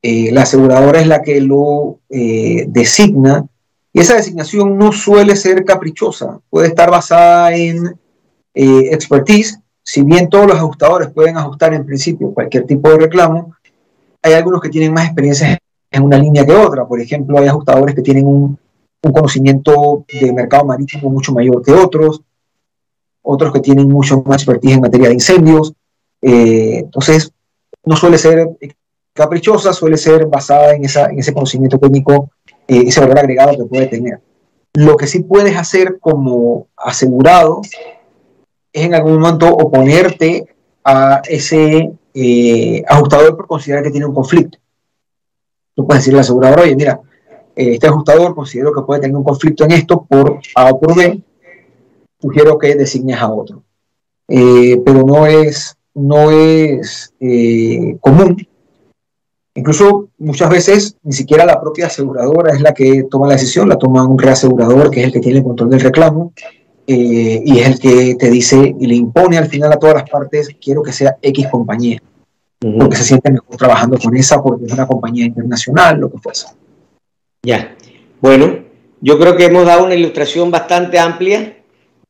Eh, 0.00 0.30
la 0.32 0.42
aseguradora 0.42 1.00
es 1.00 1.06
la 1.06 1.22
que 1.22 1.40
lo 1.40 1.98
designa 2.08 3.46
y 3.92 4.00
esa 4.00 4.14
designación 4.14 4.76
no 4.76 4.92
suele 4.92 5.34
ser 5.34 5.64
caprichosa, 5.64 6.40
puede 6.50 6.68
estar 6.68 6.90
basada 6.90 7.54
en 7.54 7.98
eh, 8.54 8.88
expertise, 8.92 9.58
si 9.82 10.02
bien 10.02 10.28
todos 10.28 10.46
los 10.46 10.56
ajustadores 10.56 11.10
pueden 11.10 11.36
ajustar 11.36 11.72
en 11.74 11.86
principio 11.86 12.32
cualquier 12.34 12.64
tipo 12.66 12.90
de 12.90 12.98
reclamo, 12.98 13.54
hay 14.22 14.34
algunos 14.34 14.60
que 14.60 14.68
tienen 14.68 14.92
más 14.92 15.06
experiencia 15.06 15.58
en 15.90 16.02
una 16.02 16.18
línea 16.18 16.44
que 16.44 16.52
otra. 16.52 16.86
Por 16.86 17.00
ejemplo, 17.00 17.38
hay 17.38 17.46
ajustadores 17.46 17.94
que 17.94 18.02
tienen 18.02 18.26
un, 18.26 18.58
conocimiento 19.00 20.04
de 20.12 20.32
mercado 20.32 20.64
marítimo 20.66 21.08
mucho 21.08 21.32
mayor 21.32 21.62
que 21.62 21.72
otros, 21.72 22.20
otros 23.30 23.52
que 23.52 23.60
tienen 23.60 23.88
mucho 23.88 24.22
más 24.24 24.42
expertise 24.42 24.74
en 24.74 24.80
materia 24.80 25.08
de 25.08 25.14
incendios. 25.14 25.74
Eh, 26.22 26.78
entonces, 26.78 27.30
no 27.84 27.94
suele 27.94 28.16
ser 28.16 28.48
caprichosa, 29.12 29.74
suele 29.74 29.98
ser 29.98 30.26
basada 30.26 30.72
en, 30.72 30.84
esa, 30.84 31.06
en 31.06 31.18
ese 31.18 31.34
conocimiento 31.34 31.78
técnico, 31.78 32.30
eh, 32.66 32.84
ese 32.86 33.00
valor 33.00 33.18
agregado 33.18 33.56
que 33.56 33.64
puede 33.64 33.86
tener. 33.86 34.20
Lo 34.72 34.96
que 34.96 35.06
sí 35.06 35.20
puedes 35.20 35.56
hacer 35.56 35.98
como 36.00 36.68
asegurado 36.74 37.60
es 38.72 38.84
en 38.86 38.94
algún 38.94 39.18
momento 39.20 39.46
oponerte 39.48 40.46
a 40.82 41.20
ese 41.28 41.92
eh, 42.14 42.82
ajustador 42.88 43.36
por 43.36 43.46
considerar 43.46 43.84
que 43.84 43.90
tiene 43.90 44.06
un 44.06 44.14
conflicto. 44.14 44.58
Tú 45.74 45.86
puedes 45.86 46.02
decirle 46.02 46.20
al 46.20 46.24
asegurador, 46.24 46.60
oye, 46.60 46.76
mira, 46.76 47.00
eh, 47.54 47.74
este 47.74 47.88
ajustador 47.88 48.34
considero 48.34 48.72
que 48.72 48.82
puede 48.82 49.02
tener 49.02 49.16
un 49.16 49.24
conflicto 49.24 49.64
en 49.64 49.72
esto 49.72 50.06
por 50.08 50.40
A 50.54 50.70
o 50.70 50.80
por 50.80 50.96
B, 50.96 51.22
sugiero 52.20 52.58
que 52.58 52.74
designes 52.74 53.18
a 53.18 53.32
otro. 53.32 53.62
Eh, 54.28 54.80
pero 54.84 55.04
no 55.04 55.26
es, 55.26 55.76
no 55.94 56.30
es 56.30 57.12
común. 58.00 58.46
Incluso 59.54 60.10
muchas 60.18 60.50
veces 60.50 60.96
ni 61.02 61.12
siquiera 61.12 61.44
la 61.44 61.60
propia 61.60 61.86
aseguradora 61.86 62.54
es 62.54 62.60
la 62.60 62.72
que 62.72 63.04
toma 63.10 63.26
la 63.26 63.32
decisión, 63.32 63.68
la 63.68 63.76
toma 63.76 64.06
un 64.06 64.18
reasegurador 64.18 64.90
que 64.90 65.00
es 65.00 65.06
el 65.06 65.12
que 65.12 65.18
tiene 65.18 65.38
el 65.38 65.44
control 65.44 65.70
del 65.70 65.80
reclamo 65.80 66.32
eh, 66.90 67.42
y 67.44 67.58
es 67.58 67.66
el 67.66 67.78
que 67.78 68.14
te 68.14 68.30
dice 68.30 68.74
y 68.78 68.86
le 68.86 68.94
impone 68.94 69.36
al 69.36 69.48
final 69.48 69.70
a 69.70 69.76
todas 69.76 69.96
las 69.96 70.08
partes, 70.08 70.48
quiero 70.58 70.82
que 70.82 70.90
sea 70.90 71.18
X 71.20 71.48
compañía, 71.50 72.00
porque 72.78 72.96
se 72.96 73.04
siente 73.04 73.30
mejor 73.30 73.56
trabajando 73.56 73.98
con 73.98 74.16
esa, 74.16 74.42
porque 74.42 74.64
es 74.64 74.72
una 74.72 74.86
compañía 74.86 75.26
internacional, 75.26 75.98
lo 75.98 76.10
que 76.10 76.16
fuese. 76.16 76.46
Ya, 77.42 77.76
bueno, 78.22 78.60
yo 79.02 79.18
creo 79.18 79.36
que 79.36 79.44
hemos 79.44 79.66
dado 79.66 79.84
una 79.84 79.96
ilustración 79.96 80.50
bastante 80.50 80.98
amplia 80.98 81.57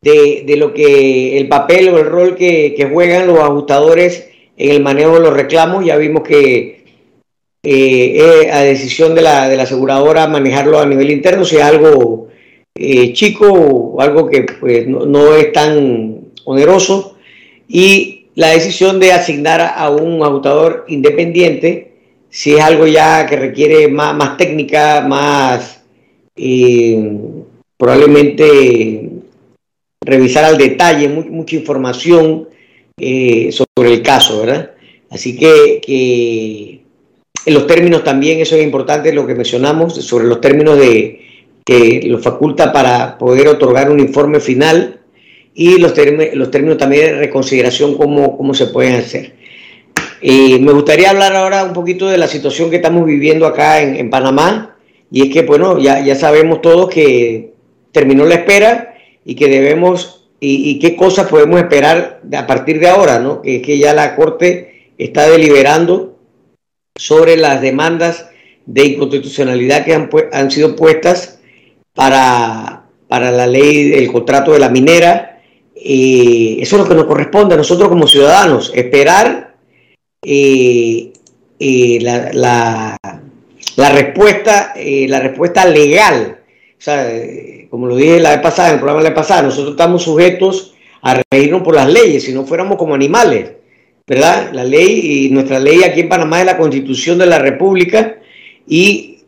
de, 0.00 0.44
de 0.46 0.56
lo 0.56 0.72
que 0.72 1.38
el 1.38 1.48
papel 1.48 1.88
o 1.88 1.98
el 1.98 2.06
rol 2.06 2.36
que, 2.36 2.88
juegan 2.92 3.26
los 3.26 3.40
ajustadores 3.40 4.28
en 4.56 4.70
el 4.70 4.82
manejo 4.82 5.14
de 5.14 5.20
los 5.20 5.34
reclamos. 5.34 5.84
Ya 5.84 5.96
vimos 5.96 6.22
que 6.22 6.84
eh, 7.62 8.44
es 8.44 8.52
a 8.52 8.60
decisión 8.60 9.14
de 9.14 9.22
la, 9.22 9.48
de 9.48 9.56
la 9.56 9.64
aseguradora 9.64 10.26
manejarlo 10.26 10.78
a 10.78 10.86
nivel 10.86 11.10
interno, 11.10 11.44
si 11.44 11.56
es 11.56 11.62
algo 11.62 12.28
eh, 12.74 13.12
chico 13.12 13.50
o 13.50 14.00
algo 14.00 14.28
que 14.28 14.46
pues, 14.60 14.86
no, 14.86 15.34
es 15.34 15.52
tan 15.52 16.32
oneroso 16.44 17.16
y 17.66 18.26
la 18.36 18.50
decisión 18.50 19.00
de 19.00 19.12
asignar 19.12 19.60
a 19.76 19.90
un 19.90 20.22
ajustador 20.22 20.84
independiente 20.88 21.88
si 22.30 22.54
es 22.54 22.60
algo 22.60 22.86
ya 22.86 23.26
que 23.26 23.36
requiere 23.36 23.88
más, 23.88 24.14
más 24.14 24.36
técnica, 24.36 25.00
más 25.00 25.82
eh, 26.36 27.18
probablemente 27.76 29.07
revisar 30.08 30.44
al 30.44 30.56
detalle 30.56 31.08
mucha 31.08 31.56
información 31.56 32.48
eh, 32.98 33.50
sobre 33.52 33.92
el 33.92 34.02
caso, 34.02 34.40
¿verdad? 34.40 34.70
Así 35.10 35.36
que, 35.36 36.82
en 37.44 37.54
los 37.54 37.66
términos 37.66 38.04
también, 38.04 38.40
eso 38.40 38.56
es 38.56 38.64
importante 38.64 39.12
lo 39.12 39.26
que 39.26 39.34
mencionamos, 39.34 39.94
sobre 39.94 40.26
los 40.26 40.40
términos 40.40 40.78
de, 40.78 41.20
que 41.64 42.02
lo 42.06 42.18
faculta 42.18 42.72
para 42.72 43.18
poder 43.18 43.48
otorgar 43.48 43.90
un 43.90 44.00
informe 44.00 44.40
final 44.40 45.00
y 45.54 45.78
los, 45.78 45.92
los 46.34 46.50
términos 46.50 46.78
también 46.78 47.06
de 47.06 47.18
reconsideración, 47.18 47.96
cómo, 47.96 48.36
cómo 48.36 48.54
se 48.54 48.66
pueden 48.66 48.96
hacer. 48.96 49.34
Eh, 50.20 50.58
me 50.58 50.72
gustaría 50.72 51.10
hablar 51.10 51.36
ahora 51.36 51.64
un 51.64 51.72
poquito 51.74 52.08
de 52.08 52.18
la 52.18 52.26
situación 52.26 52.70
que 52.70 52.76
estamos 52.76 53.04
viviendo 53.04 53.46
acá 53.46 53.82
en, 53.82 54.10
Panamá, 54.10 54.76
y 55.10 55.28
es 55.28 55.32
que, 55.32 55.42
bueno, 55.42 55.78
ya, 55.78 56.00
ya 56.04 56.14
sabemos 56.16 56.60
todos 56.60 56.88
que 56.88 57.52
terminó 57.92 58.24
la 58.24 58.36
espera 58.36 58.87
y 59.28 59.34
que 59.34 59.46
debemos, 59.48 60.24
y, 60.40 60.78
qué 60.78 60.96
cosas 60.96 61.28
podemos 61.28 61.60
esperar 61.60 62.22
a 62.34 62.46
partir 62.46 62.80
de 62.80 62.88
ahora, 62.88 63.18
¿no? 63.18 63.42
Que, 63.42 63.60
que 63.60 63.76
ya 63.76 63.92
la 63.92 64.16
Corte 64.16 64.92
está 64.96 65.28
deliberando 65.28 66.16
sobre 66.96 67.36
las 67.36 67.60
demandas 67.60 68.30
de 68.64 68.86
inconstitucionalidad 68.86 69.84
que 69.84 69.92
han, 69.92 70.08
han 70.32 70.50
sido 70.50 70.74
puestas 70.74 71.40
para, 71.92 72.86
para 73.06 73.30
la 73.30 73.46
ley 73.46 73.90
del 73.90 74.10
contrato 74.10 74.54
de 74.54 74.60
la 74.60 74.70
minera. 74.70 75.42
Eh, 75.76 76.56
eso 76.60 76.76
es 76.76 76.82
lo 76.82 76.88
que 76.88 76.94
nos 76.94 77.04
corresponde 77.04 77.52
a 77.52 77.58
nosotros 77.58 77.90
como 77.90 78.06
ciudadanos, 78.06 78.72
esperar 78.74 79.56
eh, 80.22 81.12
eh, 81.60 81.98
la, 82.00 82.96
la, 83.76 83.90
respuesta, 83.92 84.72
la 84.74 85.20
respuesta 85.20 85.66
legal. 85.66 86.37
O 86.78 86.80
sea, 86.80 87.12
como 87.70 87.86
lo 87.86 87.96
dije 87.96 88.20
la 88.20 88.30
vez 88.30 88.40
pasada, 88.40 88.68
en 88.68 88.74
el 88.74 88.80
programa 88.80 89.00
de 89.00 89.04
la 89.04 89.10
vez 89.10 89.16
pasada, 89.16 89.42
nosotros 89.42 89.72
estamos 89.72 90.02
sujetos 90.04 90.74
a 91.02 91.20
reírnos 91.30 91.62
por 91.62 91.74
las 91.74 91.92
leyes, 91.92 92.22
si 92.22 92.32
no 92.32 92.44
fuéramos 92.44 92.78
como 92.78 92.94
animales, 92.94 93.52
¿verdad? 94.06 94.52
La 94.52 94.62
ley 94.62 95.26
y 95.26 95.30
nuestra 95.30 95.58
ley 95.58 95.82
aquí 95.82 96.00
en 96.00 96.08
Panamá 96.08 96.40
es 96.40 96.46
la 96.46 96.56
Constitución 96.56 97.18
de 97.18 97.26
la 97.26 97.38
República 97.40 98.18
y 98.66 99.18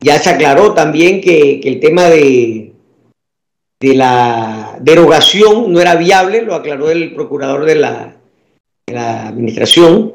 ya 0.00 0.18
se 0.18 0.30
aclaró 0.30 0.72
también 0.72 1.20
que, 1.20 1.60
el 1.62 1.80
tema 1.80 2.08
de, 2.08 2.72
de, 3.80 3.94
la 3.94 4.78
derogación 4.80 5.72
no 5.72 5.80
era 5.80 5.94
viable, 5.94 6.42
lo 6.42 6.54
aclaró 6.54 6.90
el 6.90 7.14
procurador 7.14 7.64
de 7.64 7.74
la, 7.76 8.16
administración. 8.92 10.14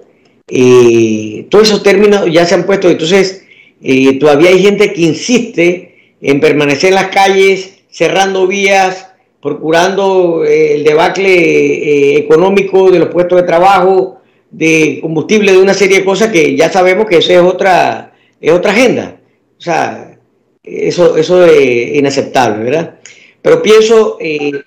Eh, 0.49 1.47
todos 1.49 1.69
esos 1.69 1.81
términos 1.81 2.25
ya 2.31 2.45
se 2.45 2.55
han 2.55 2.65
puesto, 2.65 2.89
entonces 2.89 3.44
eh, 3.81 4.17
todavía 4.19 4.49
hay 4.49 4.61
gente 4.61 4.93
que 4.93 5.01
insiste 5.01 6.15
en 6.21 6.39
permanecer 6.39 6.89
en 6.89 6.95
las 6.95 7.07
calles, 7.07 7.83
cerrando 7.89 8.47
vías, 8.47 9.11
procurando 9.41 10.43
eh, 10.43 10.75
el 10.75 10.83
debacle 10.83 12.17
económico 12.17 12.89
de 12.89 12.99
los 12.99 13.09
puestos 13.09 13.41
de 13.41 13.47
trabajo, 13.47 14.21
de 14.49 14.99
combustible, 15.01 15.51
de 15.51 15.57
una 15.57 15.73
serie 15.73 15.99
de 15.99 16.05
cosas 16.05 16.31
que 16.31 16.55
ya 16.55 16.71
sabemos 16.71 17.07
que 17.07 17.17
esa 17.17 17.33
es 17.33 17.41
otra, 17.41 18.13
es 18.39 18.51
otra 18.51 18.71
agenda. 18.71 19.19
O 19.57 19.61
sea, 19.61 20.17
eso, 20.63 21.17
eso 21.17 21.45
es 21.45 21.95
inaceptable, 21.95 22.63
¿verdad? 22.63 22.99
Pero 23.41 23.61
pienso, 23.61 24.17
eh, 24.19 24.63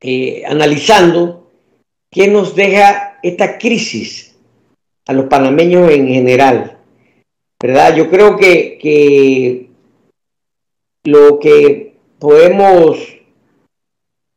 eh, 0.00 0.42
analizando, 0.46 1.50
¿qué 2.10 2.28
nos 2.28 2.54
deja 2.54 3.18
esta 3.22 3.58
crisis 3.58 4.36
a 5.06 5.12
los 5.12 5.26
panameños 5.26 5.90
en 5.90 6.08
general? 6.08 6.75
¿Verdad? 7.62 7.96
Yo 7.96 8.10
creo 8.10 8.36
que, 8.36 9.68
lo 11.04 11.38
que 11.38 11.94
podemos 12.18 12.98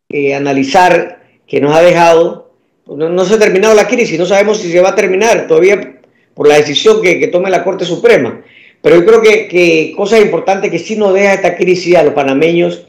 eh, 0.09 0.35
analizar 0.35 1.23
que 1.47 1.59
nos 1.59 1.75
ha 1.75 1.81
dejado, 1.81 2.53
pues 2.85 2.97
no, 2.97 3.25
se 3.25 3.35
ha 3.35 3.39
terminado 3.39 3.73
la 3.73 3.87
crisis, 3.87 4.19
no 4.19 4.25
sabemos 4.25 4.59
si 4.59 4.71
se 4.71 4.81
va 4.81 4.89
a 4.89 4.95
terminar 4.95 5.47
todavía 5.47 5.99
por 6.33 6.47
la 6.47 6.57
decisión 6.57 7.01
que 7.01 7.27
tome 7.27 7.49
la 7.49 7.63
Corte 7.63 7.85
Suprema. 7.85 8.43
Pero 8.81 8.95
yo 8.95 9.05
creo 9.05 9.21
que, 9.21 9.47
que 9.47 9.93
cosa 9.95 10.19
importante 10.19 10.71
que 10.71 10.79
sí 10.79 10.95
nos 10.95 11.13
deja 11.13 11.33
esta 11.33 11.55
crisis 11.55 11.95
a 11.95 12.03
los 12.03 12.13
panameños 12.13 12.85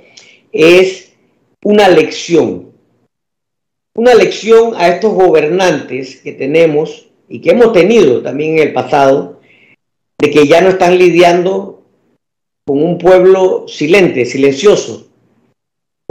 es 0.53 1.13
una 1.65 1.89
lección. 1.89 2.71
Una 3.95 4.15
lección 4.15 4.75
a 4.77 4.89
estos 4.89 5.13
gobernantes 5.13 6.17
que 6.17 6.33
tenemos 6.33 7.09
y 7.29 7.41
que 7.41 7.51
hemos 7.51 7.73
tenido 7.73 8.23
también 8.23 8.59
en 8.59 8.69
el 8.69 8.73
pasado, 8.73 9.40
de 10.21 10.31
que 10.31 10.47
ya 10.47 10.61
no 10.61 10.69
están 10.69 10.99
lidiando 10.99 11.83
con 12.67 12.83
un 12.83 12.99
pueblo 12.99 13.67
silente, 13.67 14.27
silencioso. 14.27 15.09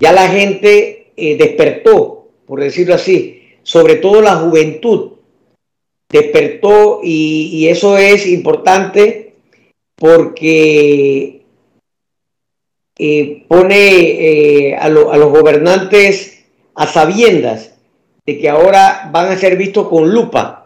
Ya 0.01 0.11
la 0.11 0.27
gente 0.29 1.11
eh, 1.15 1.37
despertó, 1.37 2.29
por 2.45 2.59
decirlo 2.59 2.95
así, 2.95 3.43
sobre 3.63 3.95
todo 3.95 4.21
la 4.21 4.37
juventud 4.37 5.11
despertó 6.11 7.01
y, 7.03 7.67
eso 7.67 7.97
es 7.97 8.25
importante 8.25 9.35
porque 9.95 11.43
eh, 12.97 13.45
pone 13.47 14.71
eh, 14.71 14.75
a, 14.75 14.89
los 14.89 15.31
gobernantes 15.31 16.45
a 16.73 16.87
sabiendas 16.87 17.75
de 18.25 18.39
que 18.39 18.49
ahora 18.49 19.09
van 19.11 19.31
a 19.31 19.37
ser 19.37 19.55
vistos 19.55 19.87
con 19.87 20.11
lupa 20.11 20.58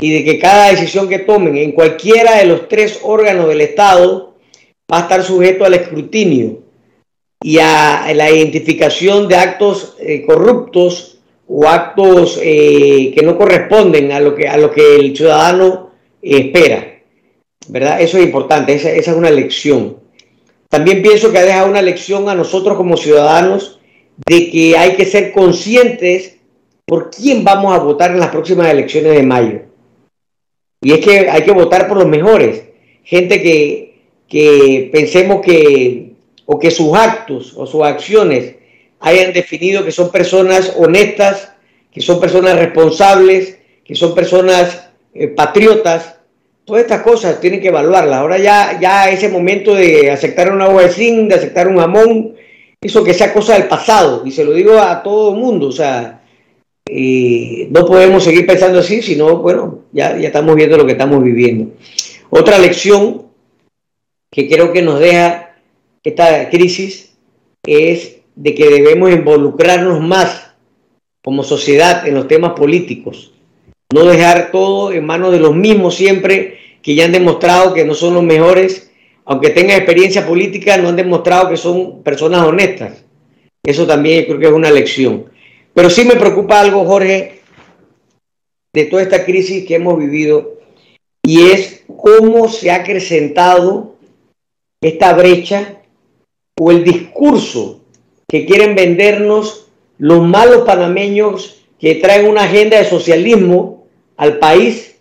y 0.00 0.12
de 0.12 0.24
que 0.24 0.38
cada 0.38 0.70
decisión 0.70 1.08
que 1.08 1.20
tomen 1.20 1.56
en 1.56 1.72
cualquiera 1.72 2.36
de 2.36 2.46
los 2.46 2.68
tres 2.68 3.00
órganos 3.02 3.48
del 3.48 3.60
Estado 3.60 4.36
va 4.90 4.98
a 4.98 5.02
estar 5.02 5.22
sujeto 5.22 5.64
al 5.64 5.74
escrutinio 5.74 6.60
y 7.42 7.58
a 7.58 8.12
la 8.14 8.30
identificación 8.30 9.28
de 9.28 9.36
actos 9.36 9.96
eh, 10.00 10.24
corruptos 10.24 11.18
o 11.46 11.66
actos 11.66 12.38
que 12.38 13.20
no 13.24 13.38
corresponden 13.38 14.12
a 14.12 14.20
lo 14.20 14.34
que, 14.34 14.46
a 14.46 14.58
lo 14.58 14.70
que 14.70 14.96
el 14.96 15.16
ciudadano 15.16 15.90
espera. 16.20 16.98
¿verdad? 17.68 18.00
Eso 18.00 18.18
es 18.18 18.24
importante, 18.24 18.74
esa, 18.74 18.90
es 18.90 19.08
una 19.08 19.30
lección. 19.30 19.98
También 20.68 21.02
pienso 21.02 21.30
que 21.30 21.38
ha 21.38 21.44
dejado 21.44 21.70
una 21.70 21.82
lección 21.82 22.28
a 22.28 22.34
nosotros 22.34 22.76
como 22.76 22.96
ciudadanos 22.96 23.80
de 24.26 24.50
que 24.50 24.76
hay 24.76 24.96
que 24.96 25.06
ser 25.06 25.32
conscientes 25.32 26.36
por 26.84 27.10
quién 27.10 27.44
vamos 27.44 27.74
a 27.74 27.78
votar 27.78 28.10
en 28.10 28.20
las 28.20 28.30
próximas 28.30 28.70
elecciones 28.70 29.12
de 29.12 29.22
mayo. 29.22 29.60
Y 30.80 30.92
es 30.92 31.04
que 31.04 31.28
hay 31.28 31.42
que 31.42 31.52
votar 31.52 31.88
por 31.88 31.96
los 31.96 32.06
mejores, 32.06 32.62
gente 33.02 33.42
que, 33.42 34.00
que 34.28 34.90
pensemos 34.92 35.40
que, 35.40 36.12
o 36.46 36.58
que 36.58 36.70
sus 36.70 36.96
actos 36.96 37.54
o 37.56 37.66
sus 37.66 37.82
acciones 37.82 38.54
hayan 39.00 39.32
definido 39.32 39.84
que 39.84 39.92
son 39.92 40.10
personas 40.10 40.74
honestas, 40.76 41.52
que 41.92 42.00
son 42.00 42.20
personas 42.20 42.56
responsables, 42.56 43.58
que 43.84 43.94
son 43.94 44.14
personas 44.14 44.88
eh, 45.14 45.28
patriotas, 45.28 46.16
todas 46.64 46.82
estas 46.82 47.02
cosas 47.02 47.40
tienen 47.40 47.60
que 47.60 47.68
evaluarlas. 47.68 48.18
Ahora 48.18 48.38
ya, 48.38 48.78
ya 48.80 49.10
ese 49.10 49.28
momento 49.30 49.74
de 49.74 50.10
aceptar 50.10 50.52
una 50.52 50.66
agua 50.66 50.82
de 50.82 50.90
zinc, 50.90 51.28
de 51.28 51.34
aceptar 51.34 51.66
un 51.66 51.78
jamón, 51.78 52.34
eso 52.80 53.02
que 53.02 53.14
sea 53.14 53.32
cosa 53.32 53.54
del 53.54 53.68
pasado, 53.68 54.22
y 54.24 54.30
se 54.30 54.44
lo 54.44 54.52
digo 54.52 54.78
a 54.78 55.02
todo 55.02 55.34
el 55.34 55.40
mundo, 55.40 55.68
o 55.68 55.72
sea, 55.72 56.17
eh, 56.90 57.68
no 57.70 57.84
podemos 57.84 58.24
seguir 58.24 58.46
pensando 58.46 58.78
así, 58.78 59.02
sino, 59.02 59.38
bueno, 59.38 59.80
ya, 59.92 60.16
ya 60.16 60.28
estamos 60.28 60.56
viendo 60.56 60.76
lo 60.76 60.86
que 60.86 60.92
estamos 60.92 61.22
viviendo. 61.22 61.72
Otra 62.30 62.58
lección 62.58 63.28
que 64.30 64.48
creo 64.48 64.72
que 64.72 64.82
nos 64.82 65.00
deja 65.00 65.56
esta 66.02 66.48
crisis 66.50 67.16
es 67.64 68.18
de 68.34 68.54
que 68.54 68.68
debemos 68.70 69.10
involucrarnos 69.10 70.00
más 70.00 70.54
como 71.22 71.42
sociedad 71.42 72.06
en 72.06 72.14
los 72.14 72.28
temas 72.28 72.52
políticos, 72.52 73.32
no 73.92 74.04
dejar 74.04 74.50
todo 74.50 74.92
en 74.92 75.04
manos 75.04 75.32
de 75.32 75.40
los 75.40 75.54
mismos 75.54 75.96
siempre 75.96 76.58
que 76.82 76.94
ya 76.94 77.04
han 77.04 77.12
demostrado 77.12 77.74
que 77.74 77.84
no 77.84 77.94
son 77.94 78.14
los 78.14 78.22
mejores, 78.22 78.90
aunque 79.24 79.50
tengan 79.50 79.76
experiencia 79.76 80.26
política, 80.26 80.78
no 80.78 80.88
han 80.88 80.96
demostrado 80.96 81.50
que 81.50 81.56
son 81.56 82.02
personas 82.02 82.46
honestas. 82.46 83.04
Eso 83.62 83.86
también 83.86 84.24
creo 84.24 84.38
que 84.38 84.46
es 84.46 84.52
una 84.52 84.70
lección. 84.70 85.26
Pero 85.78 85.90
sí 85.90 86.04
me 86.04 86.16
preocupa 86.16 86.58
algo, 86.58 86.84
Jorge, 86.84 87.38
de 88.72 88.84
toda 88.86 89.00
esta 89.00 89.24
crisis 89.24 89.64
que 89.64 89.76
hemos 89.76 89.96
vivido, 89.96 90.58
y 91.22 91.52
es 91.52 91.84
cómo 91.96 92.48
se 92.48 92.72
ha 92.72 92.80
acrecentado 92.80 93.94
esta 94.80 95.12
brecha 95.12 95.80
o 96.58 96.72
el 96.72 96.82
discurso 96.82 97.82
que 98.26 98.44
quieren 98.44 98.74
vendernos 98.74 99.68
los 99.98 100.26
malos 100.26 100.64
panameños 100.66 101.62
que 101.78 101.94
traen 101.94 102.26
una 102.26 102.42
agenda 102.42 102.76
de 102.78 102.84
socialismo 102.84 103.86
al 104.16 104.40
país, 104.40 104.96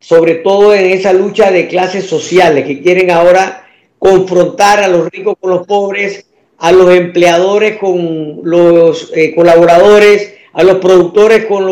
sobre 0.00 0.34
todo 0.34 0.74
en 0.74 0.86
esa 0.86 1.12
lucha 1.12 1.52
de 1.52 1.68
clases 1.68 2.06
sociales, 2.06 2.66
que 2.66 2.82
quieren 2.82 3.12
ahora 3.12 3.68
confrontar 4.00 4.80
a 4.80 4.88
los 4.88 5.08
ricos 5.10 5.36
con 5.38 5.50
los 5.50 5.64
pobres, 5.64 6.27
a 6.58 6.72
los 6.72 6.90
empleadores 6.90 7.78
con 7.78 8.40
los 8.42 9.12
eh, 9.14 9.34
colaboradores, 9.34 10.34
a 10.52 10.64
los 10.64 10.78
productores 10.78 11.46
con, 11.46 11.62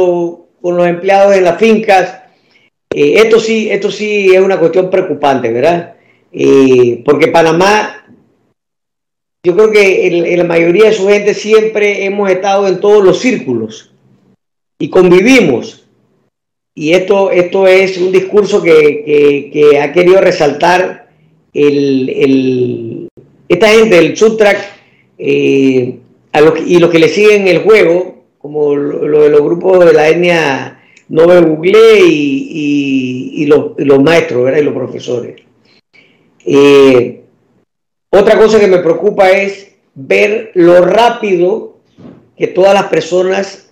con, 0.60 0.76
los 0.76 0.86
empleados 0.86 1.34
en 1.36 1.44
las 1.44 1.58
fincas. 1.58 2.22
Eh, 2.94 3.14
esto, 3.16 3.40
sí, 3.40 3.68
esto 3.70 3.90
sí 3.90 4.34
es 4.34 4.40
una 4.40 4.58
cuestión 4.58 4.88
preocupante, 4.88 5.52
¿verdad? 5.52 5.94
Eh, 6.32 7.02
porque 7.04 7.28
Panamá, 7.28 8.06
yo 9.42 9.56
creo 9.56 9.70
que 9.70 10.34
la 10.36 10.44
mayoría 10.44 10.86
de 10.86 10.94
su 10.94 11.08
gente 11.08 11.34
siempre 11.34 12.04
hemos 12.04 12.30
estado 12.30 12.68
en 12.68 12.80
todos 12.80 13.04
los 13.04 13.18
círculos 13.18 13.92
y 14.78 14.88
convivimos. 14.88 15.84
Y 16.74 16.92
esto, 16.92 17.30
esto 17.30 17.66
es 17.66 17.96
un 17.96 18.12
discurso 18.12 18.62
que, 18.62 19.80
ha 19.82 19.92
querido 19.92 20.20
resaltar 20.20 21.08
el, 21.54 23.08
esta 23.48 23.68
gente 23.68 23.96
del 23.96 24.16
subtrack 24.16 24.75
eh, 25.18 25.98
y 26.66 26.78
los 26.78 26.90
que 26.90 26.98
le 26.98 27.08
siguen 27.08 27.48
el 27.48 27.62
juego, 27.62 28.24
como 28.38 28.76
lo, 28.76 29.22
de 29.22 29.30
los 29.30 29.40
grupos 29.42 29.84
de 29.84 29.92
la 29.92 30.08
etnia 30.08 30.82
Nove 31.08 31.40
Google 31.40 32.00
y, 32.00 33.46
los, 33.46 34.00
maestros 34.00 34.50
y 34.56 34.62
los 34.62 34.74
profesores. 34.74 35.42
Eh, 36.44 37.22
otra 38.10 38.38
cosa 38.38 38.60
que 38.60 38.66
me 38.66 38.78
preocupa 38.78 39.30
es 39.30 39.74
ver 39.94 40.50
lo 40.54 40.84
rápido 40.84 41.78
que 42.36 42.48
todas 42.48 42.74
las 42.74 42.84
personas 42.84 43.70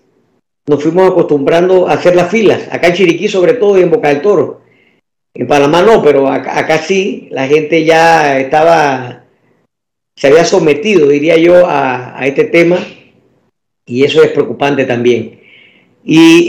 nos 0.67 0.83
fuimos 0.83 1.11
acostumbrando 1.11 1.89
a 1.89 1.93
hacer 1.93 2.17
las 2.17 2.31
filas. 2.31 2.63
Acá 2.71 2.89
en 2.89 2.95
Chiriquí 2.95 3.29
sobre 3.29 3.55
todo 3.55 3.79
y 3.79 3.83
en 3.83 3.91
Boca 3.91 4.09
del 4.09 4.23
Toro. 4.23 4.63
En 5.35 5.47
Panamá 5.47 5.83
no, 5.83 6.03
pero 6.03 6.29
acá, 6.29 6.79
sí, 6.79 7.29
la 7.31 7.47
gente 7.47 7.85
ya 7.85 8.39
estaba, 8.39 9.24
se 10.17 10.29
había 10.29 10.45
sometido, 10.45 11.09
diría 11.09 11.37
yo, 11.37 11.67
a, 11.67 12.19
este 12.25 12.45
tema 12.45 12.79
y 13.87 14.05
eso 14.05 14.23
es 14.23 14.31
preocupante 14.31 14.85
también. 14.85 15.41
Y, 16.05 16.49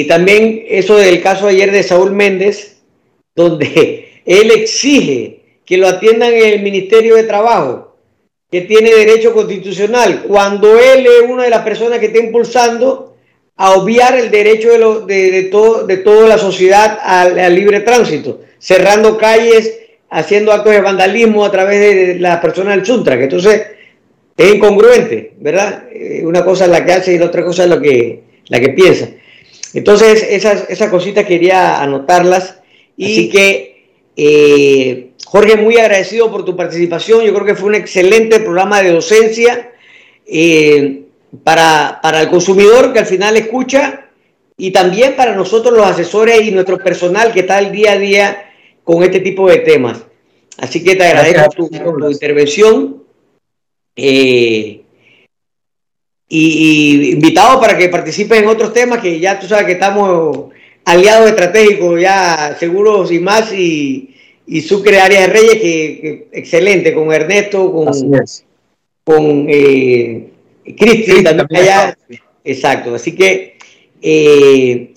y, 0.00 0.04
también 0.08 0.64
eso 0.68 0.96
del 0.96 1.22
caso 1.22 1.46
ayer 1.46 1.70
de 1.70 1.82
Saúl 1.82 2.12
Méndez, 2.12 2.82
donde 3.34 4.08
él 4.24 4.50
exige 4.50 5.60
que 5.64 5.76
lo 5.76 5.88
atiendan 5.88 6.32
en 6.32 6.54
el 6.54 6.62
Ministerio 6.62 7.16
de 7.16 7.24
Trabajo, 7.24 7.96
que 8.50 8.62
tiene 8.62 8.94
derecho 8.94 9.34
constitucional, 9.34 10.22
cuando 10.28 10.78
él 10.78 11.06
es 11.06 11.28
una 11.28 11.44
de 11.44 11.50
las 11.50 11.62
personas 11.62 11.98
que 11.98 12.06
está 12.06 12.18
impulsando 12.18 13.16
a 13.56 13.72
obviar 13.72 14.16
el 14.16 14.30
derecho 14.30 15.00
de, 15.06 15.30
de, 15.30 15.42
todo, 15.44 15.86
de 15.86 15.96
toda 15.98 16.28
la 16.28 16.38
sociedad 16.38 16.98
al, 17.02 17.54
libre 17.54 17.80
tránsito, 17.80 18.40
cerrando 18.58 19.16
calles, 19.16 19.78
haciendo 20.10 20.52
actos 20.52 20.72
de 20.72 20.80
vandalismo 20.80 21.44
a 21.44 21.50
través 21.50 21.80
de, 21.80 22.18
las 22.18 22.40
personas 22.40 22.76
del 22.76 22.86
Suntra, 22.86 23.16
que 23.16 23.24
entonces 23.24 23.66
es 24.36 24.54
incongruente, 24.54 25.34
¿verdad? 25.38 25.84
Eh, 25.92 26.22
una 26.24 26.44
cosa 26.44 26.64
es 26.64 26.70
la 26.70 26.84
que 26.84 26.92
hace 26.92 27.14
y 27.14 27.18
la 27.18 27.26
otra 27.26 27.44
cosa 27.44 27.64
es 27.64 27.70
lo 27.70 27.80
que, 27.80 28.22
la 28.48 28.60
que 28.60 28.70
piensa. 28.70 29.08
Entonces, 29.74 30.26
esas, 30.30 30.68
esas 30.68 30.90
cositas 30.90 31.24
quería 31.24 31.82
anotarlas. 31.82 32.60
Y 32.96 33.12
Así 33.12 33.28
que 33.28 33.76
eh, 34.16 35.10
Jorge, 35.26 35.56
muy 35.56 35.76
agradecido 35.76 36.30
por 36.30 36.44
tu 36.44 36.56
participación. 36.56 37.22
Yo 37.22 37.34
creo 37.34 37.44
que 37.44 37.54
fue 37.54 37.68
un 37.68 37.74
excelente 37.74 38.40
programa 38.40 38.82
de 38.82 38.92
docencia 38.92 39.72
eh, 40.24 41.02
para, 41.44 42.00
el 42.22 42.28
consumidor 42.28 42.92
que 42.92 43.00
al 43.00 43.06
final 43.06 43.36
escucha 43.36 44.06
y 44.56 44.70
también 44.70 45.14
para 45.16 45.34
nosotros 45.34 45.76
los 45.76 45.86
asesores 45.86 46.42
y 46.42 46.52
nuestro 46.52 46.78
personal 46.78 47.32
que 47.32 47.40
está 47.40 47.58
el 47.58 47.72
día 47.72 47.92
a 47.92 47.98
día 47.98 48.45
con 48.86 49.02
este 49.02 49.18
tipo 49.18 49.48
de 49.48 49.58
temas. 49.58 49.98
Así 50.58 50.82
que 50.82 50.94
te 50.94 51.04
agradezco 51.04 51.68
tu, 51.68 51.68
intervención. 52.08 53.02
Eh, 53.96 54.82
y, 56.28 57.10
invitado 57.10 57.60
para 57.60 57.76
que 57.76 57.88
participes 57.88 58.38
en 58.38 58.46
otros 58.46 58.72
temas 58.72 59.00
que 59.00 59.18
ya 59.18 59.40
tú 59.40 59.48
sabes 59.48 59.66
que 59.66 59.72
estamos 59.72 60.52
aliados 60.84 61.28
estratégicos, 61.30 62.00
ya 62.00 62.56
seguros 62.60 63.10
y 63.10 63.18
más, 63.18 63.52
y, 63.52 64.14
y 64.46 64.60
Sucre 64.60 65.00
Arias 65.00 65.26
de 65.26 65.32
Reyes, 65.32 65.60
que, 65.60 66.28
excelente, 66.30 66.94
con 66.94 67.12
Ernesto, 67.12 67.72
con, 67.72 67.86
con 69.02 69.46
eh, 69.48 70.30
Cristi 70.76 71.24
también 71.24 71.48
allá. 71.56 71.98
Exacto, 72.44 72.94
así 72.94 73.16
que, 73.16 73.58
eh, 74.00 74.94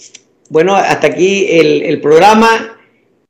bueno, 0.50 0.76
hasta 0.76 1.08
aquí 1.08 1.48
el, 1.50 1.82
el, 1.82 2.00
programa. 2.00 2.76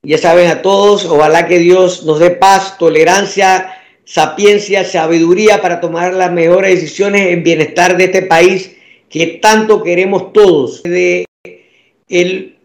Ya 0.04 0.18
saben 0.18 0.50
a 0.50 0.62
todos, 0.62 1.06
ojalá 1.06 1.48
que 1.48 1.60
Dios 1.60 2.04
nos 2.06 2.20
dé 2.20 2.32
paz, 2.32 2.78
tolerancia, 2.78 3.74
sapiencia, 4.06 4.86
sabiduría 4.86 5.62
para 5.62 5.82
tomar 5.82 6.14
las 6.14 6.32
mejores 6.32 6.76
decisiones 6.76 7.28
en 7.28 7.44
bienestar 7.44 7.98
de 7.98 8.06
este 8.06 8.22
país 8.22 8.76
que 9.10 9.40
tanto 9.42 9.84
queremos 9.84 10.32
todos. 10.32 10.82
De 10.84 11.26
el 12.08 12.58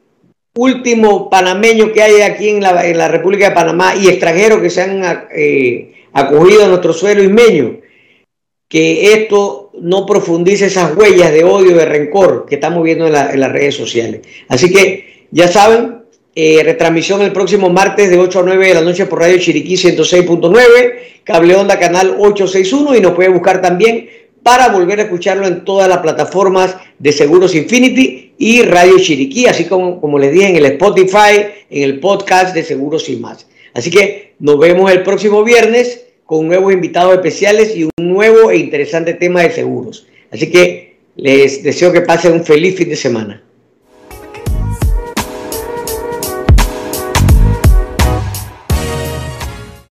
último 0.54 1.28
panameño 1.28 1.92
que 1.92 2.02
hay 2.02 2.20
aquí 2.22 2.48
en 2.48 2.62
la, 2.62 2.86
en 2.88 2.96
la 2.98 3.08
República 3.08 3.48
de 3.48 3.54
Panamá 3.54 3.94
y 3.96 4.08
extranjeros 4.08 4.60
que 4.60 4.70
se 4.70 4.82
han 4.82 5.26
eh, 5.34 5.92
acogido 6.12 6.64
a 6.64 6.68
nuestro 6.68 6.92
suelo 6.92 7.22
ismeño, 7.22 7.80
que 8.68 9.12
esto 9.12 9.72
no 9.80 10.06
profundice 10.06 10.66
esas 10.66 10.96
huellas 10.96 11.32
de 11.32 11.44
odio, 11.44 11.76
de 11.76 11.84
rencor 11.84 12.46
que 12.48 12.54
estamos 12.54 12.84
viendo 12.84 13.06
en, 13.06 13.12
las 13.12 13.52
redes 13.52 13.74
sociales. 13.74 14.20
Así 14.48 14.72
que 14.72 15.26
ya 15.30 15.48
saben, 15.48 16.03
eh, 16.34 16.62
retransmisión 16.64 17.22
el 17.22 17.32
próximo 17.32 17.70
martes 17.70 18.10
de 18.10 18.18
8 18.18 18.40
a 18.40 18.42
9 18.42 18.68
de 18.68 18.74
la 18.74 18.80
noche 18.80 19.06
por 19.06 19.20
Radio 19.20 19.38
Chiriquí 19.38 19.74
106.9, 19.74 21.22
Cable 21.22 21.54
Onda 21.54 21.78
Canal 21.78 22.16
861 22.18 22.96
y 22.96 23.00
nos 23.00 23.12
puede 23.12 23.28
buscar 23.28 23.62
también 23.62 24.08
para 24.42 24.68
volver 24.68 25.00
a 25.00 25.04
escucharlo 25.04 25.46
en 25.46 25.64
todas 25.64 25.88
las 25.88 25.98
plataformas 25.98 26.76
de 26.98 27.12
Seguros 27.12 27.54
Infinity 27.54 28.34
y 28.36 28.62
Radio 28.62 28.98
Chiriquí, 28.98 29.46
así 29.46 29.64
como, 29.64 30.00
como 30.00 30.18
les 30.18 30.32
dije 30.32 30.48
en 30.48 30.56
el 30.56 30.66
Spotify, 30.66 31.46
en 31.70 31.82
el 31.82 32.00
podcast 32.00 32.54
de 32.54 32.62
Seguros 32.62 33.08
y 33.08 33.16
más. 33.16 33.46
Así 33.72 33.90
que 33.90 34.34
nos 34.38 34.58
vemos 34.58 34.90
el 34.92 35.02
próximo 35.02 35.44
viernes 35.44 36.04
con 36.26 36.46
nuevos 36.46 36.72
invitados 36.72 37.14
especiales 37.14 37.76
y 37.76 37.84
un 37.84 37.90
nuevo 37.96 38.50
e 38.50 38.58
interesante 38.58 39.14
tema 39.14 39.42
de 39.42 39.50
seguros. 39.50 40.06
Así 40.30 40.50
que 40.50 40.96
les 41.16 41.62
deseo 41.62 41.92
que 41.92 42.00
pasen 42.00 42.32
un 42.32 42.44
feliz 42.44 42.76
fin 42.76 42.88
de 42.88 42.96
semana. 42.96 43.42